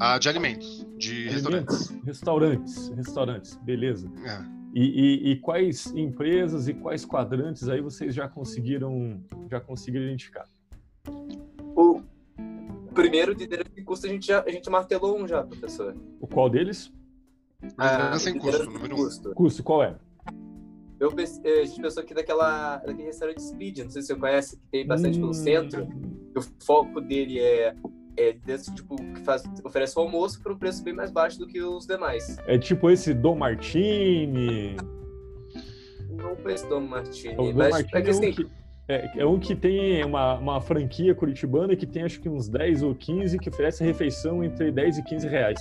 Ah, 0.00 0.18
de 0.18 0.28
alimentos, 0.28 0.84
de 0.96 1.28
alimentos, 1.28 1.90
restaurantes. 2.04 2.04
Restaurantes, 2.04 2.88
restaurantes, 2.88 3.56
beleza. 3.62 4.10
É. 4.24 4.54
E, 4.74 4.82
e, 4.82 5.30
e, 5.30 5.36
quais 5.36 5.86
empresas 5.94 6.66
e 6.66 6.74
quais 6.74 7.04
quadrantes 7.04 7.68
aí 7.68 7.80
vocês 7.80 8.12
já 8.12 8.28
conseguiram 8.28 9.22
já 9.48 9.60
conseguiram 9.60 10.04
identificar? 10.04 10.48
O 11.76 12.02
primeiro 12.92 13.36
de 13.36 13.44
liderança 13.44 13.70
em 13.76 13.84
custo 13.84 14.06
a 14.06 14.08
gente 14.08 14.26
já 14.26 14.42
a 14.42 14.50
gente 14.50 14.68
martelou 14.68 15.16
um 15.16 15.28
já, 15.28 15.44
professor. 15.44 15.94
O 16.20 16.26
qual 16.26 16.50
deles? 16.50 16.92
Liderança 17.62 18.30
em 18.30 18.38
custo, 18.38 18.64
número 18.70 18.96
um. 18.96 19.34
Custo, 19.34 19.62
qual 19.62 19.84
é? 19.84 19.96
Eu, 21.04 21.12
eh, 21.18 21.60
a 21.60 21.64
gente 21.66 21.82
pensou 21.82 22.02
aqui 22.02 22.14
daquela, 22.14 22.78
daquele 22.78 23.04
restaurante 23.04 23.42
Speed, 23.42 23.80
não 23.80 23.90
sei 23.90 24.00
se 24.00 24.08
você 24.08 24.16
conhece, 24.16 24.56
que 24.56 24.62
tem 24.70 24.86
bastante 24.86 25.18
hum... 25.18 25.20
pelo 25.20 25.34
centro. 25.34 25.86
O 26.34 26.40
foco 26.64 26.98
dele 26.98 27.38
é, 27.38 27.74
é 28.16 28.32
desse 28.32 28.74
tipo 28.74 28.96
que 28.96 29.20
faz, 29.20 29.44
oferece 29.62 29.98
o 29.98 30.02
almoço 30.02 30.42
por 30.42 30.52
um 30.52 30.56
preço 30.58 30.82
bem 30.82 30.94
mais 30.94 31.10
baixo 31.10 31.38
do 31.38 31.46
que 31.46 31.60
os 31.60 31.86
demais. 31.86 32.38
É 32.46 32.56
tipo 32.56 32.90
esse 32.90 33.12
Dom 33.12 33.36
Martini. 33.36 34.76
Não 36.10 36.34
conheço 36.36 36.66
Dom 36.70 36.80
Martini, 36.80 37.34
o 37.34 37.52
Dom 37.52 37.52
mas 37.52 37.70
Martini 37.70 38.00
é, 38.00 38.02
que, 38.02 38.10
assim, 38.10 38.26
é, 38.26 38.30
um 38.30 38.34
que, 38.34 38.48
é, 38.88 39.18
é, 39.18 39.26
um 39.26 39.38
que 39.38 39.54
tem 39.54 40.04
uma, 40.04 40.38
uma 40.38 40.60
franquia 40.62 41.14
curitibana 41.14 41.76
que 41.76 41.86
tem 41.86 42.04
acho 42.04 42.18
que 42.18 42.30
uns 42.30 42.48
10 42.48 42.82
ou 42.82 42.94
15 42.94 43.38
que 43.38 43.50
oferece 43.50 43.84
refeição 43.84 44.42
entre 44.42 44.72
10 44.72 44.98
e 44.98 45.02
15 45.04 45.28
reais. 45.28 45.60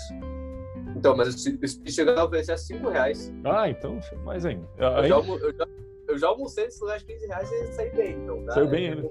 Então, 1.04 1.18
mas 1.18 1.36
se 1.36 1.92
chegar 1.92 2.18
a 2.18 2.24
oferecer 2.24 2.54
a 2.54 2.58
5 2.58 2.90
reais. 2.90 3.30
Ah, 3.44 3.70
então, 3.70 4.00
mais 4.24 4.46
ainda. 4.46 4.66
Eu, 4.78 5.08
já, 5.10 5.16
eu, 5.18 5.54
já, 5.54 5.68
eu 6.08 6.18
já 6.18 6.28
almocei 6.28 6.64
nesse 6.64 6.80
lugar 6.80 6.98
de 6.98 7.04
15 7.04 7.28
reais 7.28 7.52
e 7.52 7.74
saí 7.74 7.90
bem. 7.92 8.24
Então, 8.24 8.42
tá? 8.46 8.54
Saiu 8.54 8.70
bem, 8.70 8.96
né? 8.96 9.04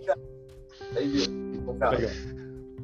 Aí, 0.97 1.07
viu? 1.07 1.27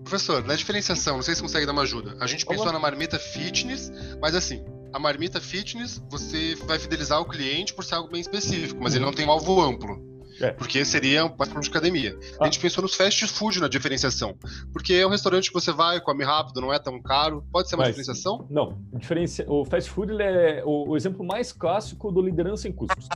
Professor, 0.04 0.44
na 0.44 0.54
diferenciação, 0.54 1.16
não 1.16 1.22
sei 1.22 1.34
se 1.34 1.40
consegue 1.40 1.64
dar 1.64 1.72
uma 1.72 1.82
ajuda. 1.82 2.18
A 2.20 2.26
gente 2.26 2.44
pensou 2.44 2.70
na 2.70 2.78
marmita 2.78 3.18
fitness, 3.18 3.90
mas 4.20 4.34
assim, 4.34 4.62
a 4.92 4.98
marmita 4.98 5.40
fitness, 5.40 6.02
você 6.10 6.54
vai 6.66 6.78
fidelizar 6.78 7.18
o 7.18 7.24
cliente 7.24 7.72
por 7.72 7.84
ser 7.86 7.94
algo 7.94 8.10
bem 8.10 8.20
específico, 8.20 8.78
mas 8.82 8.94
ele 8.94 9.06
não 9.06 9.12
tem 9.12 9.26
um 9.26 9.30
alvo 9.30 9.58
amplo. 9.58 10.06
É. 10.40 10.52
Porque 10.52 10.84
seria 10.84 11.24
um 11.24 11.30
para 11.30 11.60
de 11.60 11.68
academia. 11.68 12.16
Ah. 12.38 12.44
A 12.44 12.44
gente 12.44 12.60
pensou 12.60 12.82
nos 12.82 12.94
fast 12.94 13.26
food 13.26 13.60
na 13.60 13.68
diferenciação. 13.68 14.36
Porque 14.72 14.94
é 14.94 15.06
um 15.06 15.10
restaurante 15.10 15.48
que 15.48 15.54
você 15.54 15.72
vai, 15.72 16.00
come 16.00 16.24
rápido, 16.24 16.60
não 16.60 16.72
é 16.72 16.78
tão 16.78 17.00
caro. 17.02 17.44
Pode 17.52 17.68
ser 17.68 17.76
uma 17.76 17.84
Mas, 17.84 17.96
diferenciação? 17.96 18.46
Não. 18.50 18.78
Diferencia... 18.94 19.44
O 19.48 19.64
fast 19.64 19.90
food 19.90 20.12
é 20.20 20.62
o, 20.64 20.90
o, 20.90 20.96
exemplo 20.96 21.24
mais 21.24 21.52
clássico 21.52 22.10
do 22.12 22.20
liderança 22.20 22.68
em 22.68 22.72
custos. 22.72 23.08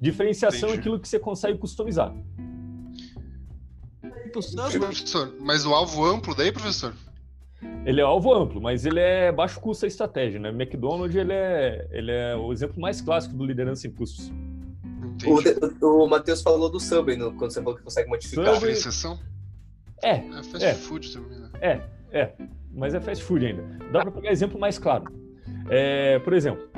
Diferenciação 0.00 0.68
Entendi. 0.70 0.76
é 0.76 0.80
aquilo 0.80 1.00
que 1.00 1.08
você 1.08 1.18
consegue 1.18 1.58
customizar. 1.58 2.14
Professor, 4.32 5.32
mas 5.40 5.64
o 5.64 5.72
alvo 5.72 6.04
amplo 6.04 6.34
daí, 6.34 6.50
professor? 6.50 6.92
Ele 7.84 8.00
é 8.00 8.04
alvo 8.04 8.32
amplo, 8.34 8.60
mas 8.60 8.84
ele 8.84 8.98
é 8.98 9.30
baixo 9.30 9.60
custo 9.60 9.84
a 9.84 9.88
estratégia, 9.88 10.40
né? 10.40 10.48
McDonald's 10.48 11.14
ele 11.14 11.32
é, 11.32 11.86
ele 11.90 12.10
é 12.10 12.34
o 12.34 12.52
exemplo 12.52 12.80
mais 12.80 13.00
clássico 13.00 13.36
do 13.36 13.44
liderança 13.44 13.86
em 13.86 13.90
custos. 13.90 14.32
O, 15.26 16.04
o 16.04 16.08
Matheus 16.08 16.42
falou 16.42 16.70
do 16.70 16.80
Subway 16.80 17.16
no, 17.16 17.32
quando 17.34 17.50
você 17.50 17.62
falou 17.62 17.76
que 17.76 17.82
consegue 17.82 18.08
modificar. 18.08 18.54
Subway... 18.54 18.72
exceção? 18.72 19.18
É. 20.02 20.16
É 20.16 20.42
fast 20.42 20.64
é, 20.64 20.74
food 20.74 21.12
também, 21.12 21.38
né? 21.38 21.50
É, 21.60 21.80
é. 22.12 22.32
Mas 22.72 22.94
é 22.94 23.00
fast 23.00 23.22
food 23.24 23.46
ainda. 23.46 23.62
Dá 23.92 24.02
para 24.02 24.10
pegar 24.10 24.32
exemplo 24.32 24.58
mais 24.58 24.78
claro. 24.78 25.04
É, 25.70 26.18
por 26.18 26.32
exemplo, 26.32 26.68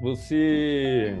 você. 0.00 1.16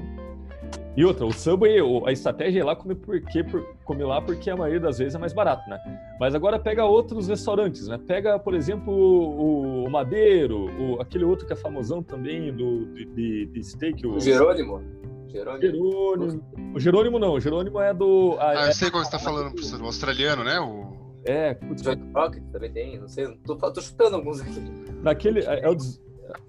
E 0.96 1.04
outra, 1.04 1.24
o 1.24 1.32
Subway, 1.32 1.78
a 2.06 2.12
estratégia 2.12 2.60
é 2.60 2.64
lá 2.64 2.74
comer, 2.74 2.96
porque, 2.96 3.44
comer 3.84 4.04
lá 4.04 4.20
porque 4.20 4.50
a 4.50 4.56
maioria 4.56 4.80
das 4.80 4.98
vezes 4.98 5.14
é 5.14 5.18
mais 5.18 5.32
barato, 5.32 5.68
né? 5.70 5.78
Mas 6.18 6.34
agora 6.34 6.58
pega 6.58 6.84
outros 6.84 7.28
restaurantes, 7.28 7.86
né? 7.86 7.98
Pega, 8.04 8.36
por 8.38 8.52
exemplo, 8.52 8.92
o, 8.92 9.84
o 9.84 9.90
Madeiro, 9.90 10.66
o, 10.80 11.00
aquele 11.00 11.24
outro 11.24 11.46
que 11.46 11.52
é 11.52 11.56
famosão 11.56 12.02
também 12.02 12.52
do, 12.52 12.86
de, 12.86 13.46
de 13.46 13.64
steak. 13.64 14.04
O, 14.06 14.14
o 14.14 14.20
Jerônimo. 14.20 14.82
Jerônimo. 15.28 15.60
Jerônimo. 15.60 16.72
O 16.74 16.80
Jerônimo 16.80 17.18
não, 17.18 17.32
o 17.34 17.40
Jerônimo 17.40 17.80
é 17.80 17.92
do. 17.92 18.36
Ah, 18.38 18.50
ah 18.50 18.54
eu 18.54 18.68
é... 18.68 18.72
sei 18.72 18.90
qual 18.90 19.04
você 19.04 19.10
tá 19.10 19.18
falando, 19.18 19.52
professor. 19.52 19.80
O 19.80 19.86
australiano, 19.86 20.42
né? 20.42 20.58
O... 20.58 20.96
É, 21.24 21.54
putz. 21.54 21.82
Johnny 21.82 22.10
Rocket 22.14 22.42
também 22.50 22.72
tem, 22.72 22.98
não 22.98 23.08
sei. 23.08 23.26
Tô, 23.44 23.56
tô 23.56 23.80
chutando 23.80 24.16
alguns 24.16 24.40
aqui. 24.40 24.60
Naquele. 25.02 25.40
É, 25.40 25.64
é 25.64 25.68
o. 25.68 25.76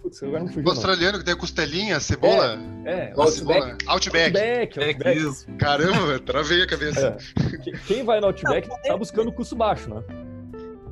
Putz, 0.01 0.21
agora 0.23 0.39
não 0.41 0.47
fugiu, 0.47 0.65
O 0.65 0.69
australiano 0.69 1.13
não. 1.13 1.19
que 1.19 1.25
tem 1.25 1.33
a 1.33 1.37
costelinha, 1.37 1.99
cebola. 1.99 2.59
É, 2.85 2.91
é. 2.91 3.13
O 3.15 3.21
Outback. 3.21 3.85
Outback. 3.87 4.37
Outback, 4.37 4.79
Outback. 4.79 5.57
Caramba, 5.57 6.19
travei 6.19 6.61
a 6.63 6.67
cabeça. 6.67 7.17
É. 7.17 7.77
Quem 7.87 8.03
vai 8.03 8.19
no 8.19 8.27
Outback 8.27 8.69
tá 8.83 8.97
buscando 8.97 9.31
custo 9.31 9.55
baixo, 9.55 9.89
né? 9.89 10.03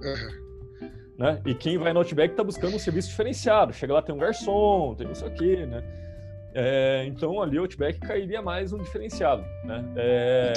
Uhum. 0.04 0.48
Né? 1.18 1.42
E 1.46 1.56
quem 1.56 1.78
vai 1.78 1.92
no 1.92 2.00
Outback 2.00 2.36
tá 2.36 2.44
buscando 2.44 2.76
um 2.76 2.80
serviço 2.80 3.10
diferenciado. 3.10 3.74
Chega 3.74 3.94
lá, 3.94 4.02
tem 4.02 4.14
um 4.14 4.20
garçom, 4.20 4.96
tem 4.96 5.08
não 5.08 5.16
sei 5.16 5.28
o 5.28 5.34
quê, 5.34 5.66
né? 5.66 5.84
É, 6.60 7.06
então 7.06 7.40
ali 7.40 7.60
o 7.60 7.62
Outback 7.62 8.00
cairia 8.00 8.42
mais 8.42 8.74
um 8.74 8.80
diferenciado, 8.80 9.44
né? 9.64 9.86
É, 9.96 10.54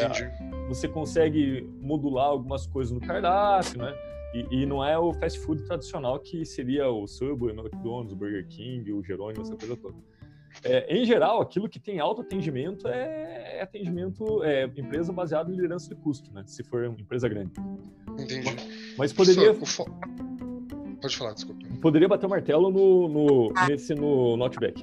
você 0.66 0.88
consegue 0.88 1.68
modular 1.78 2.28
algumas 2.28 2.66
coisas 2.66 2.90
no 2.90 3.00
cardápio, 3.00 3.82
né? 3.82 3.94
E, 4.32 4.62
e, 4.62 4.66
não 4.66 4.82
é 4.82 4.98
o 4.98 5.12
fast 5.12 5.38
food 5.40 5.62
tradicional 5.64 6.18
que 6.18 6.42
seria 6.46 6.88
o 6.88 7.06
Subway, 7.06 7.54
o 7.54 7.60
McDonald's, 7.60 8.14
o 8.14 8.16
Burger 8.16 8.46
King, 8.48 8.90
o 8.92 9.02
Jerônimo, 9.02 9.42
essa 9.42 9.54
coisa 9.54 9.76
toda. 9.76 9.94
É, 10.64 10.96
em 10.96 11.04
geral, 11.04 11.42
aquilo 11.42 11.68
que 11.68 11.78
tem 11.78 12.00
alto 12.00 12.22
atendimento 12.22 12.88
é, 12.88 13.58
é 13.58 13.62
atendimento, 13.62 14.42
é 14.42 14.64
empresa 14.64 15.12
baseada 15.12 15.50
em 15.50 15.54
liderança 15.54 15.94
de 15.94 16.00
custo, 16.00 16.32
né? 16.32 16.44
Se 16.46 16.64
for 16.64 16.86
uma 16.86 16.98
empresa 16.98 17.28
grande. 17.28 17.52
Entendi. 18.18 18.56
Mas 18.96 19.12
poderia. 19.12 19.52
Pode 19.52 21.16
falar, 21.16 21.34
desculpa. 21.34 21.66
Poderia 21.82 22.08
bater 22.08 22.24
o 22.24 22.30
martelo 22.30 22.70
no, 22.70 23.06
no, 23.06 23.52
nesse 23.68 23.94
no, 23.94 24.38
no 24.38 24.44
Outback. 24.44 24.82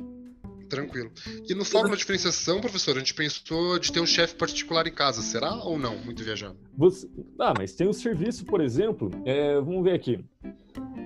Tranquilo. 0.69 1.11
E 1.47 1.55
no 1.55 1.63
fórmula 1.63 1.95
de 1.95 1.99
diferenciação, 1.99 2.59
professor, 2.59 2.95
a 2.95 2.99
gente 2.99 3.13
pensou 3.13 3.79
de 3.79 3.91
ter 3.91 3.99
um 3.99 4.05
chefe 4.05 4.35
particular 4.35 4.85
em 4.87 4.93
casa, 4.93 5.21
será 5.21 5.55
ou 5.63 5.77
não? 5.77 5.97
Muito 5.97 6.23
viajado. 6.23 6.57
Você... 6.77 7.09
Ah, 7.39 7.53
mas 7.57 7.73
tem 7.73 7.87
um 7.87 7.93
serviço, 7.93 8.45
por 8.45 8.61
exemplo, 8.61 9.09
é... 9.25 9.55
vamos 9.55 9.83
ver 9.83 9.93
aqui. 9.93 10.23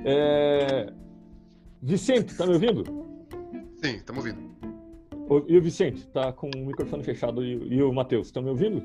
É... 0.05 0.91
Vicente, 1.82 2.36
tá 2.36 2.45
me 2.45 2.53
ouvindo? 2.53 2.84
Sim, 3.84 3.95
estamos 3.95 4.26
ouvindo. 4.26 4.51
E 5.47 5.57
o 5.57 5.62
Vicente, 5.62 6.05
tá 6.07 6.34
com 6.34 6.51
o 6.55 6.66
microfone 6.66 7.03
fechado. 7.03 7.43
E, 7.43 7.76
e 7.76 7.82
o 7.82 7.93
Matheus, 7.93 8.28
estão 8.28 8.43
me 8.43 8.49
ouvindo? 8.49 8.84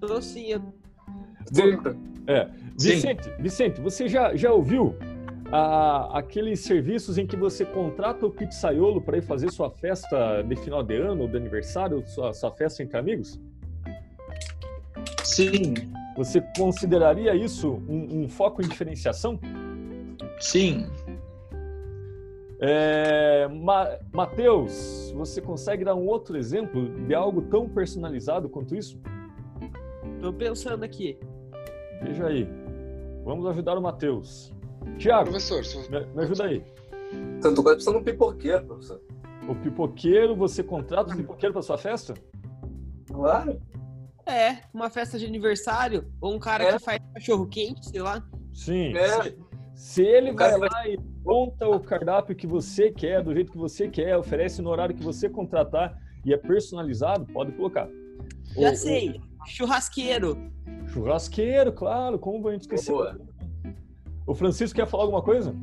Tô 0.00 0.20
sim. 0.20 0.48
Eu... 0.48 0.62
É. 2.26 2.50
Vicente, 2.78 3.24
sim. 3.24 3.30
Vicente, 3.38 3.80
você 3.80 4.08
já, 4.08 4.34
já 4.34 4.52
ouviu 4.52 4.96
a, 5.52 6.18
aqueles 6.18 6.60
serviços 6.60 7.18
em 7.18 7.26
que 7.26 7.36
você 7.36 7.64
contrata 7.64 8.26
o 8.26 8.30
pizzaiolo 8.30 9.00
para 9.00 9.18
ir 9.18 9.22
fazer 9.22 9.50
sua 9.50 9.70
festa 9.70 10.42
de 10.42 10.56
final 10.56 10.82
de 10.82 10.96
ano, 10.96 11.28
de 11.28 11.36
aniversário, 11.36 12.02
sua, 12.06 12.32
sua 12.32 12.50
festa 12.52 12.82
entre 12.82 12.98
amigos? 12.98 13.40
Sim. 15.22 15.74
Você 16.16 16.40
consideraria 16.56 17.34
isso 17.34 17.82
um, 17.88 18.22
um 18.22 18.28
foco 18.28 18.62
em 18.62 18.68
diferenciação? 18.68 19.38
Sim. 20.40 20.86
É, 22.58 23.46
Ma 23.48 23.98
Matheus, 24.12 25.12
você 25.14 25.42
consegue 25.42 25.84
dar 25.84 25.94
um 25.94 26.06
outro 26.06 26.38
exemplo 26.38 26.88
de 27.06 27.14
algo 27.14 27.42
tão 27.42 27.68
personalizado 27.68 28.48
quanto 28.48 28.74
isso? 28.74 28.98
Estou 30.14 30.32
pensando 30.32 30.82
aqui. 30.84 31.18
Veja 32.02 32.26
aí. 32.26 32.48
Vamos 33.24 33.46
ajudar 33.46 33.76
o 33.76 33.82
Matheus. 33.82 34.55
Tiago, 34.98 35.30
professor, 35.30 35.62
me, 35.90 36.06
me 36.06 36.22
ajuda 36.22 36.44
aí. 36.44 36.64
Tanto 37.40 37.62
quanto 37.62 37.76
precisa 37.76 37.92
de 37.92 37.98
um 37.98 38.02
pipoqueiro, 38.02 38.66
professor. 38.66 39.00
O 39.48 39.54
pipoqueiro, 39.54 40.34
você 40.34 40.62
contrata 40.62 41.12
o 41.12 41.16
pipoqueiro 41.16 41.52
para 41.52 41.62
sua 41.62 41.78
festa? 41.78 42.14
Claro. 43.06 43.60
É, 44.26 44.58
uma 44.74 44.90
festa 44.90 45.18
de 45.18 45.24
aniversário, 45.24 46.04
ou 46.20 46.34
um 46.34 46.38
cara 46.38 46.64
é. 46.64 46.72
que 46.72 46.78
faz 46.80 46.98
cachorro 47.14 47.46
quente, 47.46 47.86
sei 47.86 48.02
lá. 48.02 48.26
Sim. 48.52 48.96
É. 48.96 49.22
Se, 49.22 49.38
se, 49.74 50.02
ele 50.02 50.32
vai 50.32 50.58
lá 50.58 50.88
e 50.88 50.98
monta 51.24 51.68
o 51.68 51.78
cardápio 51.78 52.34
que 52.34 52.46
você 52.46 52.90
quer, 52.90 53.22
do 53.22 53.32
jeito 53.32 53.52
que 53.52 53.58
você 53.58 53.88
quer, 53.88 54.16
oferece 54.16 54.60
no 54.60 54.70
horário 54.70 54.96
que 54.96 55.02
você 55.04 55.28
contratar 55.28 55.96
e 56.24 56.34
é 56.34 56.36
personalizado, 56.36 57.24
pode 57.26 57.52
colocar. 57.52 57.88
Já 58.56 58.72
o, 58.72 58.76
sei. 58.76 59.10
O... 59.10 59.46
Churrasqueiro. 59.46 60.50
Churrasqueiro, 60.88 61.72
claro. 61.72 62.18
Como 62.18 62.48
a 62.48 62.52
gente 62.52 62.62
esqueceu? 62.62 62.96
Boa. 62.96 63.20
O 64.26 64.34
Francisco 64.34 64.76
quer 64.76 64.86
falar 64.86 65.04
alguma 65.04 65.22
coisa? 65.22 65.54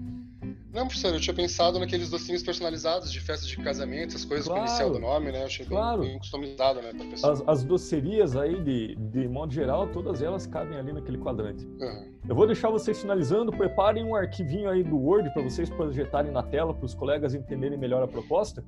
Não, 0.74 0.88
professor, 0.88 1.14
eu 1.14 1.20
tinha 1.20 1.36
pensado 1.36 1.78
naqueles 1.78 2.10
docinhos 2.10 2.42
personalizados 2.42 3.12
de 3.12 3.20
festa 3.20 3.46
de 3.46 3.56
casamento, 3.58 4.16
essas 4.16 4.26
coisas 4.26 4.48
claro, 4.48 4.62
com 4.62 4.66
o 4.66 4.70
inicial 4.70 4.90
do 4.92 5.00
nome, 5.00 5.32
né? 5.32 5.42
Eu 5.42 5.46
achei 5.46 5.66
claro. 5.68 6.02
bem, 6.02 6.10
bem 6.10 6.20
customizado, 6.20 6.82
né, 6.82 6.92
pra 6.94 7.06
pessoa. 7.06 7.34
As, 7.34 7.44
as, 7.46 7.64
docerias 7.64 8.36
aí, 8.36 8.60
de, 8.60 8.96
de 8.96 9.28
modo 9.28 9.54
geral, 9.54 9.88
todas 9.90 10.24
elas 10.24 10.48
cabem 10.48 10.80
ali 10.80 10.92
naquele 10.92 11.20
quadrante. 11.20 11.64
Uhum. 11.64 12.12
Eu 12.28 12.34
vou 12.34 12.48
deixar 12.48 12.72
vocês 12.72 13.00
finalizando, 13.00 13.52
preparem 13.52 14.04
um 14.04 14.16
arquivinho 14.16 14.68
aí 14.68 14.84
do 14.84 14.98
Word 14.98 15.32
para 15.32 15.44
vocês 15.44 15.70
projetarem 15.70 16.32
na 16.32 16.42
tela, 16.42 16.74
para 16.74 16.86
os 16.86 16.96
colegas 16.96 17.36
entenderem 17.36 17.78
melhor 17.78 18.02
a 18.02 18.08
proposta. 18.08 18.64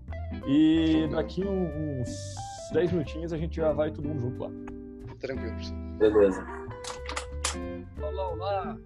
E 0.47 1.07
daqui 1.09 1.43
uns 1.43 2.35
10 2.71 2.91
minutinhos 2.91 3.33
a 3.33 3.37
gente 3.37 3.55
já 3.55 3.71
vai 3.71 3.89
todo 3.89 4.07
mundo 4.07 4.21
junto 4.21 4.43
lá. 4.43 4.51
Tranquilo, 5.19 5.53
professor. 5.53 5.75
Beleza. 5.97 6.45
Olá, 7.99 8.29
olá. 8.29 8.77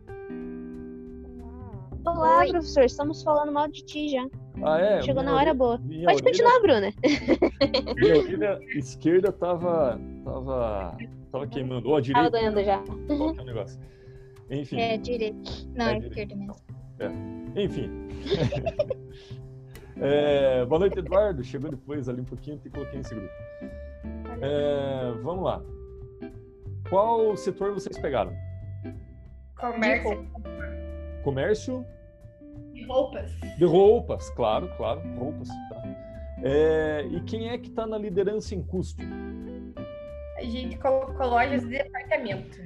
Olá, 2.05 2.45
professor. 2.47 2.83
Estamos 2.83 3.21
falando 3.23 3.51
mal 3.51 3.67
de 3.67 3.83
ti 3.83 4.09
já. 4.09 4.27
Ah, 4.63 4.79
é? 4.79 5.01
Chegou 5.01 5.21
Minha 5.23 5.33
na 5.35 5.39
hora 5.41 5.53
boa. 5.53 5.77
Pode 5.77 6.05
orelha- 6.05 6.23
continuar, 6.23 6.59
Bruna. 6.61 6.93
Minha 7.97 8.17
orelha 8.19 8.59
esquerda 8.75 9.31
tava, 9.31 9.99
tava, 10.23 10.97
tava 11.31 11.47
queimando. 11.47 11.87
Ou 11.89 11.97
a 11.97 12.01
Tava 12.01 12.29
direita. 12.29 12.29
doendo 12.31 12.63
já. 12.63 12.77
Qual 13.17 13.33
que 13.33 13.39
é 13.39 13.43
o 13.43 13.45
negócio? 13.45 13.79
Enfim. 14.49 14.79
É 14.79 14.97
direito. 14.97 15.67
Não, 15.75 15.85
É 15.85 15.93
é 15.95 15.97
esquerda 15.99 16.35
mesmo. 16.35 16.55
Enfim. 17.55 17.89
É, 20.01 20.63
boa 20.63 20.79
noite, 20.79 20.97
Eduardo. 20.97 21.43
Chegou 21.43 21.69
depois 21.69 22.07
ali 22.07 22.21
um 22.21 22.23
pouquinho, 22.23 22.57
te 22.57 22.69
coloquei 22.69 22.99
nesse 22.99 23.13
grupo. 23.13 23.33
É, 24.41 25.11
vamos 25.21 25.43
lá. 25.43 25.61
Qual 26.89 27.35
setor 27.35 27.73
vocês 27.73 27.97
pegaram? 27.97 28.31
Comércio 29.59 30.25
Comércio 31.23 31.85
de 32.73 32.83
roupas. 32.85 33.31
de 33.57 33.65
roupas, 33.65 34.29
claro, 34.31 34.69
claro, 34.77 35.01
roupas. 35.17 35.47
Tá. 35.47 35.83
É, 36.43 37.05
e 37.11 37.21
quem 37.21 37.49
é 37.49 37.57
que 37.57 37.67
está 37.69 37.85
na 37.85 37.97
liderança 37.97 38.55
em 38.55 38.63
custo? 38.63 39.03
A 40.37 40.41
gente 40.43 40.77
colocou 40.77 41.27
lojas 41.27 41.61
de 41.63 41.67
departamento. 41.69 42.57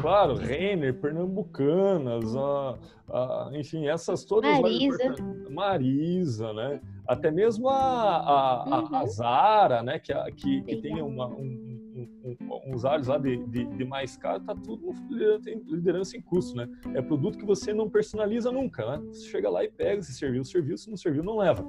Claro, 0.00 0.34
Renner, 0.34 0.94
Pernambucanas, 0.94 2.34
a, 2.34 2.78
a- 3.10 3.50
enfim, 3.52 3.86
essas 3.86 4.24
todas. 4.24 4.58
Marisa. 4.60 5.14
Marisa, 5.50 6.52
né? 6.54 6.80
Até 7.06 7.30
mesmo 7.30 7.68
a, 7.68 7.74
a, 7.76 8.62
a- 8.64 8.78
a 8.80 9.00
Uhum. 9.02 9.06
Zara, 9.06 9.82
né? 9.82 9.98
Que, 9.98 10.12
a- 10.12 10.30
que, 10.32 10.62
que 10.62 10.76
tem 10.76 11.00
uma, 11.02 11.26
um, 11.26 11.67
um- 11.98 12.36
um- 12.40 12.74
uns 12.74 12.82
lá 12.84 13.18
de, 13.18 13.36
de, 13.46 13.64
de 13.64 13.84
mais 13.84 14.16
caro, 14.16 14.42
tá 14.44 14.54
tudo 14.54 14.92
liderança 15.10 15.50
em- 15.50 15.62
liderança 15.66 16.16
em 16.16 16.20
custo, 16.20 16.56
né? 16.56 16.68
É 16.94 17.02
produto 17.02 17.38
que 17.38 17.44
você 17.44 17.72
não 17.74 17.88
personaliza 17.90 18.52
nunca, 18.52 18.84
né? 18.98 19.02
Você 19.08 19.26
chega 19.28 19.48
lá 19.50 19.64
e 19.64 19.68
pega, 19.70 20.00
se 20.02 20.12
serviu, 20.12 20.44
serviu, 20.44 20.76
se 20.76 20.88
não 20.90 20.96
serviu, 20.96 21.22
não 21.22 21.36
leva. 21.38 21.64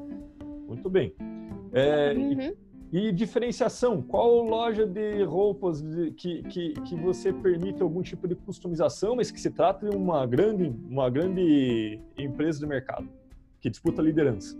Muito 0.67 0.89
bem. 0.89 1.13
É, 1.73 2.13
e 2.13 2.17
Uhum. 2.35 2.53
e 2.91 3.11
diferenciação, 3.11 4.01
qual 4.01 4.41
loja 4.41 4.85
de 4.85 5.23
roupas 5.23 5.81
de- 5.81 6.11
que, 6.11 6.41
que, 6.43 6.73
que 6.73 6.95
você 6.95 7.31
permite 7.31 7.81
algum 7.83 8.01
tipo 8.01 8.27
de 8.27 8.33
customização, 8.35 9.15
mas 9.15 9.29
que 9.31 9.39
se 9.39 9.51
trata 9.51 9.87
de 9.89 9.95
uma 9.95 10.25
grande, 10.25 10.73
uma 10.89 11.07
grande 11.09 11.99
empresa 12.17 12.59
de 12.59 12.65
mercado 12.65 13.07
que 13.61 13.69
disputa 13.69 14.01
a 14.01 14.05
liderança? 14.05 14.57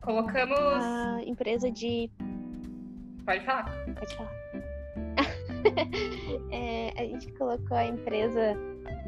Colocamos. 0.00 0.56
A 0.58 1.20
empresa 1.26 1.70
de. 1.70 2.08
Pode 3.26 3.44
falar. 3.44 3.86
Pode 3.98 4.16
falar. 4.16 4.32
É, 6.52 6.92
a 6.96 7.04
gente 7.04 7.32
colocou 7.32 7.76
a 7.76 7.84
empresa 7.84 8.56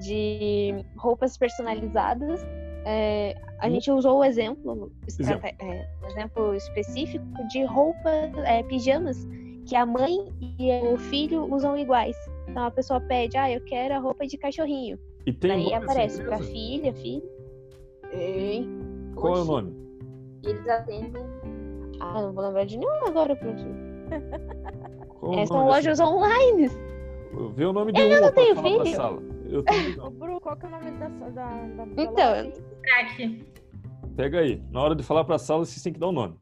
de 0.02 0.84
roupas 0.96 1.36
personalizadas. 1.36 2.44
É, 2.84 3.34
a 3.60 3.70
gente 3.70 3.90
usou 3.90 4.18
o 4.18 4.24
exemplo, 4.24 4.90
estrate- 5.06 5.54
é, 5.60 5.88
um 6.02 6.06
exemplo 6.08 6.54
específico 6.54 7.24
de 7.50 7.64
roupas, 7.64 8.32
é, 8.44 8.62
pijamas, 8.64 9.26
que 9.66 9.76
a 9.76 9.86
mãe 9.86 10.32
e 10.58 10.72
o 10.92 10.96
filho 10.98 11.44
usam 11.54 11.76
iguais. 11.78 12.16
Então 12.48 12.64
a 12.64 12.70
pessoa 12.70 13.00
pede, 13.00 13.36
ah, 13.36 13.50
eu 13.50 13.60
quero 13.64 13.94
a 13.94 13.98
roupa 13.98 14.26
de 14.26 14.36
cachorrinho. 14.36 14.98
E 15.26 15.32
tem 15.32 15.50
Daí 15.50 15.74
aparece 15.74 16.22
pra 16.24 16.34
empresa? 16.36 16.52
filha, 16.52 16.92
filho. 16.94 17.30
Ei, 18.12 18.66
Qual 19.14 19.36
é 19.36 19.40
o 19.40 19.44
nome? 19.44 19.76
Eles 20.44 20.66
atendem. 20.68 21.22
Ah, 22.00 22.20
não 22.22 22.32
vou 22.32 22.44
lembrar 22.44 22.64
de 22.64 22.78
nenhum 22.78 23.06
agora, 23.06 23.36
professor. 23.36 23.88
É 24.11 24.16
É, 24.16 24.20
são 24.20 25.28
nome 25.30 25.36
dessa- 25.36 25.54
lojas 25.54 26.00
online. 26.00 26.68
Vê 27.54 27.64
o 27.66 27.72
nome 27.72 27.92
de 27.92 28.00
Eu 28.00 28.09
uma 28.09 28.20
não 28.20 28.32
tenho 28.32 28.56
filho. 28.62 28.86
sala. 28.96 29.22
Eu 29.46 29.62
tenho. 29.62 30.11
Bru, 30.12 30.40
qual 30.40 30.56
que 30.56 30.64
é 30.64 30.68
o 30.68 30.70
nome 30.72 30.90
da, 30.92 31.09
da, 31.09 31.28
da, 31.30 32.02
Então? 32.02 32.52
Crack. 32.82 33.44
Pega 34.16 34.40
aí. 34.40 34.62
Na 34.70 34.80
hora 34.82 34.94
de 34.96 35.02
falar 35.02 35.24
pra 35.24 35.38
sala, 35.38 35.64
vocês 35.64 35.82
têm 35.82 35.92
que 35.92 35.98
dar 36.00 36.09
o 36.09 36.12
nome. 36.12 36.34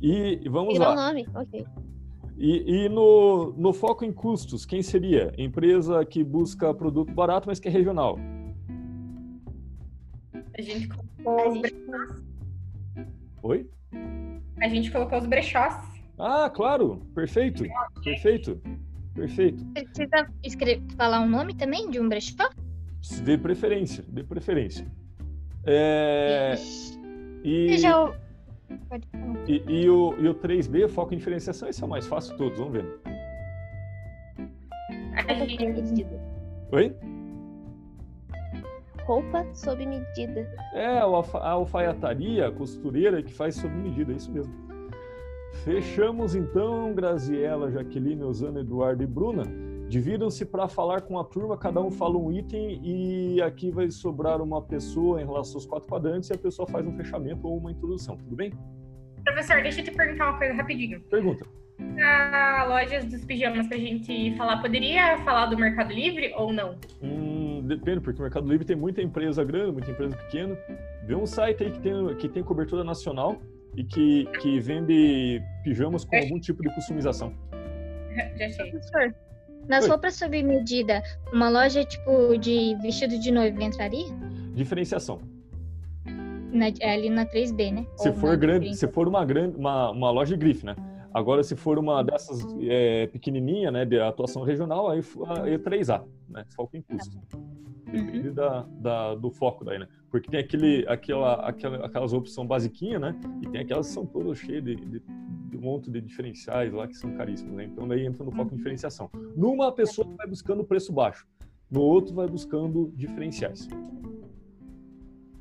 E 0.00 0.40
e 0.44 0.48
vamos 0.48 0.76
o 0.76 0.80
lá. 0.80 0.94
nome? 0.94 1.26
Ok. 1.34 1.64
E, 2.36 2.84
e 2.84 2.88
no, 2.88 3.52
no 3.56 3.72
foco 3.72 4.04
em 4.04 4.12
custos, 4.12 4.64
quem 4.64 4.80
seria? 4.82 5.32
Empresa 5.36 6.04
que 6.04 6.22
busca 6.22 6.72
produto 6.72 7.12
barato, 7.12 7.48
mas 7.48 7.58
que 7.58 7.66
é 7.66 7.70
regional. 7.70 8.16
A 10.56 10.60
gente 10.62 10.88
colocou 10.88 11.38
A 11.44 11.48
os, 11.48 11.54
gente- 11.54 11.74
bre- 11.74 13.06
Oi? 13.42 13.70
a 14.60 14.68
gente 14.68 14.90
colocou 14.90 15.18
os 15.18 15.26
brechós. 15.26 15.74
Ah, 16.18 16.50
claro. 16.50 17.06
Perfeito. 17.14 17.64
Perfeito. 18.02 18.60
Perfeito. 19.14 19.64
Precisa 19.66 20.28
escrever, 20.44 20.82
falar 20.96 21.20
um 21.20 21.28
nome 21.28 21.54
também 21.54 21.90
de 21.90 22.00
um 22.00 22.08
brechó? 22.08 22.48
De 23.22 23.38
preferência. 23.38 24.04
De 24.08 24.22
preferência. 24.22 24.86
É, 25.64 26.54
e, 27.42 27.76
já... 27.78 28.12
E, 29.46 29.62
e 29.66 29.88
o, 29.88 30.14
e 30.18 30.28
o 30.28 30.34
3B, 30.34 30.88
foco 30.88 31.14
em 31.14 31.18
diferenciação, 31.18 31.68
esse 31.68 31.82
é 31.82 31.86
o 31.86 31.88
mais 31.88 32.06
fácil 32.06 32.32
de 32.32 32.38
todos. 32.38 32.58
Vamos 32.58 32.74
ver. 32.74 33.00
Oi? 36.72 36.94
Roupa 39.04 39.46
sob 39.54 39.84
medida. 39.86 40.40
É, 40.74 40.98
a 40.98 41.50
alfaiataria, 41.50 42.48
a 42.48 42.52
costureira 42.52 43.22
que 43.22 43.32
faz 43.32 43.56
sob 43.56 43.74
medida, 43.74 44.12
é 44.12 44.16
isso 44.16 44.30
mesmo. 44.30 44.67
Fechamos 45.64 46.34
então, 46.34 46.94
Graziela, 46.94 47.70
Jaqueline, 47.70 48.22
Osana, 48.22 48.60
Eduardo 48.60 49.02
e 49.02 49.06
Bruna. 49.06 49.44
Dividam-se 49.88 50.44
para 50.44 50.68
falar 50.68 51.00
com 51.00 51.18
a 51.18 51.24
turma, 51.24 51.56
cada 51.56 51.80
um 51.80 51.90
fala 51.90 52.18
um 52.18 52.30
item 52.30 52.80
e 52.84 53.40
aqui 53.40 53.70
vai 53.70 53.90
sobrar 53.90 54.42
uma 54.42 54.60
pessoa 54.60 55.20
em 55.20 55.24
relação 55.24 55.56
aos 55.56 55.66
quatro 55.66 55.88
quadrantes 55.88 56.28
e 56.28 56.34
a 56.34 56.38
pessoa 56.38 56.68
faz 56.68 56.86
um 56.86 56.94
fechamento 56.94 57.48
ou 57.48 57.56
uma 57.56 57.72
introdução, 57.72 58.16
tudo 58.16 58.36
bem? 58.36 58.52
professor, 59.24 59.62
deixa 59.62 59.80
eu 59.80 59.84
te 59.84 59.90
perguntar 59.90 60.30
uma 60.30 60.38
coisa 60.38 60.54
rapidinho. 60.54 61.00
Pergunta. 61.02 61.46
A 62.02 62.64
lojas 62.68 63.04
dos 63.04 63.24
pijamas 63.24 63.66
pra 63.68 63.78
gente 63.78 64.34
falar, 64.36 64.60
poderia 64.60 65.18
falar 65.18 65.46
do 65.46 65.56
Mercado 65.56 65.92
Livre 65.92 66.32
ou 66.36 66.52
não? 66.52 66.76
Hum, 67.02 67.62
depende, 67.64 68.00
porque 68.00 68.18
o 68.18 68.22
Mercado 68.22 68.48
Livre 68.48 68.64
tem 68.64 68.76
muita 68.76 69.00
empresa 69.00 69.44
grande, 69.44 69.72
muita 69.72 69.90
empresa 69.90 70.16
pequena. 70.16 70.56
Vê 71.04 71.14
um 71.14 71.26
site 71.26 71.62
aí 71.62 71.70
que 71.70 71.80
tem, 71.80 72.14
que 72.16 72.28
tem 72.28 72.42
cobertura 72.42 72.82
nacional 72.82 73.40
e 73.78 73.84
que, 73.84 74.26
que 74.40 74.58
vende 74.58 75.40
pijamas 75.62 76.04
com 76.04 76.16
algum 76.16 76.40
tipo 76.40 76.62
de 76.62 76.74
customização. 76.74 77.32
Já 78.36 78.46
achei. 78.46 78.70
Professor, 78.72 79.14
nas 79.68 79.84
Oi. 79.84 79.90
roupas 79.90 80.14
sob 80.16 80.42
medida, 80.42 81.00
uma 81.32 81.48
loja 81.48 81.84
tipo 81.84 82.36
de 82.38 82.74
vestido 82.82 83.18
de 83.20 83.30
noiva 83.30 83.62
entraria? 83.62 84.06
Diferenciação. 84.54 85.20
Na- 86.52 86.66
é 86.80 86.92
ali 86.94 87.08
na 87.08 87.24
3B, 87.24 87.72
né? 87.72 87.86
Se 87.96 88.08
Ou 88.08 88.14
for 88.16 88.36
grande, 88.36 88.60
30? 88.66 88.76
se 88.76 88.88
for 88.88 89.06
uma 89.06 89.24
grande, 89.24 89.56
uma, 89.56 89.90
uma 89.92 90.10
loja 90.10 90.34
de 90.36 90.40
grife, 90.40 90.66
né? 90.66 90.74
Agora, 91.14 91.42
se 91.44 91.54
for 91.54 91.78
uma 91.78 92.02
dessas 92.02 92.44
é, 92.62 93.06
pequenininha, 93.06 93.70
né, 93.70 93.84
de 93.84 93.98
atuação 94.00 94.42
regional, 94.42 94.90
aí 94.90 94.98
f- 95.00 95.18
a 95.24 95.42
E3A, 95.46 96.02
né? 96.28 96.44
Foco 96.56 96.76
em 96.76 96.82
custo. 96.82 97.16
Depende 97.86 98.30
da, 98.30 98.66
da- 98.80 99.14
do 99.14 99.30
foco 99.30 99.64
daí, 99.64 99.78
né? 99.78 99.86
Porque 100.10 100.30
tem 100.30 100.40
aquele, 100.40 100.86
aquela, 100.88 101.34
aquela, 101.46 101.86
aquelas 101.86 102.12
opções 102.12 102.48
basiquinhas, 102.48 103.00
né? 103.00 103.14
E 103.42 103.48
tem 103.48 103.60
aquelas 103.60 103.88
que 103.88 103.92
são 103.92 104.06
todas 104.06 104.38
cheias 104.38 104.64
de, 104.64 104.76
de, 104.76 105.02
de 105.50 105.56
um 105.56 105.60
monte 105.60 105.90
de 105.90 106.00
diferenciais 106.00 106.72
lá 106.72 106.88
que 106.88 106.94
são 106.94 107.12
caríssimos, 107.14 107.54
né? 107.54 107.64
Então 107.64 107.86
daí 107.86 108.06
entra 108.06 108.24
no 108.24 108.32
foco 108.32 108.54
em 108.54 108.56
diferenciação. 108.56 109.10
Numa 109.36 109.68
a 109.68 109.72
pessoa 109.72 110.08
vai 110.16 110.26
buscando 110.26 110.64
preço 110.64 110.92
baixo, 110.92 111.26
no 111.70 111.80
outro 111.80 112.14
vai 112.14 112.26
buscando 112.26 112.90
diferenciais. 112.96 113.68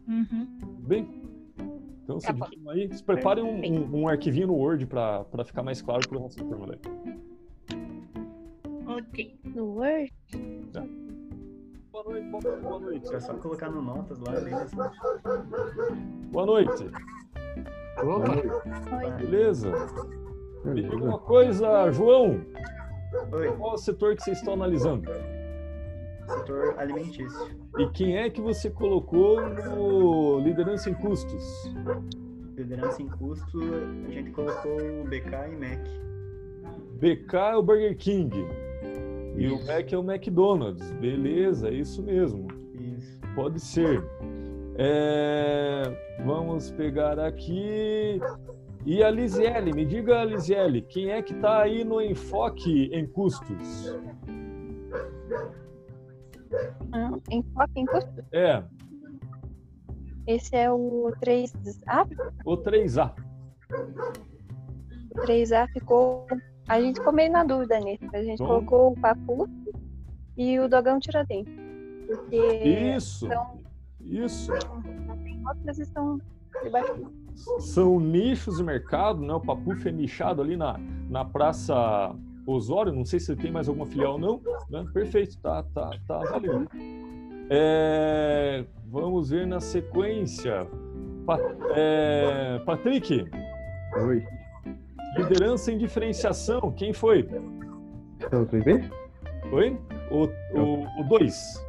Uhum. 0.07 0.47
Bem, 0.87 1.07
então 2.07 2.19
Tá 2.19 2.33
seguindo 2.33 2.69
aí, 2.69 2.93
se 2.93 3.03
preparem 3.03 3.43
um, 3.43 3.59
um, 3.59 4.01
um 4.01 4.07
arquivinho 4.07 4.47
no 4.47 4.53
Word 4.53 4.85
para 4.85 5.25
ficar 5.45 5.61
mais 5.61 5.81
claro 5.81 6.07
para 6.07 6.17
o 6.17 6.29
da 6.29 6.35
turma 6.35 6.67
daí. 6.67 6.79
Ok. 8.87 9.37
No 9.43 9.65
Word. 9.65 10.13
Boa 11.97 12.13
noite, 12.13 12.29
boa, 12.29 12.57
boa 12.57 12.79
noite. 12.79 13.15
É 13.15 13.19
só 13.19 13.33
colocar 13.33 13.71
no 13.71 13.81
notas 13.81 14.19
lá, 14.19 14.33
assim. 14.33 14.51
Boa 16.31 16.45
noite. 16.45 16.91
Opa! 18.03 19.17
Beleza? 19.17 19.71
Me 20.63 20.83
diga 20.83 20.95
uma 20.95 21.17
coisa, 21.17 21.91
João. 21.91 22.39
Oi, 23.31 23.51
Qual 23.57 23.73
o 23.73 23.77
setor 23.77 24.15
que 24.15 24.21
vocês 24.21 24.37
estão 24.37 24.53
analisando? 24.53 25.09
setor 26.27 26.75
alimentício. 26.77 27.47
E 27.79 27.89
quem 27.89 28.17
é 28.17 28.29
que 28.29 28.41
você 28.41 28.69
colocou 28.69 29.41
no 29.49 30.39
liderança 30.41 30.91
em 30.91 30.93
custos? 30.93 31.43
Liderança 32.55 33.01
em 33.01 33.07
custo, 33.07 33.59
a 34.07 34.11
gente 34.11 34.29
colocou 34.31 35.01
o 35.01 35.03
BK 35.05 35.51
e 35.51 35.55
Mac. 35.55 35.87
BK 36.99 37.35
é 37.35 37.55
o 37.55 37.63
Burger 37.63 37.97
King. 37.97 38.66
E 39.37 39.47
o. 39.47 39.65
Mac 39.65 39.91
é 39.93 39.97
o 39.97 40.11
McDonald's. 40.11 40.91
Beleza, 40.93 41.69
é 41.69 41.73
isso 41.73 42.01
mesmo. 42.03 42.47
Isso. 42.73 43.19
Pode 43.35 43.59
ser. 43.59 44.03
É, 44.77 45.83
vamos 46.25 46.71
pegar 46.71 47.19
aqui. 47.19 48.19
E 48.85 49.03
a 49.03 49.09
Lisiele, 49.11 49.73
me 49.73 49.85
diga, 49.85 50.23
Lisiele, 50.23 50.81
quem 50.81 51.11
é 51.11 51.21
que 51.21 51.33
está 51.33 51.61
aí 51.61 51.83
no 51.83 52.01
enfoque 52.01 52.85
em 52.93 53.05
custos? 53.05 53.93
Ah, 56.93 57.11
Enfoque 57.29 57.79
em 57.79 57.85
custo. 57.85 58.23
É, 58.31 58.63
Esse 60.25 60.55
é 60.55 60.71
o 60.71 61.11
3A. 61.21 62.07
o 62.45 62.57
3A. 62.57 63.13
O 65.11 65.15
3A 65.21 65.67
ficou. 65.73 66.25
A 66.67 66.81
gente 66.81 66.97
ficou 66.99 67.13
meio 67.13 67.31
na 67.31 67.43
dúvida 67.43 67.79
nesse. 67.79 68.05
A 68.13 68.21
gente 68.23 68.39
Bom. 68.39 68.47
colocou 68.47 68.91
o 68.91 68.99
Papu 68.99 69.47
e 70.35 70.59
o 70.59 70.67
Dogão 70.67 70.99
Tiradentes. 70.99 71.53
Porque 72.05 72.35
Isso, 72.95 73.27
são, 73.27 73.59
isso. 74.01 74.51
tem 75.23 75.41
outras 75.47 75.77
estão 75.79 76.19
debaixo. 76.63 76.93
São 77.59 77.99
nichos 77.99 78.57
de 78.57 78.63
mercado, 78.63 79.21
né? 79.21 79.33
O 79.33 79.39
Papuf 79.39 79.87
é 79.87 79.91
nichado 79.91 80.41
ali 80.41 80.57
na, 80.57 80.77
na 81.09 81.23
Praça 81.23 81.75
Osório, 82.45 82.93
não 82.93 83.05
sei 83.05 83.19
se 83.19 83.35
tem 83.35 83.51
mais 83.51 83.67
alguma 83.67 83.85
filial 83.85 84.13
ou 84.13 84.19
não, 84.19 84.41
né? 84.69 84.85
Perfeito, 84.93 85.37
tá, 85.39 85.63
tá, 85.73 85.91
tá 86.07 86.19
valendo. 86.19 86.67
É, 87.49 88.65
vamos 88.87 89.29
ver 89.29 89.45
na 89.45 89.59
sequência. 89.59 90.65
Pa- 91.25 91.39
é, 91.75 92.59
Patrick, 92.65 93.25
Oi. 94.05 94.25
Liderança 95.17 95.71
em 95.71 95.77
diferenciação, 95.77 96.71
quem 96.71 96.93
foi? 96.93 97.27
É 98.31 98.35
o 98.35 98.45
3B? 98.45 98.89
Oi? 99.51 99.77
O 100.11 101.03
2. 101.03 101.67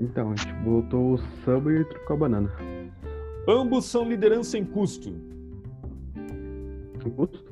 Então, 0.00 0.32
a 0.32 0.36
gente 0.36 0.52
botou 0.64 1.12
o 1.14 1.18
Samba 1.44 1.72
e 1.72 1.80
o 1.80 1.84
Tropical 1.84 2.16
Banana. 2.18 2.50
Ambos 3.48 3.84
são 3.84 4.08
liderança 4.08 4.58
em 4.58 4.64
custo. 4.64 5.14
Em 7.06 7.10
custo? 7.10 7.44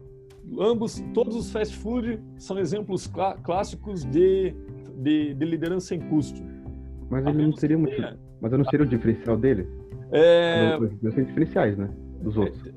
Ambos, 0.58 1.02
todos 1.14 1.34
os 1.36 1.50
fast 1.50 1.76
food 1.76 2.20
são 2.36 2.58
exemplos 2.58 3.06
clá- 3.06 3.36
clássicos 3.42 4.04
de, 4.04 4.54
de, 4.98 5.34
de 5.34 5.44
liderança 5.46 5.94
em 5.94 6.00
custo. 6.00 6.42
Mas 7.10 7.26
ele 7.26 7.42
não 7.46 7.52
seria 7.56 7.78
muito. 7.78 7.96
Mas 8.40 8.52
eu 8.52 8.58
não 8.58 8.64
seria 8.66 8.84
o 8.84 8.88
diferencial 8.88 9.36
dele? 9.36 9.66
É, 10.10 10.78
meus 10.78 11.14
são 11.14 11.24
diferenciais, 11.24 11.78
né? 11.78 11.88
Dos 12.22 12.36
outros. 12.36 12.71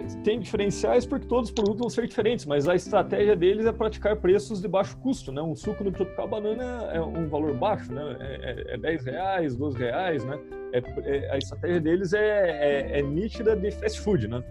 Tem, 0.00 0.40
diferenciais 0.40 1.04
porque 1.06 1.26
todos 1.26 1.50
os 1.50 1.54
produtos 1.54 1.80
vão 1.80 1.90
ser 1.90 2.06
diferentes, 2.06 2.46
mas 2.46 2.68
a 2.68 2.74
estratégia 2.74 3.36
deles 3.36 3.66
é 3.66 3.72
praticar 3.72 4.16
preços 4.16 4.60
de 4.60 4.68
baixo 4.68 4.96
custo, 4.98 5.30
né? 5.32 5.42
Um 5.42 5.54
suco 5.54 5.82
no 5.84 5.92
Tropical 5.92 6.28
Banana 6.28 6.90
é 6.92 7.00
um 7.00 7.28
valor 7.28 7.54
baixo, 7.54 7.92
né? 7.92 8.16
É, 8.20 8.72
é, 8.72 8.74
é 8.74 8.78
10 8.78 9.04
reais, 9.04 9.56
12 9.56 9.78
reais, 9.78 10.24
né? 10.24 10.38
É, 10.72 10.78
é- 11.04 11.30
a 11.32 11.38
estratégia 11.38 11.80
deles 11.80 12.12
é, 12.12 12.18
é, 12.20 12.98
é 12.98 13.02
nítida 13.02 13.54
de 13.56 13.70
fast 13.70 14.00
food, 14.00 14.28
né? 14.28 14.42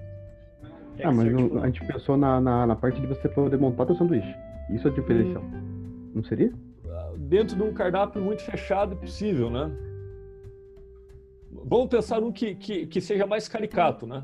Ah, 1.03 1.11
mas 1.11 1.31
não- 1.31 1.63
a 1.63 1.65
gente 1.65 1.83
pensou 1.85 2.15
na, 2.15 2.39
na, 2.39 2.67
na 2.67 2.75
parte 2.75 3.01
de 3.01 3.07
você 3.07 3.27
poder 3.27 3.57
montar 3.57 3.85
teu 3.85 3.95
sanduíche. 3.95 4.35
Isso 4.69 4.87
é 4.87 4.91
diferencial. 4.91 5.43
Não 6.13 6.23
seria? 6.23 6.51
dentro 7.17 7.55
de 7.55 7.63
um 7.63 7.73
cardápio 7.73 8.21
muito 8.21 8.41
fechado 8.41 8.95
possível, 8.97 9.49
né? 9.49 9.71
Vamos 11.49 11.87
pensar 11.87 12.21
um 12.21 12.31
que, 12.31 12.55
que, 12.55 12.85
que 12.85 12.99
seja 12.99 13.25
mais 13.25 13.47
caricato, 13.47 14.05
né? 14.05 14.23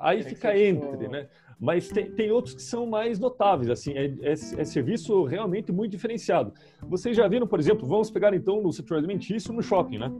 Aí 0.00 0.22
fica 0.22 0.56
entre, 0.58 1.08
né? 1.08 1.28
Mas 1.60 1.88
tem, 1.88 2.10
tem 2.10 2.30
outros 2.30 2.54
que 2.54 2.62
são 2.62 2.86
mais 2.86 3.18
notáveis, 3.18 3.70
assim, 3.70 3.92
é, 3.92 4.06
é, 4.22 4.32
é 4.32 4.64
serviço 4.64 5.24
realmente 5.24 5.72
muito 5.72 5.92
diferenciado. 5.92 6.52
Vocês 6.82 7.16
já 7.16 7.26
viram, 7.28 7.46
por 7.46 7.58
exemplo, 7.60 7.86
vamos 7.86 8.10
pegar 8.10 8.34
então 8.34 8.60
no 8.60 8.72
setor 8.72 8.98
alimentício 8.98 9.52
no 9.52 9.62
shopping, 9.62 9.98
né? 9.98 10.12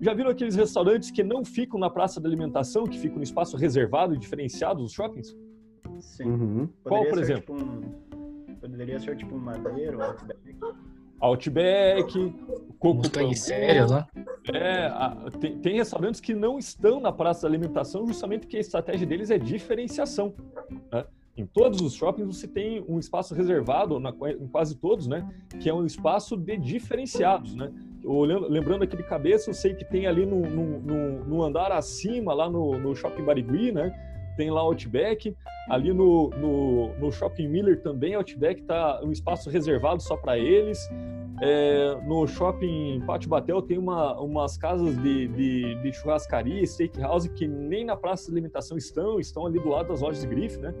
Já 0.00 0.12
viram 0.12 0.30
aqueles 0.30 0.54
restaurantes 0.54 1.10
que 1.10 1.22
não 1.22 1.44
ficam 1.44 1.80
na 1.80 1.88
praça 1.88 2.20
da 2.20 2.28
alimentação, 2.28 2.84
que 2.84 2.98
ficam 2.98 3.16
no 3.16 3.22
espaço 3.22 3.56
reservado 3.56 4.14
e 4.14 4.18
diferenciado 4.18 4.82
dos 4.82 4.92
shoppings? 4.92 5.36
Sim. 6.00 6.24
Uhum. 6.24 6.68
Qual, 6.82 7.04
Poderia 7.04 7.10
por 7.10 7.16
ser, 7.16 7.22
exemplo? 7.22 7.56
Tipo 7.56 7.70
um, 7.70 8.54
poderia 8.56 9.00
ser 9.00 9.16
tipo 9.16 9.34
um 9.34 9.38
madeiro, 9.38 9.98
um 9.98 10.02
outback. 10.02 10.56
Outback, 11.20 12.34
Coco 12.78 13.02
Bambu. 13.08 13.34
sério, 13.34 13.86
né? 13.88 14.06
É, 14.52 14.86
a- 14.86 15.16
tem, 15.40 15.58
tem 15.58 15.76
restaurantes 15.76 16.20
que 16.20 16.34
não 16.34 16.58
estão 16.58 17.00
na 17.00 17.10
praça 17.12 17.42
da 17.42 17.48
alimentação 17.48 18.06
justamente 18.06 18.40
porque 18.42 18.56
a 18.56 18.60
estratégia 18.60 19.06
deles 19.06 19.30
é 19.30 19.38
diferenciação. 19.38 20.34
né? 20.92 21.04
Em 21.36 21.44
todos 21.46 21.80
os 21.80 21.94
shoppings 21.94 22.36
você 22.36 22.46
tem 22.46 22.84
um 22.88 22.98
espaço 22.98 23.34
reservado, 23.34 23.98
na, 23.98 24.10
em 24.40 24.46
quase 24.46 24.76
todos, 24.76 25.06
né? 25.08 25.28
Que 25.60 25.68
é 25.68 25.74
um 25.74 25.84
espaço 25.84 26.36
de 26.36 26.56
diferenciados, 26.56 27.54
né? 27.56 27.72
Olhando, 28.04 28.46
lembrando 28.48 28.82
aqui 28.84 28.96
de 28.96 29.02
cabeça, 29.02 29.50
eu 29.50 29.54
sei 29.54 29.74
que 29.74 29.84
tem 29.84 30.06
ali 30.06 30.24
no, 30.26 30.40
no, 30.42 30.78
no- 30.80 31.24
no 31.24 31.42
andar 31.42 31.72
acima, 31.72 32.32
lá 32.34 32.48
no, 32.48 32.78
no 32.78 32.94
Shopping 32.94 33.24
Barigui, 33.24 33.72
né? 33.72 33.92
Tem 34.36 34.50
lá 34.50 34.60
Outback. 34.60 35.36
Ali 35.68 35.92
no, 35.92 36.30
no, 36.30 36.94
no 36.98 37.12
Shopping 37.12 37.48
Miller 37.48 37.80
também, 37.80 38.14
Outback 38.14 38.62
tá 38.62 39.00
um 39.02 39.10
espaço 39.10 39.48
reservado 39.48 40.02
só 40.02 40.16
para 40.16 40.38
eles. 40.38 40.78
É, 41.40 41.96
no 42.06 42.26
shopping 42.28 43.02
Pátio 43.04 43.28
Batel 43.28 43.60
tem 43.60 43.76
uma, 43.76 44.18
umas 44.20 44.56
casas 44.56 44.96
de, 45.02 45.26
de, 45.28 45.74
de 45.82 45.92
churrascaria, 45.92 46.64
steakhouse 46.64 47.28
que 47.28 47.48
nem 47.48 47.84
na 47.84 47.96
praça 47.96 48.26
de 48.26 48.32
alimentação 48.32 48.76
estão, 48.76 49.18
estão 49.18 49.44
ali 49.44 49.58
do 49.58 49.68
lado 49.68 49.88
das 49.88 50.00
lojas 50.00 50.20
de 50.20 50.28
grife, 50.28 50.58
né? 50.58 50.72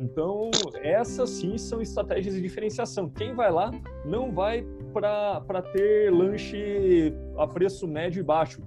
Então, 0.00 0.50
essas 0.82 1.30
sim 1.30 1.56
são 1.56 1.80
estratégias 1.80 2.34
de 2.34 2.40
diferenciação. 2.40 3.08
Quem 3.08 3.34
vai 3.34 3.52
lá 3.52 3.70
não 4.04 4.32
vai 4.32 4.66
para 4.92 5.62
ter 5.72 6.12
lanche 6.12 7.14
a 7.38 7.46
preço 7.46 7.86
médio 7.86 8.18
e 8.18 8.22
baixo. 8.24 8.60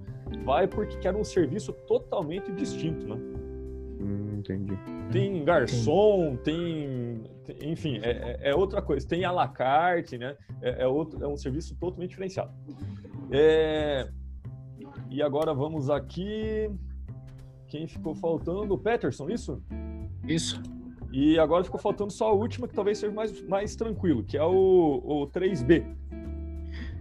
Vai 0.44 0.66
porque 0.66 0.96
quer 0.96 1.14
um 1.14 1.22
serviço 1.22 1.72
totalmente 1.86 2.50
distinto, 2.52 3.06
né? 3.06 3.35
Entendi. 4.52 4.78
Tem 5.12 5.44
garçom, 5.44 6.36
tem, 6.36 7.22
tem- 7.44 7.70
enfim, 7.72 7.98
é, 8.02 8.10
é- 8.40 8.50
é 8.50 8.54
outra 8.54 8.80
coisa. 8.82 9.06
Tem 9.06 9.24
à 9.24 9.30
la 9.30 9.48
carte, 9.48 10.16
né? 10.18 10.36
É, 10.62 10.82
é 10.82 10.86
outro, 10.86 11.22
é 11.22 11.26
um 11.28 11.36
serviço 11.36 11.74
totalmente 11.76 12.10
diferenciado. 12.10 12.52
É, 13.30 14.08
e 15.10 15.22
agora 15.22 15.52
vamos 15.54 15.90
aqui. 15.90 16.70
Quem 17.68 17.86
ficou 17.86 18.14
faltando? 18.14 18.74
O 18.74 18.78
Peterson, 18.78 19.28
isso? 19.28 19.60
Isso. 20.26 20.62
E 21.12 21.38
agora 21.38 21.64
ficou 21.64 21.80
faltando 21.80 22.12
só 22.12 22.28
a 22.28 22.32
última, 22.32 22.68
que 22.68 22.74
talvez 22.74 22.98
seja 22.98 23.12
mais, 23.12 23.42
mais 23.46 23.74
tranquilo, 23.74 24.22
que 24.22 24.36
é 24.36 24.44
o, 24.44 25.02
o 25.04 25.26
3B. 25.28 25.84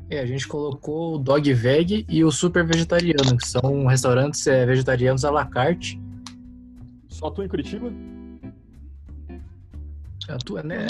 É, 0.09 0.19
a 0.19 0.25
gente 0.25 0.47
colocou 0.47 1.15
o 1.15 1.17
Dog 1.17 1.51
Veg 1.53 2.05
e 2.07 2.23
o 2.23 2.31
Super 2.31 2.63
Vegetariano, 2.65 3.35
que 3.37 3.47
são 3.47 3.85
restaurantes 3.87 4.45
é, 4.45 4.65
vegetarianos 4.65 5.25
à 5.25 5.31
la 5.31 5.45
carte. 5.45 5.99
Só 7.16 7.30
tu 7.32 7.41
em 7.41 7.47
Curitiba? 7.47 7.89
É 10.28 10.38
tu, 10.43 10.55
né? 10.55 10.88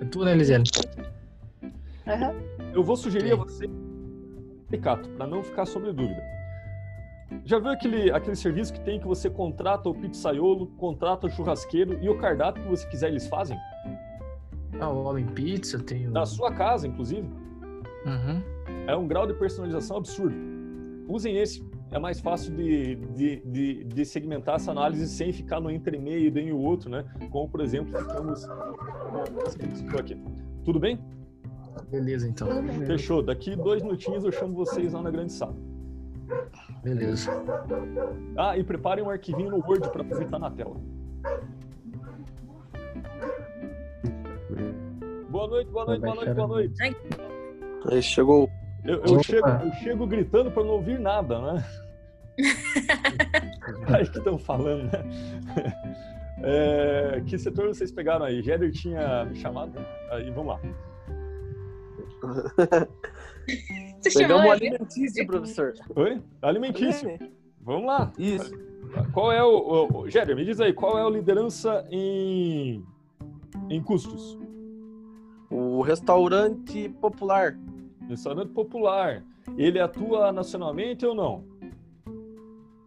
É 0.00 0.04
tu, 0.06 0.24
né, 0.24 0.34
Lisiane? 0.34 0.64
Eu 2.72 2.82
vou 2.82 2.96
sugerir 2.96 3.34
a 3.34 3.36
você, 3.36 3.70
Ricato, 4.68 5.08
para 5.10 5.28
não 5.28 5.44
ficar 5.44 5.64
sobre 5.64 5.92
dúvida. 5.92 6.20
Já 7.44 7.60
viu 7.60 7.70
aquele, 7.70 8.10
aquele 8.10 8.34
serviço 8.34 8.72
que 8.72 8.80
tem 8.80 8.98
que 8.98 9.06
você 9.06 9.30
contrata 9.30 9.88
o 9.88 9.94
pizzaiolo, 9.94 10.66
contrata 10.76 11.28
o 11.28 11.30
churrasqueiro 11.30 12.02
e 12.02 12.08
o 12.08 12.18
cardápio 12.18 12.64
que 12.64 12.68
você 12.68 12.88
quiser 12.88 13.10
eles 13.10 13.28
fazem? 13.28 13.56
Ah, 14.80 14.88
o 14.88 15.04
Homem 15.04 15.24
Pizza, 15.24 15.78
tem 15.78 16.08
o... 16.08 16.10
Na 16.10 16.26
sua 16.26 16.52
casa, 16.52 16.88
inclusive. 16.88 17.28
Uhum. 18.04 18.42
É 18.88 18.96
um 18.96 19.06
grau 19.06 19.24
de 19.24 19.34
personalização 19.34 19.98
absurdo. 19.98 20.34
Usem 21.08 21.36
esse. 21.36 21.64
É 21.94 21.98
mais 22.00 22.18
fácil 22.20 22.52
de, 22.56 22.96
de, 22.96 23.36
de, 23.46 23.84
de 23.84 24.04
segmentar 24.04 24.56
essa 24.56 24.72
análise 24.72 25.06
sem 25.06 25.32
ficar 25.32 25.60
no 25.60 25.70
entre 25.70 25.96
meio 25.96 26.26
e 26.26 26.30
nem 26.30 26.52
o 26.52 26.58
outro, 26.58 26.90
né? 26.90 27.04
Como, 27.30 27.48
por 27.48 27.60
exemplo, 27.60 27.96
ficamos 27.96 28.44
aqui. 29.96 30.20
Tudo 30.64 30.80
bem? 30.80 30.98
Beleza, 31.92 32.28
então. 32.28 32.48
Fechou. 32.84 33.22
Daqui 33.22 33.54
dois 33.54 33.80
minutinhos 33.80 34.24
eu 34.24 34.32
chamo 34.32 34.54
vocês 34.54 34.92
lá 34.92 35.00
na 35.02 35.10
grande 35.12 35.32
sala. 35.32 35.54
Beleza. 36.82 37.30
Ah, 38.36 38.58
e 38.58 38.64
preparem 38.64 39.04
um 39.04 39.10
arquivinho 39.10 39.50
no 39.50 39.64
Word 39.64 39.88
para 39.90 40.02
apresentar 40.02 40.40
na 40.40 40.50
tela. 40.50 40.74
Boa 45.30 45.46
noite, 45.46 45.70
boa 45.70 45.86
noite, 45.86 46.00
boa 46.00 46.14
noite, 46.16 46.34
boa 46.34 46.48
noite. 46.48 46.82
Aí 47.88 48.02
chegou. 48.02 48.50
Eu, 48.84 49.00
eu 49.04 49.22
chego, 49.22 49.48
eu 49.48 49.72
chego 49.74 50.06
gritando 50.08 50.50
para 50.50 50.64
não 50.64 50.72
ouvir 50.72 50.98
nada, 50.98 51.40
né? 51.40 51.64
Aí 53.94 54.08
que 54.08 54.18
estão 54.18 54.38
falando, 54.38 54.84
né? 54.84 55.04
É, 56.46 57.22
que 57.24 57.38
setor 57.38 57.68
vocês 57.68 57.90
pegaram 57.90 58.26
aí? 58.26 58.42
Jeder 58.42 58.70
tinha 58.70 59.24
me 59.24 59.34
chamado? 59.34 59.78
Aí, 60.10 60.30
vamos 60.30 60.48
lá. 60.48 60.60
Pegamos 64.02 64.46
o 64.46 64.50
alimentício, 64.50 65.26
professor. 65.26 65.72
Oi? 65.96 66.20
Alimentício. 66.42 67.08
É? 67.08 67.18
Vamos 67.62 67.86
lá. 67.86 68.12
Isso. 68.18 68.52
Qual 69.12 69.32
é 69.32 69.42
o. 69.42 69.48
o, 69.48 70.00
o 70.00 70.10
Jeder, 70.10 70.36
me 70.36 70.44
diz 70.44 70.60
aí, 70.60 70.74
qual 70.74 70.98
é 70.98 71.02
a 71.02 71.08
liderança 71.08 71.86
em, 71.90 72.84
em 73.70 73.82
custos? 73.82 74.38
O 75.50 75.80
restaurante 75.80 76.90
popular. 77.00 77.56
Restaurante 78.08 78.50
popular. 78.50 79.24
Ele 79.56 79.78
atua 79.78 80.32
nacionalmente 80.32 81.06
ou 81.06 81.14
não? 81.14 81.44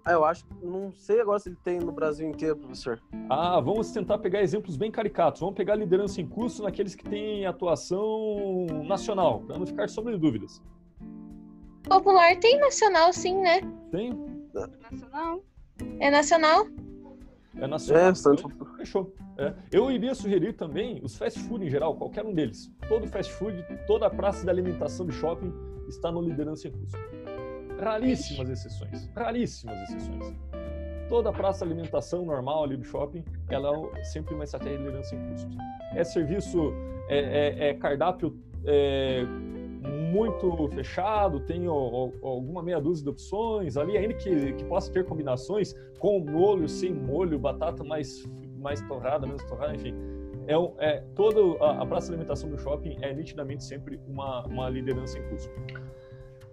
Ah, 0.08 0.14
eu 0.14 0.24
acho 0.24 0.46
que 0.46 0.66
não 0.66 0.90
sei 0.94 1.20
agora 1.20 1.38
se 1.38 1.50
ele 1.50 1.58
tem 1.66 1.80
no 1.80 1.92
Brasil 1.92 2.26
inteiro, 2.30 2.56
professor. 2.56 2.98
Ah, 3.30 3.60
vamos 3.60 3.92
tentar 3.92 4.18
pegar 4.20 4.42
exemplos 4.42 4.78
bem 4.78 4.90
caricatos. 4.90 5.42
Vamos 5.42 5.56
pegar 5.56 5.76
liderança 5.76 6.22
em 6.22 6.26
curso 6.26 6.64
naqueles 6.64 6.96
que 6.96 7.04
têm 7.04 7.46
atuação 7.46 8.68
nacional, 8.86 9.42
para 9.42 9.60
não 9.60 9.68
ficar 9.68 9.90
sobre 9.90 10.18
dúvidas. 10.18 10.64
Popular 11.84 12.40
tem 12.40 12.58
nacional, 12.58 13.12
sim, 13.12 13.36
né? 13.42 13.60
Tem? 13.92 14.14
Nacional. 14.54 15.44
É 16.00 16.10
nacional? 16.10 16.68
É 17.58 17.68
nacional. 17.68 18.04
É, 18.10 18.16
Santo. 18.16 18.50
Fechou. 18.78 19.14
É. 19.38 19.54
Eu 19.74 19.92
iria 19.92 20.16
sugerir 20.16 20.54
também 20.54 21.02
os 21.04 21.18
fast 21.18 21.38
food 21.38 21.66
em 21.66 21.70
geral, 21.70 21.98
qualquer 21.98 22.24
um 22.24 22.34
deles. 22.34 22.72
Todo 22.88 23.06
fast 23.08 23.34
food, 23.34 23.62
toda 23.86 24.08
a 24.08 24.10
praça 24.10 24.46
de 24.46 24.50
alimentação 24.50 25.06
de 25.06 25.12
shopping 25.12 25.52
está 25.90 26.10
no 26.10 26.22
liderança 26.22 26.70
em 26.70 26.72
curso. 26.72 26.96
Raríssimas 27.80 28.50
exceções. 28.50 29.10
Raríssimas 29.16 29.78
exceções. 29.90 30.34
Toda 31.10 31.32
praça 31.32 31.64
alimentação 31.64 32.26
normal 32.26 32.66
ali 32.66 32.76
do 32.78 32.84
shopping, 32.84 33.24
ela 33.50 33.72
é 33.96 34.04
sempre 34.04 34.36
uma 34.36 34.44
estratégia 34.44 34.78
de 34.78 34.84
liderança 34.84 35.16
em 35.16 35.30
custos. 35.30 35.56
É 35.96 36.04
serviço, 36.04 36.74
é, 37.08 37.18
é- 37.68 37.70
é 37.70 37.74
cardápio 37.76 38.38
é, 38.66 39.24
muito 40.12 40.68
fechado, 40.70 41.40
tem 41.42 41.70
ó, 41.70 41.74
ó, 41.74 42.12
alguma 42.28 42.62
meia 42.62 42.82
dúzia 42.82 43.04
de 43.06 43.10
opções 43.10 43.78
ali, 43.78 43.98
ainda 43.98 44.14
que, 44.16 44.52
que 44.54 44.64
possa 44.66 44.92
ter 44.92 45.06
combinações 45.06 45.74
com 46.00 46.20
molho, 46.20 46.68
sem 46.68 46.94
molho, 46.94 47.40
batata 47.40 47.84
mais, 47.86 48.26
mais 48.60 48.82
torrada, 48.82 49.26
menos 49.26 49.44
torrada, 49.46 49.74
enfim. 49.76 49.94
É, 50.46 50.58
um- 50.58 50.74
é, 50.80 51.04
toda 51.16 51.40
a, 51.64 51.82
a 51.84 51.86
praça 51.86 52.08
de 52.08 52.14
alimentação 52.14 52.50
do 52.50 52.58
shopping 52.58 52.98
é 53.02 53.14
nitidamente 53.14 53.64
sempre 53.64 53.98
uma, 54.08 54.46
uma 54.48 54.70
liderança 54.70 55.18
em 55.18 55.24
custo. 55.30 55.50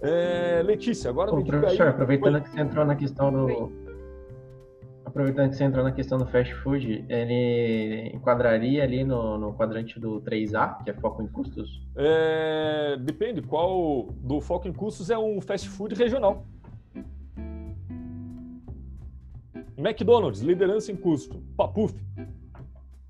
É, 0.04 0.62
Letícia, 0.62 1.08
agora 1.08 1.32
Ô, 1.32 1.36
me 1.36 1.42
diga 1.42 1.56
aí. 1.56 1.62
professor, 1.62 1.88
aproveitando 1.88 2.42
que 2.42 2.50
você 2.50 2.60
entrou 2.60 2.84
na 2.84 2.94
questão 2.94 3.32
do. 3.32 3.72
Aproveitando 5.06 5.48
que 5.48 5.56
você 5.56 5.64
entrou 5.64 5.82
na 5.82 5.92
questão 5.92 6.18
do 6.18 6.26
fast 6.26 6.52
food, 6.56 7.04
ele 7.08 8.10
enquadraria 8.14 8.82
ali 8.82 9.02
no, 9.02 9.38
no 9.38 9.54
quadrante 9.54 9.98
do 9.98 10.20
3A, 10.20 10.82
que 10.82 10.90
é 10.90 10.94
foco 10.94 11.22
em 11.22 11.28
custos? 11.28 11.86
É, 11.96 12.98
depende, 13.00 13.40
qual 13.40 14.08
do 14.20 14.40
foco 14.40 14.68
em 14.68 14.72
custos 14.72 15.08
é 15.08 15.16
um 15.16 15.40
fast 15.40 15.68
food 15.70 15.94
regional. 15.94 16.44
McDonald's, 19.78 20.40
liderança 20.40 20.92
em 20.92 20.96
custo. 20.96 21.42
Papuf, 21.56 21.94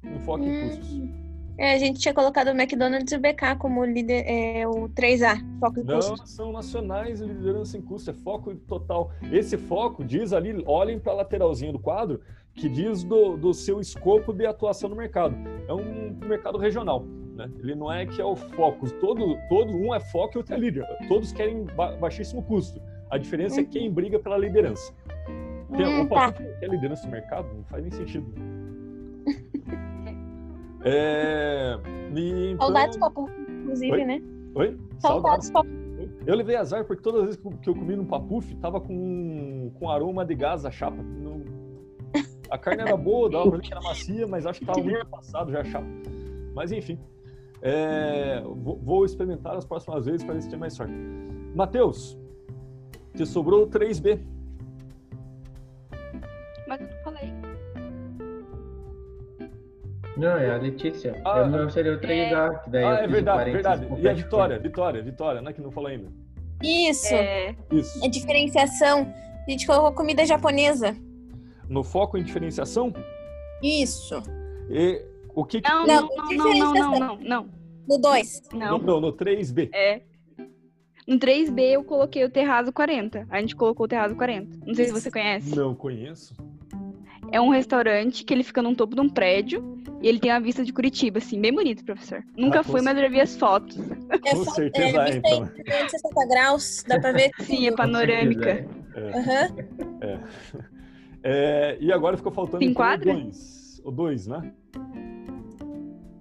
um 0.04 0.20
foco 0.20 0.44
em 0.44 0.68
custos. 0.68 1.23
É, 1.56 1.74
a 1.74 1.78
gente 1.78 2.00
tinha 2.00 2.12
colocado 2.12 2.48
o 2.48 2.50
McDonald's 2.50 3.12
e 3.12 3.16
o 3.16 3.20
BK 3.20 3.56
como 3.58 3.84
líder, 3.84 4.24
é, 4.26 4.66
o 4.66 4.88
3A, 4.88 5.38
foco 5.60 5.80
em 5.80 5.84
Não, 5.84 5.96
custo. 6.00 6.26
são 6.28 6.50
nacionais 6.52 7.20
liderança 7.20 7.78
em 7.78 7.82
custo, 7.82 8.10
é 8.10 8.12
foco 8.14 8.54
total. 8.56 9.12
Esse 9.30 9.56
foco 9.56 10.04
diz 10.04 10.32
ali, 10.32 10.62
olhem 10.66 10.98
para 10.98 11.12
a 11.12 11.16
lateralzinha 11.16 11.70
do 11.72 11.78
quadro, 11.78 12.20
que 12.54 12.68
diz 12.68 13.04
do, 13.04 13.36
do 13.36 13.54
seu 13.54 13.80
escopo 13.80 14.32
de 14.32 14.44
atuação 14.46 14.88
no 14.90 14.96
mercado. 14.96 15.36
É 15.68 15.72
um 15.72 16.16
mercado 16.26 16.58
regional. 16.58 17.04
Né? 17.36 17.48
Ele 17.60 17.74
não 17.74 17.90
é 17.92 18.04
que 18.06 18.20
é 18.20 18.24
o 18.24 18.34
foco. 18.36 18.90
Todo, 19.00 19.36
todo 19.48 19.72
um 19.76 19.94
é 19.94 20.00
foco 20.00 20.36
e 20.36 20.38
outro 20.38 20.54
é 20.54 20.58
líder. 20.58 20.84
Todos 21.08 21.32
querem 21.32 21.64
ba- 21.76 21.96
baixíssimo 21.96 22.42
custo. 22.42 22.80
A 23.10 23.18
diferença 23.18 23.60
é 23.60 23.64
quem 23.64 23.90
briga 23.92 24.18
pela 24.18 24.36
liderança. 24.38 24.92
Tem, 25.76 25.86
Hum, 25.86 26.02
o 26.02 26.08
tá. 26.08 26.32
Quer 26.32 26.68
liderança 26.68 27.06
do 27.06 27.10
mercado? 27.12 27.48
Não 27.54 27.64
faz 27.64 27.82
nem 27.82 27.90
sentido. 27.92 28.26
É, 30.84 31.78
e 32.14 32.50
então- 32.52 32.66
Saudades 32.66 32.96
Papu, 32.98 33.28
inclusive, 33.48 33.92
Oi? 33.92 34.04
né? 34.04 34.22
Oi? 34.54 34.78
Saudades 34.98 35.50
Papu. 35.50 35.68
Eu 36.26 36.36
levei 36.36 36.56
azar 36.56 36.84
porque 36.84 37.02
todas 37.02 37.20
as 37.22 37.26
vezes 37.28 37.40
que 37.62 37.68
eu- 37.70 37.74
comi 37.74 37.96
no 37.96 38.04
papuf, 38.04 38.54
tava 38.56 38.80
com, 38.80 39.70
com 39.78 39.90
aroma 39.90 40.24
de 40.24 40.34
gás 40.34 40.64
a 40.64 40.70
chapa. 40.70 41.02
Não- 41.02 41.42
A 42.50 42.58
carne 42.58 42.82
era 42.82 42.96
boa, 42.96 43.28
dava 43.30 43.48
pra 43.48 43.56
ver 43.58 43.62
que 43.64 43.72
era 43.72 43.80
macia, 43.82 44.26
mas 44.26 44.46
acho 44.46 44.60
que 44.60 44.66
tava 44.66 44.80
muito 44.80 45.06
passado 45.06 45.50
já 45.50 45.60
a 45.60 45.64
chapa. 45.64 45.86
Mas 46.54 46.70
enfim, 46.70 46.98
é, 47.62 48.42
vou, 48.42 48.78
vou 48.78 49.04
experimentar 49.04 49.56
as 49.56 49.64
próximas 49.64 50.04
vezes 50.06 50.22
para 50.22 50.34
ver 50.34 50.42
se 50.42 50.50
tem 50.50 50.58
mais 50.58 50.74
sorte. 50.74 50.92
Matheus, 51.54 52.18
te 53.14 53.24
sobrou 53.26 53.66
3B. 53.66 54.20
Não, 60.16 60.36
é 60.38 60.54
a 60.54 60.58
Letícia. 60.58 61.20
Ah, 61.24 61.38
eu 61.40 61.48
não 61.48 61.68
seria 61.68 61.92
o 61.94 61.98
3A, 62.00 62.62
que 62.62 62.70
daí 62.70 62.84
Ah, 62.84 62.94
é 63.00 63.06
verdade, 63.06 63.50
verdade. 63.50 63.86
E 63.98 64.08
a. 64.08 64.12
Vitória, 64.12 64.58
Vitória, 64.58 65.02
Vitória, 65.02 65.42
né? 65.42 65.52
Que 65.52 65.60
não 65.60 65.70
falou 65.72 65.90
ainda. 65.90 66.08
Isso. 66.62 67.12
É. 67.14 67.54
Isso. 67.72 68.04
É 68.04 68.08
diferenciação. 68.08 69.12
A 69.46 69.50
gente 69.50 69.66
colocou 69.66 69.92
comida 69.92 70.24
japonesa. 70.24 70.96
No 71.68 71.82
foco 71.82 72.16
em 72.16 72.22
diferenciação, 72.22 72.92
Isso. 73.62 74.22
e 74.70 75.02
o 75.34 75.44
que 75.44 75.60
que... 75.62 75.68
Não, 75.68 75.86
Não, 75.86 75.94
não, 76.02 76.08
não, 76.08 76.08
não, 76.08 76.16
não, 76.16 76.28
diferenciação. 76.28 76.90
não, 76.90 76.98
não, 76.98 77.18
não. 77.24 77.48
No 77.88 77.98
2. 77.98 78.42
Não. 78.52 78.78
Não, 78.78 79.00
no 79.00 79.12
3B. 79.12 79.70
É. 79.74 80.02
No 81.06 81.18
3B 81.18 81.60
eu 81.72 81.84
coloquei 81.84 82.24
o 82.24 82.30
Terrazo 82.30 82.72
40. 82.72 83.26
A 83.30 83.40
gente 83.40 83.56
colocou 83.56 83.84
o 83.84 83.88
Terrazo 83.88 84.14
40. 84.14 84.58
Não 84.66 84.74
sei 84.74 84.86
se 84.86 84.92
você 84.92 85.10
conhece. 85.10 85.54
Não 85.54 85.74
conheço. 85.74 86.34
É 87.34 87.40
um 87.40 87.48
restaurante 87.48 88.22
que 88.22 88.32
ele 88.32 88.44
fica 88.44 88.62
no 88.62 88.76
topo 88.76 88.94
de 88.94 89.00
um 89.00 89.08
prédio 89.08 89.76
e 90.00 90.06
ele 90.06 90.20
tem 90.20 90.30
a 90.30 90.38
vista 90.38 90.64
de 90.64 90.72
Curitiba, 90.72 91.18
assim, 91.18 91.40
bem 91.40 91.52
bonito, 91.52 91.84
professor. 91.84 92.22
Nunca 92.36 92.62
com 92.62 92.70
fui, 92.70 92.80
mas 92.80 92.96
eu 92.96 93.02
já 93.02 93.08
vi 93.08 93.20
as 93.20 93.36
fotos. 93.36 93.76
Com 93.76 94.44
certeza 94.52 95.02
é, 95.02 95.16
então. 95.16 95.48
360 95.48 96.28
graus, 96.28 96.84
dá 96.86 97.00
pra 97.00 97.10
ver 97.10 97.32
Sim, 97.40 97.66
é 97.66 97.70
tudo. 97.70 97.76
panorâmica. 97.78 98.50
É. 98.94 99.18
Aham. 99.18 99.56
É. 100.00 100.18
É, 101.26 101.78
e 101.80 101.90
agora 101.90 102.18
ficou 102.18 102.30
faltando 102.30 102.62
então, 102.62 102.68
o 102.68 102.70
enquadra? 102.72 103.14
2. 103.14 103.80
O 103.82 103.90
2, 103.90 104.26
né? 104.26 104.52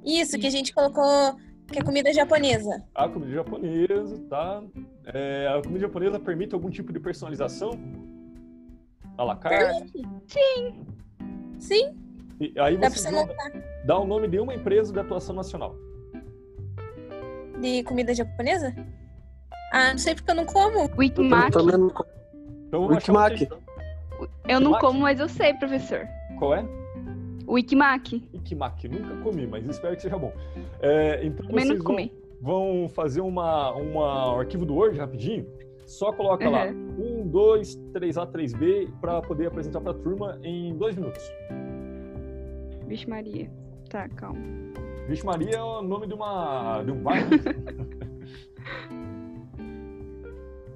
Isso, 0.05 0.39
que 0.39 0.47
a 0.47 0.49
gente 0.49 0.73
colocou 0.73 1.35
que 1.67 1.77
é 1.77 1.83
comida 1.83 2.13
japonesa. 2.13 2.81
A 2.95 3.09
comida 3.09 3.33
japonesa, 3.33 4.17
tá? 4.29 4.63
É, 5.13 5.49
a 5.49 5.61
comida 5.61 5.81
japonesa 5.81 6.17
permite 6.21 6.55
algum 6.55 6.69
tipo 6.69 6.93
de 6.93 7.01
personalização? 7.01 7.77
A 9.17 9.25
la 9.25 9.35
carte? 9.35 10.01
Sim. 10.25 10.93
Sim, 11.63 11.93
E 12.41 12.53
aí 12.59 12.77
dá 12.77 12.89
você 12.89 13.09
dá, 13.85 13.97
o 13.97 14.05
nome 14.05 14.27
de 14.27 14.37
uma 14.39 14.53
empresa 14.53 14.91
de 14.91 14.99
atuação 14.99 15.33
nacional. 15.35 15.75
De 17.61 17.83
comida 17.83 18.13
japonesa? 18.13 18.75
Ah, 19.71 19.91
não 19.91 19.97
sei 19.97 20.13
porque 20.15 20.29
eu 20.29 20.35
não 20.35 20.45
como. 20.45 20.89
Wikimaki. 20.97 21.51
também 21.51 21.77
não 21.77 21.89
co- 21.89 22.05
Então 22.67 22.85
Wikimaki. 22.87 23.47
Eu 24.47 24.59
não 24.59 24.71
Wikimaki? 24.73 24.79
como, 24.85 24.99
mas 24.99 25.19
eu 25.19 25.29
sei, 25.29 25.53
professor. 25.53 26.05
Qual 26.37 26.53
é? 26.53 26.65
Wikimaki. 27.47 28.27
Ikimaki. 28.33 28.87
Nunca 28.89 29.15
comi, 29.23 29.47
mas 29.47 29.65
espero 29.65 29.95
que 29.95 30.01
seja 30.01 30.17
bom. 30.17 30.33
É, 30.81 31.23
então 31.25 31.45
Também 31.47 31.65
vocês 31.65 31.77
nunca 31.79 31.83
vão, 31.83 31.95
comi. 31.95 32.13
vão 32.41 32.89
fazer 32.89 33.21
uma, 33.21 33.71
uma, 33.73 34.35
um 34.35 34.39
arquivo 34.41 34.65
do 34.65 34.75
Word 34.75 34.97
rapidinho. 34.97 35.45
Só 35.85 36.11
coloca 36.11 36.49
lá 36.49 36.65
Uhum. 36.65 36.92
1, 36.92 36.92
2, 37.33 37.75
3A, 37.93 38.31
3B 38.31 38.91
para 39.01 39.19
poder 39.23 39.47
apresentar 39.47 39.81
para 39.81 39.89
a 39.89 39.95
turma 39.95 40.39
em 40.43 40.77
dois 40.77 40.95
minutos. 40.95 41.23
Vixe 42.87 43.09
Maria. 43.09 43.49
Tá, 43.89 44.07
calma. 44.09 44.39
Vixe 45.07 45.25
Maria 45.25 45.55
é 45.55 45.63
o 45.63 45.81
nome 45.81 46.05
de, 46.05 46.13
uma, 46.13 46.83
de 46.83 46.91
um 46.91 47.01
bairro. 47.01 47.29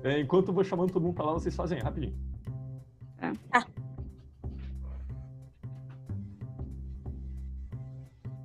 É, 0.03 0.22
enquanto 0.22 0.49
eu 0.49 0.53
vou 0.53 0.64
chamando 0.64 0.93
todo 0.93 1.03
mundo 1.03 1.16
para 1.16 1.26
lá, 1.26 1.34
vocês 1.34 1.53
fazem 1.53 1.80
rapidinho. 1.80 2.16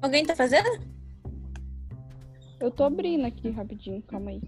Alguém 0.01 0.25
tá 0.25 0.35
fazendo? 0.35 0.67
Eu 2.59 2.71
tô 2.71 2.83
abrindo 2.83 3.27
aqui 3.27 3.51
rapidinho, 3.51 4.03
calma 4.03 4.31
aí. 4.31 4.41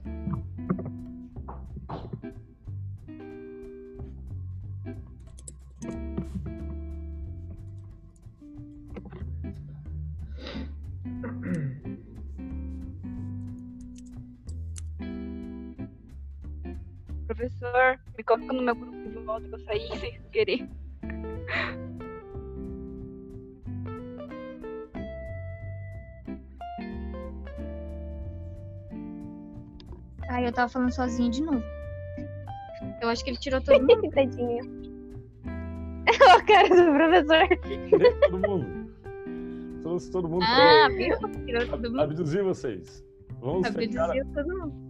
Professor, 17.35 17.99
me 18.16 18.22
coloca 18.22 18.53
no 18.53 18.62
meu 18.62 18.76
grupo 18.76 19.11
de 19.11 19.18
volta 19.24 19.49
que 19.49 19.55
eu 19.55 19.59
saí 19.59 19.89
sem 19.99 20.20
querer. 20.30 20.68
Ai, 30.28 30.47
eu 30.47 30.53
tava 30.53 30.68
falando 30.68 30.93
sozinha 30.93 31.30
de 31.30 31.43
novo. 31.43 31.62
Eu 33.01 33.09
acho 33.09 33.24
que 33.24 33.30
ele 33.30 33.37
tirou 33.39 33.61
todo 33.61 33.80
mundo. 33.80 34.11
Tadinho. 34.14 34.85
É 36.07 36.37
o 36.37 36.47
cara 36.47 36.68
do 36.68 36.93
professor. 36.93 37.59
Tirei 37.89 38.12
todo 38.20 38.39
mundo. 38.49 38.85
Trouxe 39.82 40.11
todo 40.11 40.28
mundo 40.28 40.45
Ah, 40.45 40.87
pra 40.87 40.97
viu? 40.97 41.16
Tirou 41.45 41.66
todo 41.66 41.91
mundo. 41.91 42.01
abduzir 42.01 42.43
vocês. 42.43 43.05
Vamos 43.41 43.66
Abduziu 43.66 44.24
todo 44.32 44.59
mundo. 44.59 44.84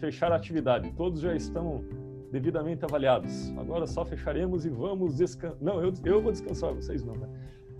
Fechar 0.00 0.32
a 0.32 0.36
atividade. 0.36 0.90
Todos 0.96 1.20
já 1.20 1.34
estão 1.34 1.84
devidamente 2.32 2.84
avaliados. 2.84 3.52
Agora 3.58 3.86
só 3.86 4.04
fecharemos 4.04 4.64
e 4.64 4.70
vamos 4.70 5.16
descansar. 5.16 5.58
Não, 5.60 5.82
eu, 5.82 5.92
eu 6.04 6.22
vou 6.22 6.32
descansar, 6.32 6.72
vocês 6.72 7.04
não, 7.04 7.14
né? 7.14 7.28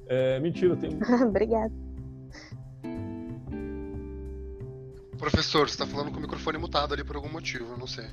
É, 0.07 0.41
mentira, 0.41 0.75
eu 0.75 0.77
tenho. 0.77 0.99
Obrigada. 1.27 1.73
Professor, 5.17 5.69
você 5.69 5.77
tá 5.77 5.87
falando 5.87 6.11
com 6.11 6.19
o 6.19 6.21
microfone 6.21 6.59
mutado 6.59 6.95
ali 6.95 7.05
por 7.05 7.17
algum 7.17 7.29
motivo, 7.29 7.73
eu 7.73 7.79
não 7.79 7.87
sei. 7.87 8.07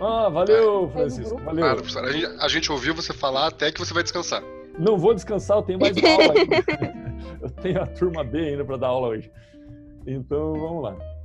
Ah, 0.00 0.28
valeu, 0.28 0.90
Francisco, 0.90 1.38
valeu. 1.38 1.62
Claro, 1.62 1.76
professor. 1.76 2.04
A 2.04 2.12
gente, 2.12 2.26
a 2.26 2.48
gente 2.48 2.72
ouviu 2.72 2.94
você 2.94 3.12
falar 3.12 3.46
até 3.46 3.70
que 3.70 3.78
você 3.78 3.94
vai 3.94 4.02
descansar. 4.02 4.42
Não 4.78 4.98
vou 4.98 5.14
descansar, 5.14 5.58
eu 5.58 5.62
tenho 5.62 5.78
mais 5.78 5.96
aula. 6.02 6.34
ainda. 6.38 7.40
eu 7.40 7.50
tenho 7.50 7.82
a 7.82 7.86
turma 7.86 8.24
B 8.24 8.38
ainda 8.38 8.64
para 8.64 8.76
dar 8.76 8.88
aula 8.88 9.08
hoje. 9.08 9.30
Então, 10.06 10.54
vamos 10.54 10.82
lá. 10.82 11.19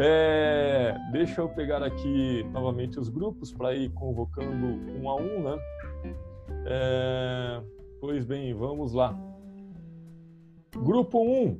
É, 0.00 0.96
deixa 1.10 1.40
eu 1.40 1.48
pegar 1.48 1.82
aqui 1.82 2.44
novamente 2.52 3.00
os 3.00 3.08
grupos 3.08 3.50
para 3.50 3.74
ir 3.74 3.90
convocando 3.90 4.66
um 4.92 5.10
a 5.10 5.16
um, 5.16 5.42
né? 5.42 5.58
É, 6.66 7.60
pois 8.00 8.24
bem, 8.24 8.54
vamos 8.54 8.92
lá. 8.92 9.18
Grupo 10.72 11.20
1. 11.20 11.58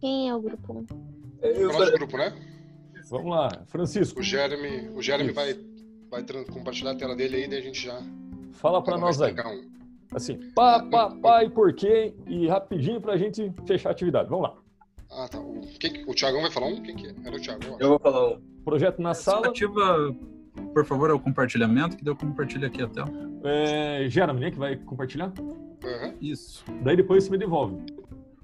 Quem 0.00 0.28
é 0.28 0.34
o 0.34 0.40
grupo 0.40 0.72
1? 0.72 0.86
É 1.40 1.66
o 1.66 1.72
nosso 1.72 1.92
grupo, 1.92 2.16
né? 2.16 2.34
Vamos 3.08 3.30
lá, 3.30 3.48
Francisco. 3.66 4.18
O 4.18 4.22
Jeremy, 4.24 4.88
o 4.88 5.00
Jeremy 5.00 5.30
vai, 5.30 5.54
vai 6.10 6.24
compartilhar 6.50 6.92
a 6.92 6.96
tela 6.96 7.14
dele 7.14 7.36
aí, 7.36 7.48
daí 7.48 7.60
a 7.60 7.62
gente 7.62 7.80
já. 7.80 8.02
Fala 8.54 8.82
para 8.82 8.96
um 8.96 9.00
nós 9.00 9.22
aí. 9.22 9.32
um. 9.32 9.70
Assim, 10.12 10.36
pá, 10.52 10.82
pá, 10.90 11.10
pá 11.10 11.44
e 11.44 11.50
por 11.50 11.72
quê? 11.74 12.12
E 12.26 12.48
rapidinho 12.48 13.00
para 13.00 13.12
a 13.12 13.16
gente 13.16 13.52
fechar 13.66 13.90
a 13.90 13.92
atividade. 13.92 14.28
Vamos 14.28 14.48
lá. 14.48 14.61
Ah, 15.14 15.28
tá. 15.28 15.38
O, 15.38 15.60
quem, 15.78 16.04
o 16.08 16.14
Thiagão 16.14 16.40
vai 16.42 16.50
falar 16.50 16.66
um? 16.68 16.82
Quem 16.82 16.96
que 16.96 17.06
é? 17.06 17.14
Era 17.24 17.36
o 17.36 17.40
Thiago, 17.40 17.76
eu 17.78 17.88
vou 17.90 17.98
falar 17.98 18.30
um. 18.30 18.40
Projeto 18.64 19.02
na 19.02 19.12
sala. 19.12 19.48
Ativa, 19.48 20.14
por 20.72 20.84
favor, 20.84 21.10
é 21.10 21.12
o 21.12 21.20
compartilhamento, 21.20 21.96
que 21.96 22.04
deu 22.04 22.16
compartilha 22.16 22.68
aqui 22.68 22.82
a 22.82 22.88
tela. 22.88 23.10
É, 23.44 24.06
Jeremy, 24.08 24.40
né, 24.40 24.50
que 24.50 24.58
vai 24.58 24.76
compartilhar? 24.76 25.32
Isso. 26.20 26.64
Daí 26.82 26.96
depois 26.96 27.24
você 27.24 27.30
me 27.30 27.38
devolve. 27.38 27.76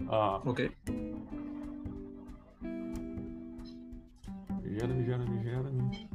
Ah, 0.08 0.40
ok. 0.44 0.70
Jeremy, 4.64 5.04
Jeremy, 5.04 5.42
Jeremy. 5.42 6.08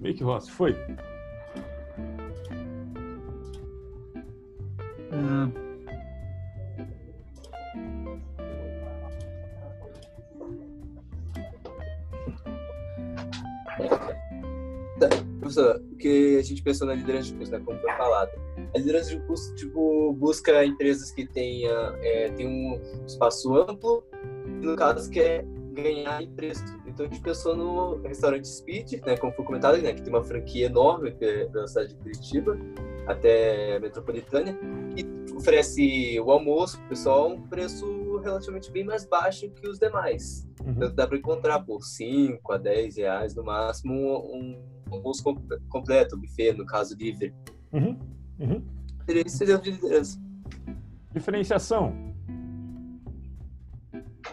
Make 0.00 0.24
Ross, 0.24 0.48
foi. 0.48 0.72
É, 5.12 5.65
professor, 15.40 15.82
o 15.92 15.96
que 15.96 16.38
a 16.38 16.42
gente 16.42 16.62
pensou 16.62 16.86
na 16.86 16.94
liderança 16.94 17.28
de 17.28 17.34
curso, 17.34 17.52
né, 17.52 17.62
como 17.64 17.78
foi 17.78 17.92
falado. 17.92 18.30
A 18.74 18.78
liderança 18.78 19.10
de 19.10 19.20
curso, 19.26 19.54
tipo, 19.54 20.12
busca 20.14 20.64
empresas 20.64 21.10
que 21.10 21.26
tenha, 21.26 21.70
é, 22.02 22.30
tem 22.30 22.46
um 22.46 22.80
espaço 23.06 23.54
amplo 23.56 24.04
e, 24.60 24.66
no 24.66 24.76
caso, 24.76 25.10
quer 25.10 25.44
ganhar 25.72 26.22
em 26.22 26.30
preço. 26.30 26.64
Então, 26.86 27.06
a 27.06 27.08
gente 27.08 27.20
pensou 27.20 27.54
no 27.54 27.96
restaurante 28.02 28.48
Speed, 28.48 28.92
né, 29.04 29.16
como 29.16 29.32
foi 29.32 29.44
comentado, 29.44 29.78
né, 29.78 29.92
que 29.92 30.02
tem 30.02 30.12
uma 30.12 30.24
franquia 30.24 30.66
enorme 30.66 31.12
pela 31.12 31.68
cidade 31.68 31.90
de 31.90 31.96
Curitiba 31.96 32.58
até 33.06 33.76
a 33.76 33.80
metropolitana, 33.80 34.58
que 34.94 35.06
oferece 35.36 36.18
o 36.18 36.30
almoço 36.30 36.78
pro 36.78 36.88
pessoal 36.88 37.24
a 37.24 37.26
um 37.28 37.40
preço 37.42 37.95
relativamente 38.26 38.70
bem 38.70 38.84
mais 38.84 39.06
baixo 39.06 39.50
que 39.50 39.68
os 39.68 39.78
demais. 39.78 40.46
Então, 40.66 40.94
dá 40.94 41.06
para 41.06 41.16
encontrar 41.16 41.60
por 41.60 41.82
5 41.82 42.52
a 42.52 42.58
10 42.58 42.96
reais 42.96 43.34
no 43.34 43.44
máximo 43.44 43.94
um, 43.94 44.58
um 44.90 44.94
almoço 44.94 45.22
com- 45.22 45.36
completo, 45.68 46.16
buffet, 46.16 46.52
no 46.52 46.66
caso 46.66 46.96
livre. 46.96 47.34
Uhum, 47.72 47.98
uhum. 48.38 48.64
Seria 49.06 49.22
esse 49.22 49.44
de 49.44 49.70
liderança. 49.70 50.20
Diferenciação. 51.12 51.94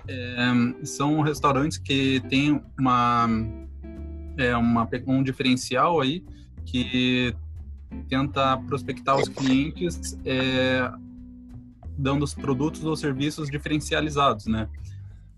É, 0.07 0.85
são 0.85 1.21
restaurantes 1.21 1.77
que 1.77 2.19
têm 2.27 2.61
uma, 2.77 3.27
é, 4.37 4.55
uma, 4.57 4.89
um 5.07 5.23
diferencial 5.23 6.01
aí 6.01 6.25
que 6.65 7.33
tenta 8.09 8.57
prospectar 8.67 9.15
os 9.17 9.29
clientes 9.29 10.17
é, 10.25 10.91
dando 11.97 12.23
os 12.23 12.33
produtos 12.33 12.83
ou 12.85 12.95
serviços 12.95 13.49
diferencializados, 13.49 14.47
né? 14.47 14.67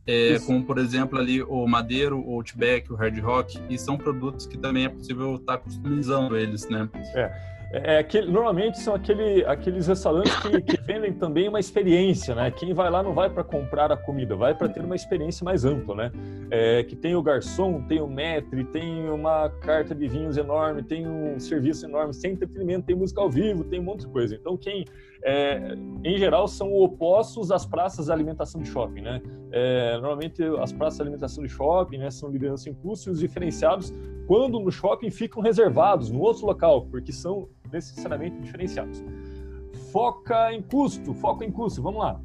É, 0.07 0.37
como, 0.45 0.63
por 0.63 0.77
exemplo, 0.77 1.17
ali 1.17 1.41
o 1.41 1.65
Madeiro, 1.65 2.19
o 2.19 2.35
Outback, 2.35 2.93
o 2.93 2.95
Hard 2.95 3.17
Rock, 3.19 3.59
e 3.67 3.77
são 3.77 3.97
produtos 3.97 4.45
que 4.45 4.55
também 4.55 4.85
é 4.85 4.89
possível 4.89 5.35
estar 5.35 5.57
customizando 5.57 6.37
eles, 6.37 6.69
né? 6.69 6.87
É, 7.15 7.95
é 7.95 7.97
aquele, 7.97 8.31
normalmente 8.31 8.79
são 8.79 8.93
aquele, 8.93 9.43
aqueles 9.45 9.87
restaurantes 9.87 10.35
que, 10.37 10.61
que 10.61 10.81
vendem 10.81 11.11
também 11.11 11.49
uma 11.49 11.59
experiência, 11.59 12.35
né? 12.35 12.51
Quem 12.51 12.71
vai 12.71 12.89
lá 12.91 13.01
não 13.01 13.13
vai 13.13 13.31
para 13.31 13.43
comprar 13.43 13.91
a 13.91 13.97
comida, 13.97 14.35
vai 14.35 14.53
para 14.53 14.69
ter 14.69 14.81
uma 14.81 14.95
experiência 14.95 15.43
mais 15.43 15.65
ampla, 15.65 15.95
né? 15.95 16.11
É, 16.51 16.83
que 16.83 16.95
tem 16.95 17.15
o 17.15 17.23
garçom, 17.23 17.81
tem 17.81 17.99
o 17.99 18.07
maître, 18.07 18.63
tem 18.65 19.09
uma 19.09 19.49
carta 19.49 19.95
de 19.95 20.07
vinhos 20.07 20.37
enorme, 20.37 20.83
tem 20.83 21.07
um 21.07 21.39
serviço 21.39 21.85
enorme, 21.85 22.13
tem 22.15 22.33
entretenimento, 22.33 22.85
tem 22.85 22.95
música 22.95 23.21
ao 23.21 23.29
vivo, 23.29 23.63
tem 23.63 23.79
um 23.79 23.83
monte 23.83 24.01
de 24.01 24.07
coisa. 24.07 24.35
Então, 24.35 24.55
quem, 24.55 24.85
é, 25.27 25.75
em 26.03 26.17
geral, 26.19 26.47
são 26.47 26.71
opostos 26.71 27.51
às 27.51 27.65
praças 27.65 28.05
de 28.05 28.11
alimentação 28.11 28.61
de 28.61 28.69
shopping, 28.69 29.01
né? 29.01 29.19
É, 29.51 29.93
normalmente, 29.93 30.43
as 30.61 30.71
praças 30.71 30.97
de 30.97 31.01
alimentação 31.01 31.43
de 31.43 31.49
shopping 31.49 31.97
né, 31.97 32.11
são 32.11 32.29
liderança 32.29 32.69
em 32.69 32.75
custo 32.75 33.09
e 33.09 33.11
os 33.11 33.19
diferenciados, 33.19 33.91
quando 34.27 34.59
no 34.59 34.71
shopping, 34.71 35.09
ficam 35.09 35.41
reservados 35.41 36.11
no 36.11 36.19
outro 36.19 36.45
local, 36.45 36.85
porque 36.91 37.11
são 37.11 37.49
necessariamente 37.73 38.39
diferenciados. 38.39 39.03
Foca 39.91 40.53
em 40.53 40.61
custo, 40.61 41.11
foco 41.15 41.43
em 41.43 41.51
custo, 41.51 41.81
vamos 41.81 42.01
lá. 42.01 42.21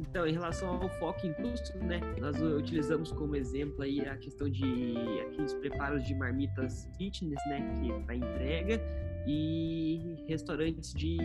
Então, 0.00 0.26
em 0.26 0.32
relação 0.32 0.68
ao 0.68 0.88
foco 0.98 1.26
em 1.26 1.32
custos, 1.34 1.74
né, 1.82 2.00
nós 2.20 2.40
utilizamos 2.40 3.10
como 3.12 3.34
exemplo 3.34 3.82
aí 3.82 4.00
a 4.00 4.16
questão 4.16 4.48
de 4.48 4.94
aqueles 5.26 5.52
preparos 5.54 6.04
de 6.06 6.14
marmitas 6.14 6.88
fitness, 6.96 7.40
né, 7.48 7.60
que 7.80 8.04
para 8.04 8.14
entrega 8.14 8.80
e 9.26 10.24
restaurantes 10.28 10.92
de 10.94 11.16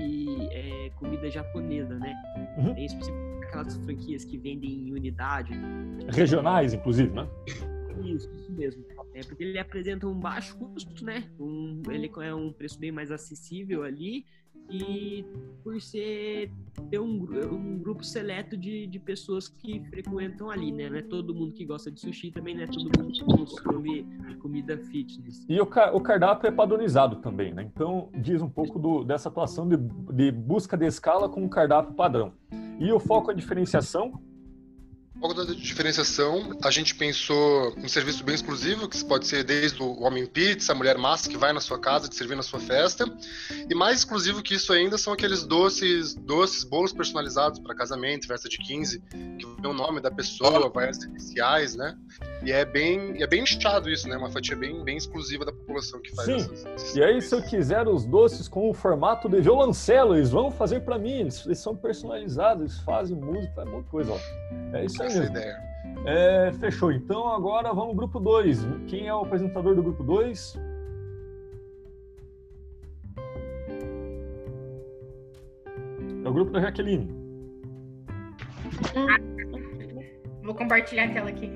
é, 0.52 0.89
comida 0.98 1.30
japonesa, 1.30 1.94
né, 2.00 2.14
Uhum. 2.58 2.76
em 2.76 2.86
específico 2.86 3.32
aquelas 3.44 3.76
franquias 3.78 4.24
que 4.26 4.38
vendem 4.38 4.88
em 4.88 4.94
unidade. 4.94 5.54
Regionais, 6.10 6.74
inclusive, 6.74 7.12
né? 7.14 7.28
Isso, 8.04 8.30
isso 8.34 8.52
mesmo. 8.52 8.84
É 9.14 9.22
porque 9.24 9.44
ele 9.44 9.60
apresenta 9.60 10.08
um 10.08 10.18
baixo 10.18 10.58
custo, 10.58 11.04
né? 11.04 11.30
Um, 11.38 11.82
ele 11.89 12.10
é 12.22 12.34
um 12.34 12.52
preço 12.52 12.80
bem 12.80 12.92
mais 12.92 13.12
acessível 13.12 13.84
ali 13.84 14.26
e 14.72 15.26
por 15.63 15.80
ser 15.82 16.49
ter 16.89 16.99
um, 16.99 17.28
um 17.51 17.78
grupo 17.78 18.03
seleto 18.03 18.55
de, 18.57 18.88
de 18.88 18.97
pessoas 18.99 19.47
que 19.47 19.82
frequentam 19.89 20.49
ali, 20.49 20.72
né? 20.72 20.89
Não 20.89 20.97
é 20.97 21.01
todo 21.01 21.36
mundo 21.36 21.51
que 21.53 21.65
gosta 21.65 21.91
de 21.91 21.99
sushi, 21.99 22.32
também 22.32 22.55
não 22.55 22.63
é 22.63 22.67
todo 22.67 22.86
mundo 22.97 23.11
que 23.11 23.24
consome 23.24 24.05
comida 24.39 24.78
fitness. 24.78 25.45
E 25.47 25.59
o, 25.59 25.63
o 25.63 26.01
cardápio 26.01 26.47
é 26.47 26.51
padronizado 26.51 27.17
também, 27.17 27.53
né? 27.53 27.69
Então, 27.74 28.09
diz 28.17 28.41
um 28.41 28.49
pouco 28.49 28.80
do- 28.80 29.03
dessa 29.03 29.30
atuação 29.30 29.67
de, 29.67 29.78
de 30.13 30.32
busca 30.32 30.78
de 30.78 30.86
escala 30.86 31.28
com 31.30 31.43
um 31.43 31.49
cardápio 31.49 31.93
padrão. 31.93 32.34
E 32.80 32.91
o 32.91 32.99
foco 32.99 33.30
é 33.30 33.34
diferenciação, 33.34 34.13
Pouco 35.22 35.36
da 35.36 35.53
diferenciação, 35.53 36.57
a 36.63 36.72
gente 36.72 36.95
pensou 36.95 37.76
um 37.78 37.88
serviço 37.88 38.24
bem 38.24 38.34
exclusivo, 38.34 38.89
que 38.89 39.05
pode 39.05 39.28
ser 39.28 39.43
desde 39.43 39.80
o 39.80 40.01
homem 40.01 40.26
pizza, 40.26 40.72
a 40.72 40.76
mulher 40.76 40.97
massa 40.97 41.30
que 41.30 41.38
vai 41.38 41.53
na 41.53 41.61
sua 41.61 41.78
casa 41.78 42.09
te 42.09 42.15
servir 42.15 42.36
na 42.36 42.41
sua 42.41 42.59
festa. 42.59 43.05
E 43.69 43.76
mais 43.76 43.99
exclusivo 43.99 44.41
que 44.41 44.55
isso 44.55 44.74
ainda 44.74 44.97
são 44.97 45.13
aqueles 45.13 45.43
doces, 45.43 46.15
doces, 46.15 46.63
bolos 46.63 46.91
personalizados 46.91 47.59
para 47.59 47.76
casamento, 47.76 48.26
festa 48.26 48.49
de 48.49 48.57
15, 48.57 48.99
que 49.38 49.45
tem 49.61 49.69
o 49.69 49.74
nome 49.74 50.01
da 50.01 50.09
pessoa, 50.09 50.67
vai 50.69 50.89
as 50.89 51.03
iniciais, 51.03 51.76
né? 51.76 51.95
E 52.43 52.51
é 52.51 52.65
bem, 52.65 53.22
é 53.22 53.28
bem 53.28 53.41
nichado 53.41 53.91
isso, 53.91 54.09
né? 54.09 54.17
Uma 54.17 54.32
fatia 54.32 54.55
bem, 54.55 54.84
bem 54.84 54.97
exclusiva 54.97 55.45
da 55.45 55.51
população 55.51 56.01
que 56.01 56.15
faz 56.15 56.26
Sim. 56.26 56.51
essas, 56.51 56.95
E 56.95 57.03
aí, 57.03 57.22
se 57.22 57.36
eu 57.36 57.43
quiser 57.43 57.88
os 57.88 58.05
doces 58.05 58.47
com 58.47 58.72
o 58.72 58.74
formato 58.74 59.30
de 59.30 59.39
violoncelo, 59.39 60.15
eles 60.15 60.32
vão 60.32 60.49
fazer 60.49 60.80
para 60.82 60.97
mim, 60.97 61.19
eles, 61.19 61.45
eles 61.45 61.59
são 61.59 61.76
personalizados, 61.76 62.63
eles 62.63 62.80
fazem 62.80 63.15
música, 63.15 63.53
faz 63.53 63.69
monte 63.69 63.84
de 63.84 63.91
coisa, 63.91 64.13
ó. 64.13 64.76
É 64.76 64.86
isso 64.86 65.03
aí 65.03 65.11
Essa 65.12 65.25
ideia. 65.25 65.71
É, 66.05 66.51
fechou. 66.54 66.92
Então 66.92 67.28
agora 67.28 67.70
vamos 67.70 67.89
ao 67.89 67.96
grupo 67.96 68.20
2. 68.20 68.66
Quem 68.88 69.08
é 69.08 69.13
o 69.13 69.21
apresentador 69.21 69.75
do 69.75 69.83
grupo 69.83 70.04
2? 70.04 70.59
É 76.24 76.29
o 76.29 76.33
grupo 76.33 76.51
da 76.51 76.62
Jaqueline. 76.62 77.12
Vou 80.43 80.55
compartilhar 80.55 81.05
a 81.05 81.13
tela 81.13 81.29
aqui. 81.29 81.51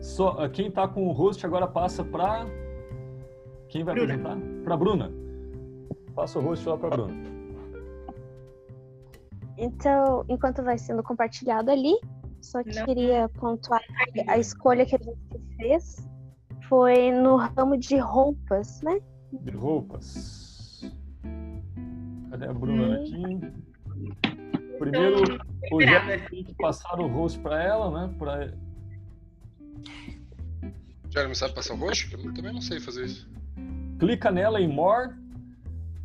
Só, 0.00 0.36
ah, 0.38 0.48
quem 0.48 0.70
tá 0.70 0.86
com 0.86 1.06
o 1.06 1.12
host 1.12 1.44
agora 1.44 1.66
passa 1.66 2.04
para 2.04 2.46
quem 3.68 3.82
vai 3.82 3.94
Bruna. 3.94 4.14
apresentar? 4.14 4.62
Para 4.64 4.76
Bruna. 4.76 5.12
Passa 6.14 6.38
o 6.38 6.42
host 6.42 6.68
lá 6.68 6.76
para 6.76 6.90
Bruna. 6.90 7.14
Então, 9.58 10.24
enquanto 10.28 10.62
vai 10.62 10.78
sendo 10.78 11.02
compartilhado 11.02 11.70
ali, 11.70 11.98
só 12.40 12.58
Não. 12.58 12.84
queria 12.84 13.28
pontuar 13.28 13.80
a 14.28 14.38
escolha 14.38 14.86
que 14.86 14.96
a 14.96 14.98
gente 14.98 15.56
fez 15.56 16.08
foi 16.68 17.10
no 17.12 17.36
ramo 17.36 17.76
de 17.76 17.96
roupas, 17.96 18.80
né? 18.82 18.98
De 19.32 19.50
roupas. 19.52 20.82
Cadê 22.30 22.46
a 22.46 22.52
Bruna 22.52 22.96
aqui? 22.96 23.40
Primeiro, 24.78 25.38
o 25.72 25.80
Jeremy 25.80 26.28
tem 26.28 26.44
que 26.44 26.54
passar 26.54 26.98
o 27.00 27.06
rosto 27.06 27.40
para 27.40 27.62
ela, 27.62 27.90
né? 27.90 28.14
Pra... 28.18 28.52
Jeremy 31.10 31.34
sabe 31.34 31.54
passar 31.54 31.74
o 31.74 31.78
rosto? 31.78 32.14
Eu 32.14 32.34
também 32.34 32.52
não 32.52 32.60
sei 32.60 32.80
fazer 32.80 33.06
isso. 33.06 33.30
Clica 33.98 34.30
nela 34.30 34.60
em 34.60 34.68
More 34.68 35.14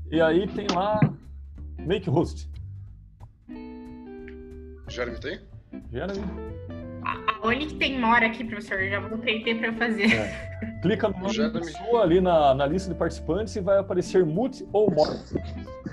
e 0.10 0.22
aí 0.22 0.48
tem 0.48 0.68
lá 0.74 1.00
Make 1.80 2.10
Host. 2.10 2.50
Jeremy 4.88 5.20
tem? 5.20 5.51
Jeremy. 5.92 6.22
Onde 7.44 7.66
que 7.68 7.76
tem 7.76 8.00
mora 8.00 8.28
aqui, 8.28 8.44
professor? 8.44 8.80
Eu 8.80 8.90
já 8.92 9.00
vou 9.00 9.18
ter 9.18 9.60
para 9.60 9.74
fazer. 9.74 10.14
É. 10.14 10.80
Clica 10.82 11.10
no 11.10 11.20
nome 11.20 11.38
da 11.38 11.50
pessoa 11.50 12.04
ali 12.04 12.22
na, 12.22 12.54
na 12.54 12.66
lista 12.68 12.92
de 12.92 12.98
participantes 12.98 13.56
e 13.56 13.62
vai 13.62 13.80
aparecer 13.80 14.26
Mute 14.26 14.68
ou 14.72 14.92
More. 14.92 15.18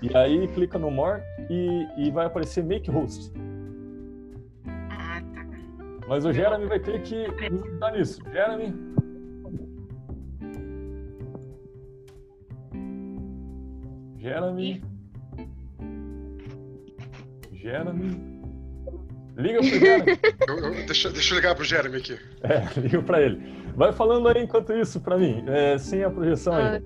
E 0.02 0.14
aí 0.16 0.46
clica 0.48 0.78
no 0.78 0.90
More 0.90 1.22
e, 1.48 1.86
e 1.96 2.10
vai 2.10 2.26
aparecer 2.26 2.62
Make 2.62 2.90
Host. 2.90 3.32
Ah, 4.90 5.22
tá. 5.34 5.46
Mas 6.06 6.24
o 6.24 6.32
Jeremy 6.32 6.66
vai 6.66 6.80
ter 6.80 7.00
que 7.02 7.26
dar 7.78 7.92
nisso. 7.92 8.20
Jeremy. 8.30 8.74
Jeremy. 14.18 14.82
Jeremy. 17.52 18.37
Liga 19.38 19.60
pro 19.60 19.68
Jeremy. 19.68 20.18
Eu, 20.48 20.58
eu, 20.58 20.86
deixa, 20.86 21.10
deixa 21.10 21.34
eu 21.34 21.36
ligar 21.36 21.54
pro 21.54 21.64
Jeremy 21.64 21.98
aqui. 21.98 22.18
É, 22.42 22.80
liga 22.80 23.02
pra 23.02 23.22
ele. 23.22 23.40
Vai 23.76 23.92
falando 23.92 24.28
aí 24.28 24.42
enquanto 24.42 24.72
isso 24.72 25.00
pra 25.00 25.16
mim, 25.16 25.44
é, 25.46 25.78
sem 25.78 26.02
a 26.02 26.10
projeção 26.10 26.54
aí. 26.54 26.82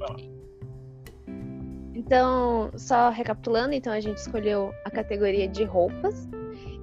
Então, 1.94 2.70
só 2.76 3.10
recapitulando, 3.10 3.72
então 3.72 3.92
a 3.92 4.00
gente 4.00 4.18
escolheu 4.18 4.72
a 4.84 4.90
categoria 4.90 5.48
de 5.48 5.64
roupas 5.64 6.28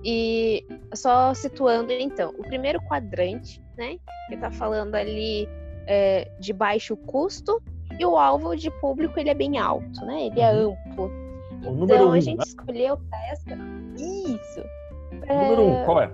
e 0.03 0.65
só 0.95 1.33
situando 1.33 1.91
então, 1.91 2.33
o 2.37 2.43
primeiro 2.43 2.79
quadrante, 2.81 3.61
né, 3.77 3.97
que 4.29 4.37
tá 4.37 4.49
falando 4.49 4.95
ali 4.95 5.47
é, 5.85 6.31
de 6.39 6.53
baixo 6.53 6.95
custo 6.95 7.61
e 7.99 8.05
o 8.05 8.17
alvo 8.17 8.55
de 8.55 8.71
público 8.79 9.19
ele 9.19 9.29
é 9.29 9.33
bem 9.33 9.57
alto, 9.57 10.05
né, 10.05 10.27
ele 10.27 10.39
é 10.39 10.51
Uhum. 10.51 10.77
amplo. 10.89 11.11
O 11.65 11.83
então 11.83 12.09
um, 12.09 12.11
a 12.13 12.19
gente 12.19 12.37
né? 12.37 12.43
escolheu 12.47 12.97
essa 13.29 13.57
isso. 13.97 14.63
Número 15.27 15.63
um, 15.63 15.85
qual 15.85 16.01
é? 16.01 16.11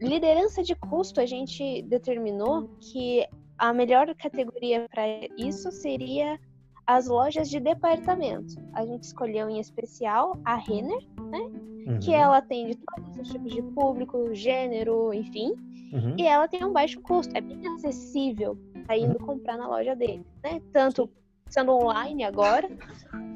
Liderança 0.00 0.62
de 0.62 0.74
custo, 0.74 1.20
a 1.20 1.26
gente 1.26 1.82
determinou 1.82 2.68
que 2.80 3.26
a 3.56 3.72
melhor 3.72 4.12
categoria 4.16 4.86
para 4.90 5.02
isso 5.38 5.70
seria 5.70 6.38
as 6.86 7.06
lojas 7.06 7.48
de 7.48 7.60
departamento. 7.60 8.56
A 8.74 8.84
gente 8.84 9.04
escolheu 9.04 9.48
em 9.48 9.58
especial 9.58 10.38
a 10.44 10.56
Renner, 10.56 11.00
né? 11.30 11.40
Uhum. 11.86 11.98
Que 12.00 12.12
ela 12.12 12.38
atende 12.38 12.76
todos 12.76 13.18
os 13.18 13.28
tipos 13.28 13.52
de 13.52 13.62
público, 13.62 14.34
gênero, 14.34 15.14
enfim. 15.14 15.54
Uhum. 15.92 16.16
E 16.18 16.26
ela 16.26 16.48
tem 16.48 16.64
um 16.64 16.72
baixo 16.72 17.00
custo, 17.00 17.34
é 17.36 17.40
bem 17.40 17.66
acessível 17.68 18.58
tá 18.86 18.96
indo 18.96 19.18
comprar 19.18 19.56
na 19.56 19.66
loja 19.66 19.94
dele, 19.96 20.24
né? 20.42 20.60
Tanto 20.72 21.08
sendo 21.48 21.72
online 21.72 22.24
agora, 22.24 22.68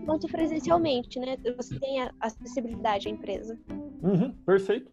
quanto 0.05 0.26
presencialmente, 0.26 1.18
né? 1.18 1.36
Você 1.56 1.78
tem 1.78 2.02
a 2.02 2.12
acessibilidade 2.20 3.09
à 3.09 3.10
empresa. 3.10 3.59
Uhum, 4.02 4.32
perfeito. 4.47 4.90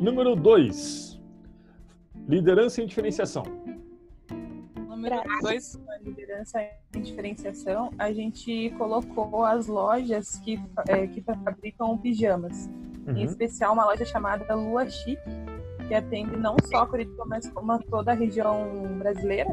Número 0.00 0.34
2. 0.34 1.20
Liderança 2.28 2.82
e 2.82 2.86
diferenciação. 2.86 3.44
Número 4.88 5.16
2, 5.42 5.76
com 5.76 5.90
a 5.92 5.98
liderança 5.98 6.60
e 6.94 7.00
diferenciação, 7.00 7.90
a 7.98 8.12
gente 8.12 8.70
colocou 8.76 9.44
as 9.44 9.68
lojas 9.68 10.40
que, 10.40 10.60
é, 10.88 11.06
que 11.06 11.22
fabricam 11.22 11.96
pijamas. 11.98 12.68
Uhum. 13.06 13.16
Em 13.16 13.24
especial 13.24 13.72
uma 13.74 13.84
loja 13.84 14.04
chamada 14.04 14.54
Lua 14.54 14.90
Chic, 14.90 15.18
que 15.88 15.94
atende 15.94 16.36
não 16.36 16.54
só 16.70 16.86
Curitiba, 16.86 17.24
mas 17.26 17.48
como 17.50 17.78
toda 17.84 18.12
a 18.12 18.14
região 18.14 18.96
brasileira. 18.98 19.50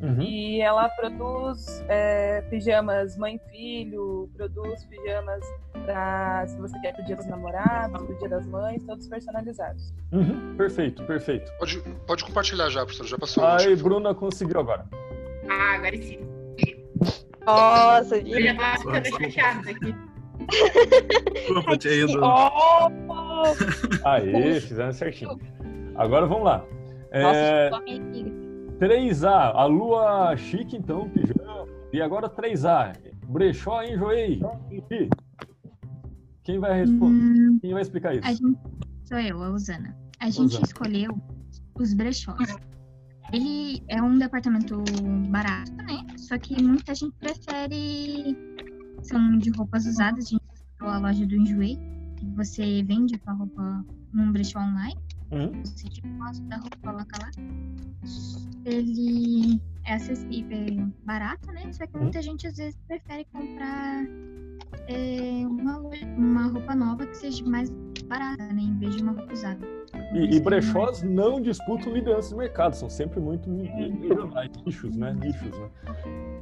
Uhum. 0.00 0.22
E 0.22 0.60
ela 0.60 0.88
produz 0.90 1.84
é, 1.88 2.42
pijamas 2.42 3.16
mãe-filho, 3.16 4.30
produz 4.36 4.84
pijamas 4.84 5.44
para 5.84 6.46
se 6.46 6.56
você 6.58 6.78
quer 6.80 6.94
pro 6.94 7.04
dia 7.04 7.16
dos 7.16 7.26
namorados, 7.26 8.02
pro 8.04 8.18
dia 8.18 8.28
das 8.28 8.46
mães, 8.46 8.84
todos 8.84 9.08
personalizados. 9.08 9.92
Uhum, 10.12 10.54
perfeito, 10.56 11.02
perfeito. 11.04 11.50
Pode, 11.58 11.80
pode 12.06 12.24
compartilhar 12.24 12.68
já, 12.68 12.84
professor. 12.84 13.06
Já 13.06 13.18
passou. 13.18 13.44
Aí, 13.44 13.74
Bruna 13.74 14.14
conseguiu 14.14 14.60
agora. 14.60 14.86
Ah, 15.48 15.74
agora 15.74 15.96
sim. 15.96 16.20
Nossa, 17.44 18.18
Eu 18.18 18.42
já 18.42 18.54
tava 18.54 18.78
ficando 18.78 19.06
chateada 19.06 19.70
aqui. 19.70 19.94
Desculpa, 21.34 21.76
tinha 21.78 21.94
ido. 21.94 22.20
Aê, 24.04 24.60
fizeram 24.60 24.92
certinho. 24.92 25.40
Agora 25.98 26.26
vamos 26.26 26.44
lá. 26.44 26.58
Nossa, 27.12 27.36
É, 27.38 27.70
só 27.70 27.80
minha 27.82 28.00
amiga. 28.00 28.30
3A, 28.78 29.52
a 29.54 29.64
lua 29.64 30.36
chique, 30.36 30.76
então, 30.76 31.08
pijama. 31.10 31.66
E 31.92 32.00
agora 32.00 32.28
3A, 32.30 32.92
brechó 33.26 33.82
enjoei. 33.82 34.40
Quem 36.44 36.58
vai 36.60 36.80
responder? 36.80 37.58
Quem 37.60 37.72
vai 37.72 37.82
explicar 37.82 38.14
isso? 38.14 38.26
A 38.26 38.32
gente, 38.32 38.58
sou 39.04 39.18
eu, 39.18 39.42
a 39.42 39.50
Usana. 39.50 39.96
A 40.20 40.26
gente 40.26 40.52
Usana. 40.52 40.64
escolheu 40.64 41.18
os 41.74 41.92
brechós. 41.94 42.56
Ele 43.32 43.82
é 43.88 44.00
um 44.00 44.16
departamento 44.18 44.82
barato, 45.28 45.72
né? 45.72 46.06
Só 46.16 46.38
que 46.38 46.62
muita 46.62 46.94
gente 46.94 47.14
prefere. 47.18 48.36
São 49.02 49.36
de 49.38 49.50
roupas 49.50 49.84
usadas. 49.86 50.26
A 50.26 50.28
gente 50.30 50.42
escolheu 50.54 50.94
a 50.94 50.98
loja 50.98 51.26
do 51.26 51.34
Enjoei. 51.34 51.76
Que 52.16 52.26
você 52.34 52.82
vende 52.82 53.20
a 53.26 53.32
roupa 53.32 53.84
num 54.14 54.32
brechó 54.32 54.58
online. 54.60 54.96
Você 55.64 55.88
tipo, 55.88 56.08
gosta 56.18 56.42
da 56.44 56.56
roupa, 56.56 56.76
coloca 56.82 57.18
lá. 57.20 57.30
Ele 58.64 59.60
é 59.84 59.94
acessível, 59.94 60.58
é 60.58 60.88
barato, 61.04 61.50
né? 61.52 61.70
Só 61.72 61.86
que 61.86 61.96
Uhum. 61.96 62.02
muita 62.04 62.22
gente 62.22 62.46
às 62.46 62.56
vezes 62.56 62.78
prefere 62.86 63.26
comprar 63.32 64.04
é, 64.88 65.46
uma, 65.46 65.80
uma 66.16 66.46
roupa 66.48 66.74
nova 66.74 67.06
que 67.06 67.16
seja 67.16 67.44
mais 67.44 67.70
barata, 68.06 68.42
né? 68.52 68.62
Em 68.62 68.78
vez 68.78 68.96
de 68.96 69.02
uma 69.02 69.12
roupa 69.12 69.32
usada. 69.32 69.66
E, 70.14 70.36
e 70.36 70.40
brechós 70.40 71.02
não 71.02 71.40
disputam 71.40 71.92
liderança 71.92 72.30
de 72.30 72.36
mercado, 72.36 72.74
são 72.74 72.88
sempre 72.88 73.20
muito 73.20 73.50
regionais, 73.54 74.50
nichos, 74.64 74.96
né? 74.96 75.14
Nichos, 75.14 75.58
né? 75.58 75.70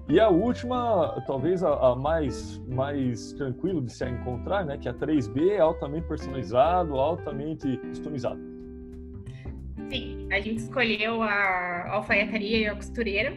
E 0.09 0.21
a 0.21 0.29
última, 0.29 1.21
talvez 1.27 1.65
a, 1.65 1.93
a 1.93 1.97
mais, 1.97 2.59
mais 2.69 3.33
tranquilo 3.33 3.83
de 3.83 3.93
se 3.93 4.09
encontrar, 4.09 4.65
né? 4.65 4.79
Que 4.79 4.87
é 4.87 4.93
a 4.93 4.95
3B 4.95 5.49
é 5.51 5.59
altamente 5.59 6.07
personalizado, 6.07 6.95
altamente 6.95 7.77
customizado. 7.79 8.56
Sim, 9.91 10.29
a 10.33 10.41
gente 10.41 10.59
escolheu 10.59 11.23
a 11.23 11.91
alfaiataria 11.93 12.59
e 12.59 12.67
a 12.67 12.75
costureira. 12.75 13.33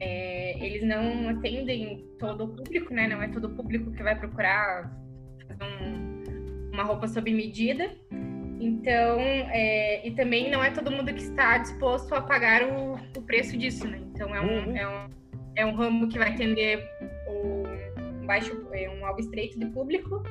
É, 0.00 0.64
eles 0.64 0.82
não 0.82 1.28
atendem 1.28 2.04
todo 2.18 2.44
o 2.44 2.48
público, 2.48 2.92
né? 2.92 3.06
Não 3.06 3.22
é 3.22 3.28
todo 3.28 3.46
o 3.46 3.50
público 3.50 3.90
que 3.92 4.02
vai 4.02 4.18
procurar 4.18 4.92
fazer 5.46 5.64
um- 5.64 6.70
uma 6.72 6.82
roupa 6.82 7.06
sob 7.06 7.32
medida. 7.32 7.90
Então, 8.60 9.18
é, 9.20 10.06
e 10.06 10.10
também 10.12 10.50
não 10.50 10.62
é 10.62 10.70
todo 10.70 10.90
mundo 10.90 11.12
que 11.12 11.22
está 11.22 11.58
disposto 11.58 12.14
a 12.14 12.20
pagar 12.20 12.62
o, 12.62 12.94
o 13.16 13.22
preço 13.22 13.56
disso, 13.56 13.88
né? 13.88 13.98
Então, 14.14 14.34
é 14.34 14.40
um, 14.40 14.76
é 14.76 14.88
um, 14.88 15.08
é 15.56 15.66
um 15.66 15.74
ramo 15.74 16.08
que 16.08 16.18
vai 16.18 16.30
atender 16.30 16.84
o, 17.26 17.64
um 18.22 18.26
baixo, 18.26 18.66
é, 18.72 18.88
um 18.88 19.04
alvo 19.04 19.20
estreito 19.20 19.58
de 19.58 19.66
público 19.66 20.22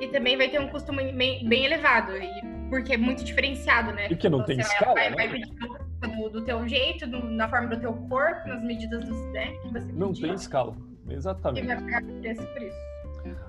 e 0.00 0.08
também 0.08 0.36
vai 0.36 0.48
ter 0.48 0.60
um 0.60 0.68
custo 0.68 0.92
bem, 0.94 1.46
bem 1.46 1.64
elevado, 1.64 2.16
e, 2.16 2.28
porque 2.74 2.94
é 2.94 2.96
muito 2.96 3.22
diferenciado, 3.22 3.92
né? 3.92 4.08
E 4.10 4.16
que 4.16 4.28
não 4.28 4.42
tem 4.44 4.58
escala, 4.58 4.94
vai, 4.94 5.10
né? 5.10 5.14
vai 5.16 5.28
pedir 5.30 5.54
do, 5.54 6.28
do 6.30 6.42
teu 6.44 6.68
jeito, 6.68 7.06
do- 7.06 7.22
na 7.30 7.48
forma 7.48 7.68
do 7.68 7.78
teu 7.80 7.92
corpo, 7.92 8.48
nas 8.48 8.60
medidas 8.64 9.04
dos, 9.04 9.16
né, 9.32 9.52
que 9.58 9.68
você 9.72 9.92
Não 9.92 10.08
pedir, 10.08 10.22
tem 10.22 10.34
escala. 10.34 10.76
E 11.08 11.12
Exatamente. 11.14 11.66
vai 11.66 11.76
pagar 11.76 12.02
preço 12.02 12.42
por 12.52 12.62
isso. 12.62 12.76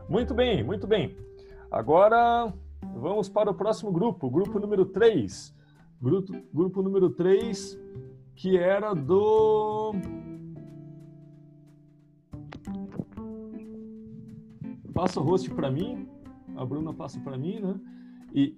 Muito 0.08 0.34
bem, 0.36 0.64
muito 0.64 0.86
bem. 0.86 1.16
Agora 1.72 2.54
vamos 2.96 3.28
para 3.28 3.50
o 3.50 3.54
próximo 3.56 3.92
grupo, 3.92 4.30
grupo 4.30 4.60
número 4.60 4.86
3. 4.86 5.56
Grupo, 6.00 6.32
grupo 6.54 6.84
número 6.84 7.10
3, 7.10 7.80
que 8.36 8.60
era 8.60 8.94
do. 8.94 9.96
Passa 14.94 15.20
o 15.20 15.24
host 15.24 15.50
para 15.50 15.72
mim, 15.72 16.08
a 16.56 16.64
Bruna 16.64 16.94
passa 16.94 17.20
para 17.20 17.38
mim, 17.38 17.60
né? 17.60 17.76
E, 18.34 18.54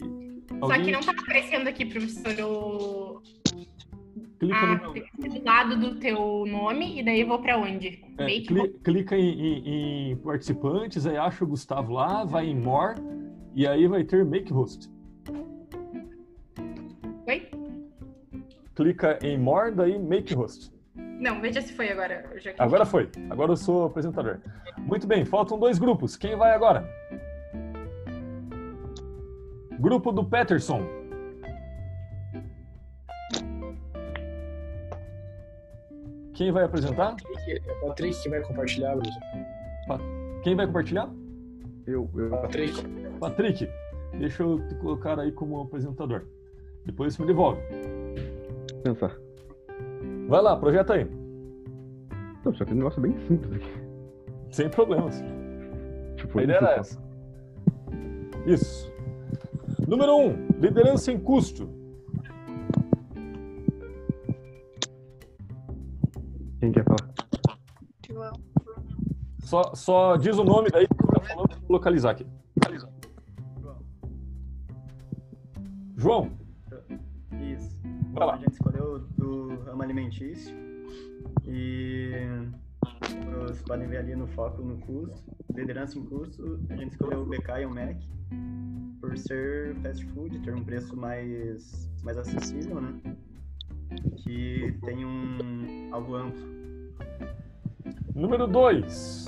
e 0.53 0.59
Só 0.59 0.67
que 0.67 0.73
alguém 0.73 0.91
não 0.93 1.01
tá 1.01 1.11
aparecendo 1.11 1.67
aqui, 1.67 1.85
professor, 1.85 2.33
o... 2.45 3.21
clica 4.39 4.55
Ah, 4.55 4.75
no. 4.87 4.93
ser 4.93 5.29
do 5.29 5.43
lado 5.45 5.77
do 5.79 5.95
teu 5.99 6.45
nome, 6.47 6.99
e 6.99 7.03
daí 7.03 7.21
eu 7.21 7.27
vou 7.27 7.39
pra 7.39 7.57
onde? 7.57 8.03
É, 8.17 8.23
Make 8.25 8.45
cli- 8.47 8.73
clica 8.83 9.17
em, 9.17 9.29
em- 9.29 10.11
em 10.11 10.15
participantes, 10.17 11.05
aí 11.05 11.17
acha 11.17 11.43
o 11.43 11.47
Gustavo 11.47 11.93
lá, 11.93 12.23
vai 12.23 12.47
em 12.47 12.55
More, 12.55 12.99
e 13.55 13.67
aí 13.67 13.87
vai 13.87 14.03
ter 14.03 14.23
Make 14.25 14.51
Host. 14.53 14.89
Oi? 17.27 17.49
Clica 18.75 19.19
em 19.21 19.37
More, 19.37 19.71
daí 19.73 19.97
Make 19.99 20.33
Host. 20.33 20.71
Não, 20.95 21.41
veja 21.41 21.61
se 21.61 21.73
foi 21.73 21.89
agora. 21.91 22.31
Agora 22.59 22.85
foi. 22.85 23.09
Agora 23.29 23.51
eu 23.51 23.57
sou 23.57 23.85
apresentador. 23.85 24.39
Muito 24.77 25.07
bem, 25.07 25.25
faltam 25.25 25.57
dois 25.59 25.79
grupos. 25.79 26.15
Quem 26.15 26.35
vai 26.35 26.51
agora? 26.53 26.87
Grupo 29.79 30.11
do 30.11 30.23
Peterson. 30.23 30.81
Quem 36.33 36.51
vai 36.51 36.63
apresentar? 36.63 37.15
É 37.47 37.73
o 37.83 37.87
Patrick 37.87 38.21
que 38.21 38.29
vai 38.29 38.41
compartilhar, 38.41 38.95
Bruno. 38.95 39.11
Pa- 39.87 39.99
Quem 40.43 40.55
vai 40.55 40.67
compartilhar? 40.67 41.09
Eu, 41.85 42.09
eu. 42.15 42.29
Patrick. 42.29 42.83
Patrick, 43.19 43.69
deixa 44.19 44.43
eu 44.43 44.59
te 44.67 44.75
colocar 44.75 45.19
aí 45.19 45.31
como 45.31 45.59
apresentador. 45.61 46.23
Depois 46.85 47.15
você 47.15 47.21
me 47.23 47.27
devolve. 47.27 47.59
Pensar. 48.83 49.15
Vai 50.27 50.41
lá, 50.41 50.55
projeta 50.57 50.93
aí. 50.93 51.07
Não, 52.45 52.53
só 52.53 52.63
que 52.65 52.71
é 52.71 52.73
um 52.73 52.77
negócio 52.77 53.01
bem 53.01 53.17
simples 53.27 53.53
aqui. 53.53 53.71
Sem 54.51 54.69
problemas. 54.69 55.23
Tipo, 56.17 56.39
A 56.39 56.43
ideia 56.43 56.57
era 56.57 56.71
essa. 56.75 57.01
Isso. 58.45 58.91
Número 59.87 60.17
1, 60.17 60.19
um, 60.19 60.47
liderança 60.59 61.13
em 61.13 61.17
custo. 61.17 61.69
Quem 66.59 66.73
quer 66.73 66.83
falar? 66.83 67.09
Só, 69.39 69.73
só 69.73 70.17
diz 70.17 70.37
o 70.37 70.43
nome 70.43 70.69
daí 70.69 70.85
que 70.89 70.93
tá 70.93 71.21
falando 71.21 71.47
pra 71.47 71.57
localizar 71.69 72.11
aqui. 72.11 72.27
João, 75.95 76.31
Isso. 77.41 77.79
Vai 78.11 78.27
lá. 78.27 78.33
A 78.33 78.37
gente 78.39 78.51
escolheu 78.51 78.99
do 79.17 79.55
ramo 79.63 79.83
alimentício 79.83 80.53
e 81.45 82.11
vocês 83.39 83.61
podem 83.61 83.87
ver 83.87 83.99
ali 83.99 84.17
no 84.17 84.27
foco 84.27 84.61
no 84.61 84.77
custo, 84.79 85.23
liderança 85.55 85.97
em 85.97 86.03
custo, 86.03 86.59
a 86.69 86.75
gente 86.75 86.91
escolheu 86.91 87.21
o 87.21 87.25
BK 87.25 87.61
e 87.61 87.65
o 87.65 87.69
Mac 87.69 87.97
por 89.07 89.17
ser 89.17 89.73
fast 89.75 90.05
food, 90.07 90.37
ter 90.39 90.53
um 90.53 90.63
preço 90.63 90.95
mais, 90.97 91.89
mais 92.03 92.17
acessível, 92.17 92.81
né? 92.81 92.93
Que 94.17 94.77
tem 94.85 95.05
um 95.05 95.89
algo 95.93 96.15
amplo. 96.15 96.41
número 98.13 98.47
2. 98.47 99.25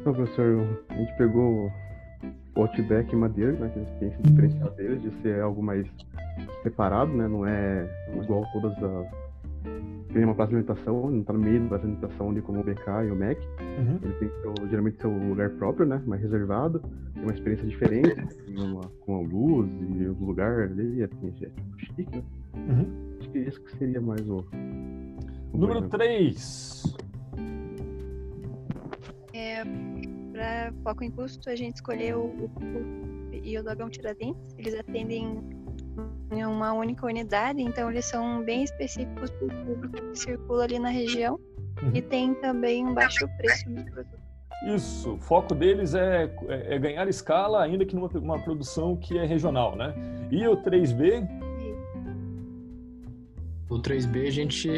Então, 0.00 0.14
professor, 0.14 0.84
a 0.88 0.94
gente 0.94 1.16
pegou 1.18 1.70
o 2.56 2.60
Outback 2.62 3.12
e 3.12 3.16
Madeira, 3.16 3.52
né? 3.52 3.68
Que 3.68 3.78
a 3.78 3.82
gente 3.82 3.98
tem 3.98 4.08
esse 4.08 4.22
diferencial 4.22 4.70
deles 4.70 5.02
de 5.02 5.10
ser 5.20 5.42
algo 5.42 5.62
mais 5.62 5.86
separado, 6.62 7.12
né? 7.12 7.28
Não 7.28 7.46
é 7.46 7.86
igual 8.22 8.46
todas 8.52 8.72
as. 8.82 9.25
Tem 10.12 10.24
uma 10.24 10.34
praça 10.34 10.50
de 10.50 10.56
alimentação, 10.56 11.10
não 11.10 11.22
tá 11.22 11.32
no 11.32 11.38
meio 11.40 11.60
da 11.62 11.68
praça 11.68 11.84
de 11.86 11.92
alimentação 11.92 12.30
ali 12.30 12.40
como 12.40 12.60
o 12.60 12.64
BK 12.64 12.88
e 13.06 13.10
o 13.10 13.16
Mac. 13.16 13.38
Uhum. 13.60 13.98
Ele 14.02 14.12
tem 14.14 14.30
seu, 14.40 14.54
geralmente 14.68 15.00
seu 15.00 15.10
lugar 15.10 15.50
próprio, 15.50 15.86
né? 15.86 16.02
Mais 16.06 16.22
reservado. 16.22 16.80
Tem 17.12 17.22
uma 17.22 17.32
experiência 17.32 17.66
diferente, 17.66 18.14
tem 18.46 18.58
uma, 18.58 18.80
com 19.00 19.16
a 19.16 19.20
luz 19.20 19.68
e 19.98 20.06
o 20.06 20.14
lugar 20.14 20.62
ali, 20.62 21.02
é, 21.02 21.04
é 21.04 21.08
tipo 21.08 21.78
chique, 21.78 22.16
né? 22.16 22.22
Uhum. 22.54 23.16
Acho 23.20 23.30
que 23.30 23.38
esse 23.38 23.60
que 23.60 23.76
seria 23.76 24.00
mais 24.00 24.26
o. 24.28 24.38
o 25.52 25.58
Número 25.58 25.80
mais- 25.80 25.90
3. 25.90 26.96
É, 29.34 29.62
para 30.32 30.72
foco 30.82 31.04
em 31.04 31.10
custo, 31.10 31.50
a 31.50 31.54
gente 31.54 31.76
escolheu 31.76 32.24
o 32.24 32.48
Cup 32.48 33.34
e 33.44 33.58
o 33.58 33.62
Dogão 33.62 33.90
Tiradentes. 33.90 34.54
Eles 34.56 34.74
atendem 34.74 35.42
em 36.30 36.44
uma 36.44 36.72
única 36.72 37.06
unidade, 37.06 37.62
então 37.62 37.90
eles 37.90 38.04
são 38.04 38.42
bem 38.44 38.64
específicos 38.64 39.30
para 39.30 39.46
o 39.46 39.64
público 39.64 39.94
que 40.10 40.18
circula 40.18 40.64
ali 40.64 40.78
na 40.78 40.88
região 40.88 41.38
e 41.94 42.02
tem 42.02 42.34
também 42.34 42.86
um 42.86 42.94
baixo 42.94 43.28
preço 43.36 43.68
nos 43.70 43.84
produtos. 43.84 44.26
Isso, 44.68 45.12
o 45.14 45.18
foco 45.20 45.54
deles 45.54 45.94
é, 45.94 46.24
é- 46.48 46.74
é 46.74 46.78
ganhar 46.78 47.06
escala, 47.08 47.62
ainda 47.62 47.84
que 47.84 47.94
numa 47.94 48.08
uma 48.18 48.38
produção 48.38 48.96
que 48.96 49.18
é 49.18 49.24
regional, 49.26 49.76
né? 49.76 49.94
E 50.30 50.46
o 50.48 50.56
3B, 50.56 51.26
O 53.68 53.80
3B 53.80 54.28
a 54.28 54.30
gente 54.30 54.70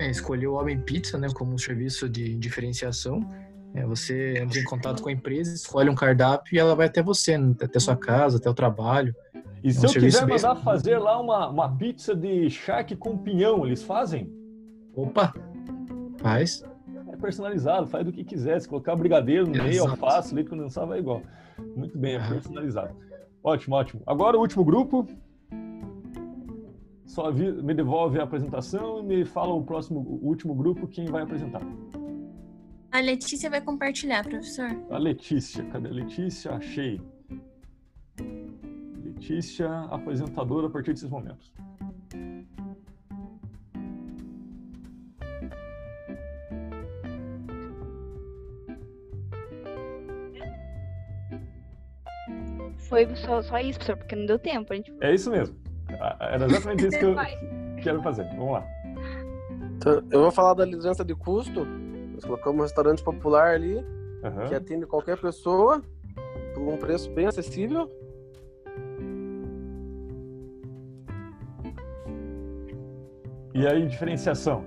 é, 0.00 0.10
escolheu 0.10 0.54
o 0.54 0.56
Homem 0.56 0.78
Pizza 0.80 1.16
né, 1.16 1.28
como 1.32 1.52
um 1.54 1.58
serviço 1.58 2.08
de 2.08 2.34
diferenciação. 2.34 3.20
É, 3.72 3.84
você 3.86 4.38
entra 4.38 4.58
em 4.58 4.64
contato 4.64 5.00
com 5.00 5.08
a 5.08 5.12
empresa, 5.12 5.54
escolhe 5.54 5.88
um 5.88 5.94
cardápio 5.94 6.56
e 6.56 6.58
ela 6.58 6.74
vai 6.74 6.86
até 6.86 7.00
você, 7.02 7.38
né, 7.38 7.54
até 7.62 7.78
sua 7.78 7.96
casa, 7.96 8.38
até 8.38 8.50
o 8.50 8.54
trabalho. 8.54 9.14
E 9.66 9.70
É 9.70 9.72
se 9.72 9.86
um 9.86 9.88
eu 9.90 10.00
quiser 10.00 10.26
mandar 10.26 10.54
fazer 10.56 10.98
lá 10.98 11.20
uma, 11.20 11.48
uma 11.48 11.76
pizza 11.76 12.14
de 12.14 12.48
charque 12.50 12.94
com 12.94 13.18
pinhão, 13.18 13.66
eles 13.66 13.82
fazem? 13.82 14.30
Opa, 14.94 15.34
faz. 16.18 16.62
É 17.08 17.16
personalizado, 17.16 17.86
faz 17.86 18.04
do 18.04 18.12
que 18.12 18.22
quiser. 18.24 18.60
Se 18.60 18.68
colocar 18.68 18.94
brigadeiro 18.94 19.46
no 19.46 19.52
meio, 19.52 19.84
Exato. 19.84 19.90
alface, 19.90 20.34
leite 20.34 20.50
condensado, 20.50 20.88
vai 20.88 20.98
igual. 21.00 21.22
Muito 21.74 21.98
bem, 21.98 22.14
é 22.16 22.28
personalizado. 22.28 22.94
Ótimo, 23.42 23.74
ótimo. 23.76 24.02
Agora 24.06 24.36
o 24.36 24.40
último 24.40 24.64
grupo. 24.64 25.06
Só 27.04 27.30
vi- 27.30 27.52
me 27.62 27.72
devolve 27.74 28.18
a 28.18 28.24
apresentação 28.24 29.00
e 29.00 29.02
me 29.02 29.24
fala 29.24 29.54
o 29.54 29.62
próximo, 29.64 30.00
o 30.00 30.26
último 30.26 30.54
grupo, 30.54 30.86
quem 30.86 31.06
vai 31.06 31.22
apresentar. 31.22 31.62
A 32.92 33.00
Letícia 33.00 33.48
vai 33.48 33.60
compartilhar, 33.60 34.22
professor. 34.24 34.68
A 34.90 34.98
Letícia, 34.98 35.64
cadê 35.66 35.88
a 35.88 35.92
Letícia? 35.92 36.52
Achei. 36.52 37.00
Letícia, 39.16 39.68
apresentadora 39.90 40.66
a 40.66 40.70
partir 40.70 40.92
desses 40.92 41.08
momentos. 41.08 41.50
Foi 52.88 53.06
só, 53.16 53.42
só 53.42 53.58
isso, 53.58 53.78
professor, 53.78 53.96
porque 53.96 54.14
não 54.14 54.26
deu 54.26 54.38
tempo. 54.38 54.72
A 54.72 54.76
gente 54.76 54.92
É 55.00 55.14
isso 55.14 55.30
mesmo. 55.30 55.56
Era 56.20 56.44
exatamente 56.44 56.86
isso 56.86 56.98
que 56.98 57.04
eu 57.04 57.16
quero 57.82 58.02
fazer. 58.02 58.24
Vamos 58.36 58.52
lá. 58.52 58.66
Então, 59.76 60.02
eu 60.10 60.20
vou 60.20 60.30
falar 60.30 60.54
da 60.54 60.64
liderança 60.64 61.04
de 61.04 61.14
custo. 61.14 61.64
Nós 61.64 62.24
colocamos 62.24 62.60
um 62.60 62.62
restaurante 62.62 63.02
popular 63.02 63.54
ali, 63.54 63.84
Aham. 64.22 64.48
que 64.48 64.54
atende 64.54 64.86
qualquer 64.86 65.18
pessoa, 65.18 65.82
por 66.54 66.62
um 66.62 66.76
preço 66.76 67.10
bem 67.10 67.26
acessível. 67.26 67.90
E 73.56 73.66
aí, 73.66 73.86
diferenciação? 73.86 74.66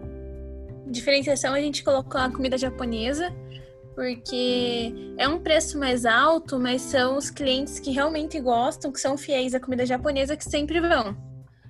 Diferenciação 0.88 1.54
a 1.54 1.62
gente 1.62 1.84
colocou 1.84 2.20
a 2.20 2.32
comida 2.32 2.58
japonesa, 2.58 3.32
porque 3.94 5.14
é 5.16 5.28
um 5.28 5.40
preço 5.40 5.78
mais 5.78 6.08
alto, 6.08 6.60
mas 6.60 6.82
são 6.82 7.16
os 7.16 7.30
clientes 7.30 7.80
que 7.80 7.92
realmente 7.92 8.40
gostam, 8.40 8.92
que 8.92 9.00
são 9.00 9.16
fiéis 9.16 9.54
à 9.54 9.60
comida 9.60 9.86
japonesa, 9.86 10.36
que 10.36 10.44
sempre 10.44 10.82
vão. 10.82 11.16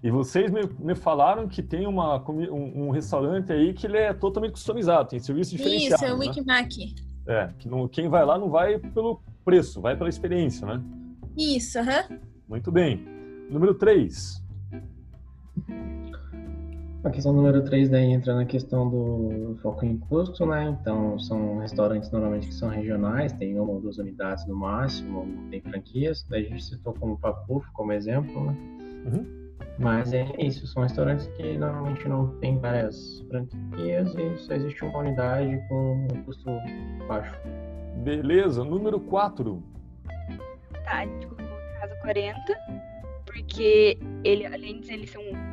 E 0.01 0.09
vocês 0.09 0.49
me, 0.49 0.61
me 0.79 0.95
falaram 0.95 1.45
que 1.45 1.61
tem 1.61 1.85
uma, 1.85 2.23
um, 2.29 2.87
um 2.87 2.89
restaurante 2.89 3.51
aí 3.51 3.73
que 3.73 3.85
ele 3.85 3.97
é 3.97 4.13
totalmente 4.13 4.53
customizado, 4.53 5.09
tem 5.09 5.19
serviço 5.19 5.51
diferenciado. 5.51 5.95
Isso, 5.95 6.05
é 6.05 6.13
o 6.13 6.17
né? 6.17 6.25
Wikimaki. 6.27 6.95
É, 7.27 7.49
que 7.59 7.67
não- 7.67 7.85
quem 7.89 8.07
vai 8.07 8.25
lá 8.25 8.37
não 8.37 8.49
vai 8.49 8.79
pelo 8.79 9.21
preço, 9.43 9.81
vai 9.81 9.97
pela 9.97 10.07
experiência, 10.07 10.65
né? 10.65 10.81
Isso, 11.37 11.77
aham. 11.79 12.17
Muito 12.47 12.71
bem. 12.71 13.05
Número 13.49 13.73
3. 13.73 14.41
A 17.01 17.09
questão 17.09 17.31
número 17.31 17.63
3 17.63 17.89
daí 17.89 18.11
entra 18.11 18.35
na 18.35 18.45
questão 18.45 18.89
do 18.89 19.57
foco 19.61 19.85
em 19.85 19.97
custo, 19.97 20.45
né? 20.45 20.77
Então 20.81 21.17
são 21.17 21.59
restaurantes 21.59 22.11
normalmente 22.11 22.47
que 22.47 22.53
são 22.53 22.67
regionais, 22.67 23.31
tem 23.31 23.57
uma 23.57 23.71
ou 23.71 23.79
duas 23.79 23.97
unidades 23.97 24.45
no 24.45 24.55
máximo, 24.55 25.25
não 25.25 25.49
tem 25.49 25.61
franquias. 25.61 26.25
Daí 26.29 26.45
a 26.45 26.49
gente 26.49 26.63
citou 26.63 26.93
como 26.93 27.17
Papuf 27.17 27.65
como 27.71 27.93
exemplo, 27.93 28.45
né? 28.45 28.55
Mas 29.79 30.11
é 30.11 30.29
isso, 30.37 30.67
são 30.67 30.83
restaurantes 30.83 31.25
que 31.37 31.57
normalmente 31.57 32.05
não 32.09 32.37
tem 32.39 32.59
várias 32.59 33.21
franquias 33.29 34.13
e 34.15 34.37
só 34.39 34.53
existe 34.55 34.83
uma 34.83 34.99
unidade 34.99 35.57
com 35.69 36.05
um 36.13 36.23
custo 36.23 36.51
baixo. 37.07 37.33
Beleza. 38.03 38.61
Número 38.65 38.99
4. 38.99 39.63
Tá, 40.83 40.97
a 40.97 41.05
gente 41.05 41.27
colocou 41.27 41.55
o 41.55 41.79
Casa 41.79 41.95
40, 42.01 42.57
porque 43.25 43.97
ele, 44.25 44.45
além 44.45 44.81
de 44.81 44.91
eles 44.91 45.11
são 45.11 45.23
pra 45.23 45.48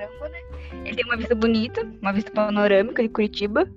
caramba, 0.00 0.28
né? 0.28 0.38
Ele 0.84 0.96
tem 0.96 1.04
uma 1.04 1.16
vista 1.16 1.34
bonita, 1.34 1.86
uma 2.00 2.12
vista 2.12 2.30
panorâmica 2.30 3.02
de 3.02 3.08
Curitiba. 3.08 3.68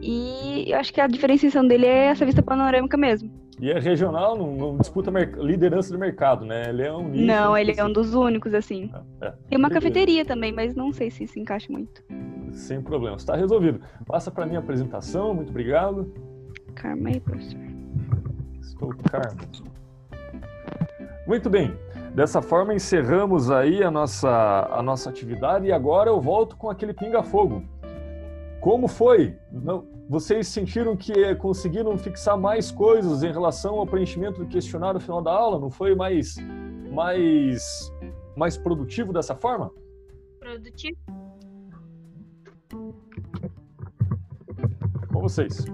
E 0.00 0.70
eu 0.70 0.78
acho 0.78 0.92
que 0.92 1.00
a 1.00 1.06
diferenciação 1.06 1.66
dele 1.66 1.86
é 1.86 2.06
essa 2.06 2.24
vista 2.26 2.42
panorâmica 2.42 2.96
mesmo. 2.96 3.30
E 3.60 3.70
é 3.70 3.78
regional, 3.78 4.36
não, 4.36 4.54
não 4.56 4.76
disputa 4.76 5.10
liderança 5.38 5.92
do 5.92 5.98
mercado, 5.98 6.44
né? 6.44 6.68
Ele 6.68 6.82
é 6.82 6.92
um 6.92 7.08
nicho. 7.08 7.24
Não, 7.24 7.56
ele 7.56 7.72
é 7.76 7.84
um 7.84 7.92
dos 7.92 8.12
únicos, 8.12 8.52
assim. 8.52 8.90
É, 9.20 9.32
Tem 9.48 9.56
uma 9.56 9.70
cafeteria 9.70 10.24
também, 10.24 10.52
mas 10.52 10.74
não 10.74 10.92
sei 10.92 11.10
se 11.10 11.26
se 11.26 11.40
encaixa 11.40 11.72
muito. 11.72 12.02
Sem 12.52 12.82
problema. 12.82 13.16
Está 13.16 13.36
resolvido. 13.36 13.80
Passa 14.06 14.30
para 14.30 14.44
minha 14.44 14.58
apresentação. 14.58 15.32
Muito 15.34 15.50
obrigado. 15.50 16.12
Karma 16.74 17.10
aí, 17.10 17.20
professor. 17.20 17.60
Estou 18.60 18.92
Carmo. 19.08 19.40
Muito 21.26 21.48
bem. 21.48 21.74
Dessa 22.14 22.40
forma, 22.40 22.72
encerramos 22.72 23.50
aí 23.50 23.82
a 23.82 23.90
nossa, 23.90 24.68
a 24.70 24.80
nossa 24.80 25.10
atividade 25.10 25.66
e 25.66 25.72
agora 25.72 26.08
eu 26.08 26.20
volto 26.20 26.56
com 26.56 26.70
aquele 26.70 26.94
pinga-fogo. 26.94 27.64
Como 28.60 28.86
foi? 28.86 29.36
Não, 29.50 29.84
vocês 30.08 30.46
sentiram 30.46 30.96
que 30.96 31.34
conseguiram 31.34 31.98
fixar 31.98 32.38
mais 32.38 32.70
coisas 32.70 33.24
em 33.24 33.32
relação 33.32 33.80
ao 33.80 33.86
preenchimento 33.86 34.44
do 34.44 34.46
questionário 34.46 34.94
no 34.94 35.00
final 35.00 35.20
da 35.20 35.32
aula? 35.32 35.58
Não 35.58 35.70
foi 35.70 35.96
mais, 35.96 36.36
mais, 36.92 37.92
mais 38.36 38.56
produtivo 38.56 39.12
dessa 39.12 39.34
forma? 39.34 39.72
Produtivo. 40.38 40.96
Com 45.12 45.20
vocês. 45.20 45.64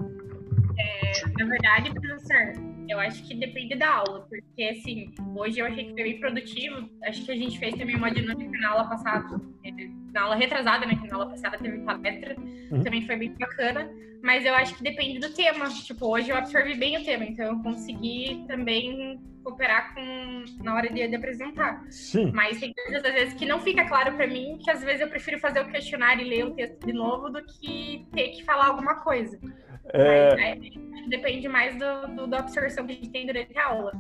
É, 0.79 1.29
na 1.39 1.45
verdade, 1.51 1.93
professor, 1.93 2.80
eu 2.91 2.99
acho 3.01 3.23
que 3.27 3.35
depende 3.35 3.75
da 3.77 3.89
aula, 3.97 4.27
porque 4.29 4.63
assim, 4.65 5.13
hoje 5.37 5.61
eu 5.61 5.67
achei 5.67 5.85
que 5.85 5.93
foi 5.95 6.03
bem 6.03 6.21
produtivo. 6.21 6.89
Acho 7.05 7.25
que 7.25 7.33
a 7.33 7.37
gente 7.37 7.59
fez 7.59 7.75
também 7.77 7.97
uma 7.97 8.11
dinâmica 8.11 8.59
na 8.59 8.71
aula 8.71 8.89
passada, 8.89 9.41
é, 9.65 9.71
na 10.13 10.23
aula 10.23 10.35
retrasada, 10.37 10.87
né? 10.87 10.97
Que 10.97 11.09
na 11.09 11.15
aula 11.17 11.31
passada 11.31 11.59
teve 11.59 11.79
palestra, 11.81 12.37
Uhum. 12.71 12.83
também 12.85 13.07
foi 13.07 13.17
bem 13.17 13.35
bacana. 13.39 13.91
Mas 14.23 14.45
eu 14.45 14.55
acho 14.55 14.75
que 14.77 14.83
depende 14.83 15.19
do 15.19 15.33
tema. 15.33 15.69
Tipo, 15.69 16.07
hoje 16.07 16.31
eu 16.31 16.37
absorvi 16.37 16.75
bem 16.75 16.99
o 16.99 17.05
tema, 17.05 17.25
então 17.25 17.47
eu 17.47 17.63
consegui 17.63 18.45
também 18.47 19.19
cooperar 19.43 19.95
com 19.95 20.45
na 20.63 20.75
hora 20.75 20.89
de, 20.93 21.09
de 21.09 21.17
apresentar. 21.17 21.83
Sim. 21.91 22.31
Mas 22.35 22.61
tem 22.61 22.75
coisas 22.75 23.03
às 23.03 23.13
vezes 23.15 23.35
que 23.35 23.47
não 23.47 23.61
fica 23.61 23.87
claro 23.89 24.15
para 24.15 24.27
mim, 24.27 24.59
que 24.63 24.71
às 24.71 24.85
vezes 24.85 25.01
eu 25.01 25.09
prefiro 25.09 25.39
fazer 25.41 25.61
o 25.61 25.69
questionário 25.71 26.25
e 26.25 26.29
ler 26.29 26.45
o 26.45 26.51
texto 26.55 26.85
de 26.87 26.93
novo 26.93 27.31
do 27.31 27.43
que 27.45 28.07
ter 28.13 28.29
que 28.29 28.45
falar 28.45 28.67
alguma 28.67 28.97
coisa. 28.97 29.41
É, 29.93 30.53
é, 30.53 30.59
depende 31.09 31.49
mais 31.49 31.77
do, 31.79 32.15
do- 32.17 32.27
da 32.27 32.39
absorção 32.39 32.87
que 32.87 32.93
a 32.93 32.95
gente 32.95 33.11
tem 33.11 33.27
durante 33.27 33.57
a 33.59 33.69
aula. 33.69 33.93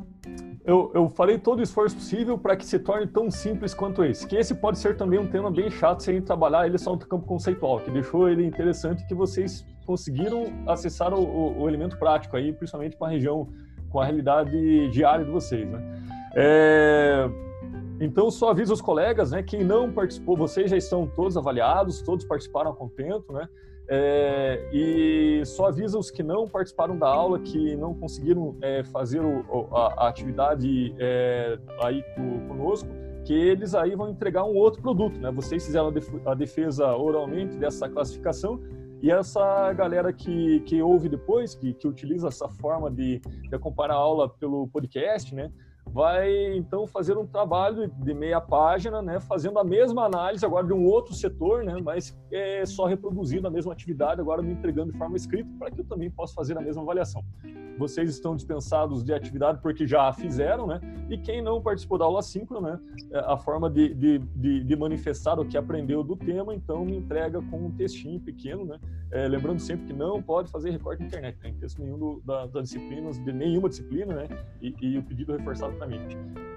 eu, 0.64 0.90
eu 0.94 1.08
farei 1.08 1.38
todo 1.38 1.58
o 1.58 1.62
esforço 1.62 1.96
possível 1.96 2.38
para 2.38 2.56
que 2.56 2.64
se 2.64 2.78
torne 2.78 3.06
tão 3.06 3.30
simples 3.30 3.74
quanto 3.74 4.04
esse. 4.04 4.26
Que 4.26 4.36
esse 4.36 4.54
pode 4.54 4.78
ser 4.78 4.96
também 4.96 5.18
um 5.18 5.26
tema 5.26 5.50
bem 5.50 5.70
chato 5.70 6.00
se 6.02 6.10
a 6.10 6.14
gente 6.14 6.24
trabalhar 6.24 6.66
ele 6.66 6.78
só 6.78 6.92
no 6.92 6.98
campo 6.98 7.26
conceitual, 7.26 7.80
que 7.80 7.90
deixou 7.90 8.28
ele 8.28 8.44
interessante 8.46 9.06
que 9.06 9.14
vocês 9.14 9.66
conseguiram 9.86 10.44
acessar 10.68 11.12
o, 11.12 11.20
o- 11.22 11.62
o 11.62 11.68
elemento 11.68 11.98
prático 11.98 12.36
aí, 12.36 12.52
principalmente 12.52 12.96
com 12.96 13.04
a 13.04 13.08
região, 13.08 13.48
com 13.88 13.98
a 14.00 14.04
realidade 14.04 14.88
diária 14.90 15.24
de 15.24 15.30
vocês, 15.30 15.68
né? 15.68 15.82
É, 16.36 17.28
Então, 18.00 18.30
só 18.30 18.50
aviso 18.50 18.72
os 18.72 18.80
colegas, 18.80 19.32
né? 19.32 19.42
Quem 19.42 19.64
não 19.64 19.90
participou, 19.92 20.36
vocês 20.36 20.70
já 20.70 20.76
estão 20.76 21.06
todos 21.06 21.36
avaliados, 21.36 22.00
todos 22.02 22.24
participaram 22.24 22.70
a 22.70 22.74
contento, 22.74 23.32
né? 23.32 23.46
É, 23.92 24.68
e 24.72 25.42
só 25.44 25.66
avisa 25.66 25.98
os 25.98 26.12
que 26.12 26.22
não 26.22 26.46
participaram 26.46 26.96
da 26.96 27.08
aula, 27.08 27.40
que 27.40 27.74
não 27.74 27.92
conseguiram 27.92 28.56
é, 28.62 28.84
fazer 28.84 29.20
o- 29.20 29.66
a, 29.74 30.04
a 30.04 30.08
atividade 30.08 30.94
é, 30.98 31.58
aí 31.82 32.00
co- 32.14 32.46
conosco, 32.46 32.88
que 33.24 33.34
eles 33.34 33.74
aí 33.74 33.96
vão 33.96 34.08
entregar 34.08 34.44
um 34.44 34.54
outro 34.54 34.80
produto, 34.80 35.18
né? 35.18 35.30
Vocês 35.32 35.66
fizeram 35.66 35.92
a 36.24 36.34
defesa 36.34 36.94
oralmente 36.94 37.56
dessa 37.56 37.88
classificação 37.88 38.60
e 39.02 39.10
essa 39.10 39.72
galera 39.72 40.12
que, 40.12 40.60
que 40.60 40.80
ouve 40.80 41.08
depois, 41.08 41.54
que, 41.56 41.74
que 41.74 41.88
utiliza 41.88 42.28
essa 42.28 42.48
forma 42.48 42.90
de, 42.90 43.18
de 43.18 43.54
acompanhar 43.54 43.94
a 43.94 43.96
aula 43.96 44.28
pelo 44.28 44.68
podcast, 44.68 45.34
né? 45.34 45.50
Vai 45.92 46.56
então 46.56 46.86
fazer 46.86 47.16
um 47.18 47.26
trabalho 47.26 47.88
de 47.88 48.14
meia 48.14 48.40
página, 48.40 49.02
né, 49.02 49.20
fazendo 49.20 49.58
a 49.58 49.64
mesma 49.64 50.04
análise 50.04 50.44
agora 50.44 50.66
de 50.66 50.72
um 50.72 50.84
outro 50.84 51.14
setor, 51.14 51.64
né, 51.64 51.76
mas 51.82 52.16
é 52.32 52.64
só 52.64 52.86
reproduzindo 52.86 53.46
a 53.46 53.50
mesma 53.50 53.72
atividade, 53.72 54.20
agora 54.20 54.42
me 54.42 54.52
entregando 54.52 54.92
de 54.92 54.98
forma 54.98 55.16
escrita 55.16 55.50
para 55.58 55.70
que 55.70 55.80
eu 55.80 55.84
também 55.84 56.10
possa 56.10 56.34
fazer 56.34 56.56
a 56.56 56.60
mesma 56.60 56.82
avaliação. 56.82 57.24
Vocês 57.80 58.10
estão 58.10 58.36
dispensados 58.36 59.02
de 59.02 59.10
atividade 59.10 59.58
porque 59.62 59.86
já 59.86 60.12
fizeram, 60.12 60.66
né? 60.66 60.78
E 61.08 61.16
quem 61.16 61.40
não 61.40 61.62
participou 61.62 61.96
da 61.96 62.04
aula 62.04 62.20
síncrona, 62.20 62.72
né, 62.72 62.80
é 63.10 63.18
a 63.20 63.38
forma 63.38 63.70
de, 63.70 63.94
de, 63.94 64.18
de, 64.18 64.64
de 64.64 64.76
manifestar 64.76 65.40
o 65.40 65.46
que 65.46 65.56
aprendeu 65.56 66.04
do 66.04 66.14
tema, 66.14 66.54
então 66.54 66.84
me 66.84 66.94
entrega 66.94 67.40
com 67.40 67.68
um 67.68 67.70
textinho 67.70 68.20
pequeno, 68.20 68.66
né? 68.66 68.78
É, 69.10 69.26
lembrando 69.26 69.60
sempre 69.60 69.86
que 69.86 69.92
não 69.94 70.22
pode 70.22 70.50
fazer 70.50 70.70
recorte 70.72 71.00
na 71.00 71.06
internet, 71.06 71.38
né? 71.42 71.48
em 71.48 71.54
texto 71.54 71.80
nenhum 71.82 71.98
do, 71.98 72.22
da, 72.22 72.44
das 72.48 72.68
disciplinas, 72.68 73.18
de 73.24 73.32
nenhuma 73.32 73.70
disciplina, 73.70 74.14
né? 74.14 74.28
E, 74.60 74.74
e 74.82 74.98
o 74.98 75.02
pedido 75.02 75.32
reforçado 75.32 75.74
para 75.76 75.86
mim. 75.86 76.00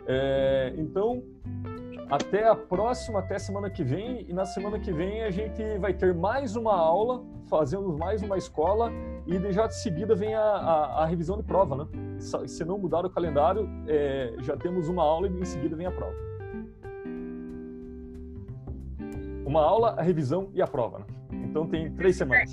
É, 0.06 0.74
então, 0.78 1.24
até 2.10 2.46
a 2.46 2.54
próxima, 2.54 3.20
até 3.20 3.40
semana 3.40 3.70
que 3.70 3.82
vem. 3.82 4.26
E 4.28 4.34
na 4.34 4.44
semana 4.44 4.78
que 4.78 4.92
vem 4.92 5.24
a 5.24 5.32
gente 5.32 5.64
vai 5.80 5.94
ter 5.94 6.14
mais 6.14 6.58
uma 6.58 6.76
aula, 6.76 7.24
fazendo 7.50 7.98
mais 7.98 8.22
uma 8.22 8.38
escola 8.38 8.92
e 9.26 9.38
de 9.40 9.52
já 9.54 9.68
de 9.68 9.76
seguida 9.82 10.14
vem 10.16 10.34
a, 10.36 10.42
a, 10.42 11.04
a 11.04 11.06
revisão 11.06 11.38
de 11.38 11.44
prova, 11.44 11.76
né? 11.76 11.88
Se- 12.20 12.64
não 12.66 12.78
mudar 12.78 13.06
o 13.06 13.10
calendário, 13.10 13.70
é, 13.88 14.34
já 14.40 14.56
temos 14.58 14.88
uma 14.90 15.04
aula 15.04 15.28
e 15.28 15.32
em 15.32 15.46
seguida 15.46 15.76
vem 15.76 15.86
a 15.88 15.92
prova. 15.92 16.14
Uma 19.46 19.62
aula, 19.62 19.92
a 19.98 20.02
revisão 20.02 20.50
e 20.54 20.62
a 20.62 20.68
prova, 20.68 21.00
né? 21.00 21.06
Então 21.50 21.68
tem 21.68 21.92
três 21.94 22.16
semanas. 22.16 22.50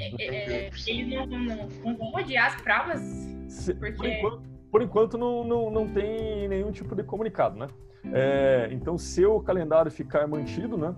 É, 0.00 0.66
é, 0.66 0.70
eles 0.86 1.14
não, 1.14 1.26
não, 1.26 1.68
não 1.84 1.96
vão 1.96 2.12
odiar 2.14 2.46
as 2.54 2.60
provas, 2.62 3.00
Se- 3.48 3.74
Por 3.74 3.92
porque 3.92 4.08
enquanto, 4.08 4.42
por 4.70 4.82
enquanto 4.82 5.18
não, 5.18 5.44
não, 5.44 5.70
não 5.70 5.86
tem 5.88 6.48
nenhum 6.48 6.72
tipo 6.72 6.94
de 6.94 7.02
comunicado, 7.02 7.58
né? 7.58 7.66
É, 8.12 8.68
então, 8.72 8.96
se 8.96 9.24
o 9.26 9.40
calendário 9.40 9.90
ficar 9.90 10.26
mantido, 10.26 10.76
né? 10.78 10.94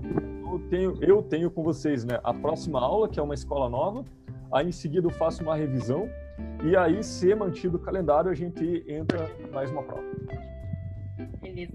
Eu 0.52 0.58
tenho, 0.70 0.98
eu 1.02 1.22
tenho 1.22 1.50
com 1.50 1.62
vocês 1.64 2.04
né, 2.04 2.20
a 2.22 2.32
próxima 2.32 2.78
aula, 2.80 3.08
que 3.08 3.18
é 3.18 3.22
uma 3.22 3.34
escola 3.34 3.68
nova. 3.68 4.04
Aí, 4.52 4.68
em 4.68 4.72
seguida, 4.72 5.06
eu 5.06 5.10
faço 5.10 5.42
uma 5.42 5.56
revisão. 5.56 6.08
E 6.62 6.76
aí, 6.76 7.02
se 7.02 7.34
mantido 7.34 7.76
o 7.76 7.80
calendário, 7.80 8.30
a 8.30 8.34
gente 8.34 8.84
entra 8.88 9.30
em 9.40 9.50
mais 9.50 9.70
uma 9.70 9.82
prova. 9.82 10.02
beleza. 11.40 11.72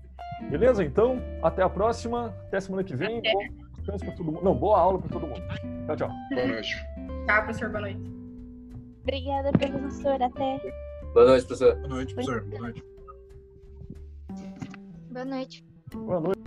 Beleza? 0.50 0.84
Então, 0.84 1.22
até 1.42 1.64
a 1.64 1.70
próxima. 1.70 2.36
Até 2.48 2.60
semana 2.60 2.84
que 2.84 2.96
vem. 2.96 3.22
Bom 3.22 3.68
descanso 3.88 4.06
para 4.06 4.16
todo 4.16 4.32
mundo. 4.32 4.44
Não, 4.44 4.54
boa 4.54 4.80
aula 4.80 5.00
para 5.00 5.10
todo 5.10 5.28
mundo. 5.28 5.42
Tchau, 5.86 5.96
tchau. 5.96 6.10
Boa 6.34 6.48
noite. 6.48 6.76
Tá, 7.26 7.42
professor, 7.42 7.70
boa 7.70 7.82
noite. 7.82 8.18
Obrigada, 9.02 9.52
professor. 9.52 10.22
Até. 10.22 10.60
Boa 11.14 11.26
noite, 11.26 11.46
professor. 11.48 11.76
Boa 11.76 11.88
noite, 11.88 12.14
professor. 12.14 12.44
Boa 12.44 12.62
noite. 12.62 12.84
Boa 15.12 15.26
noite. 15.26 15.66
Boa 15.94 16.20
noite. 16.20 16.38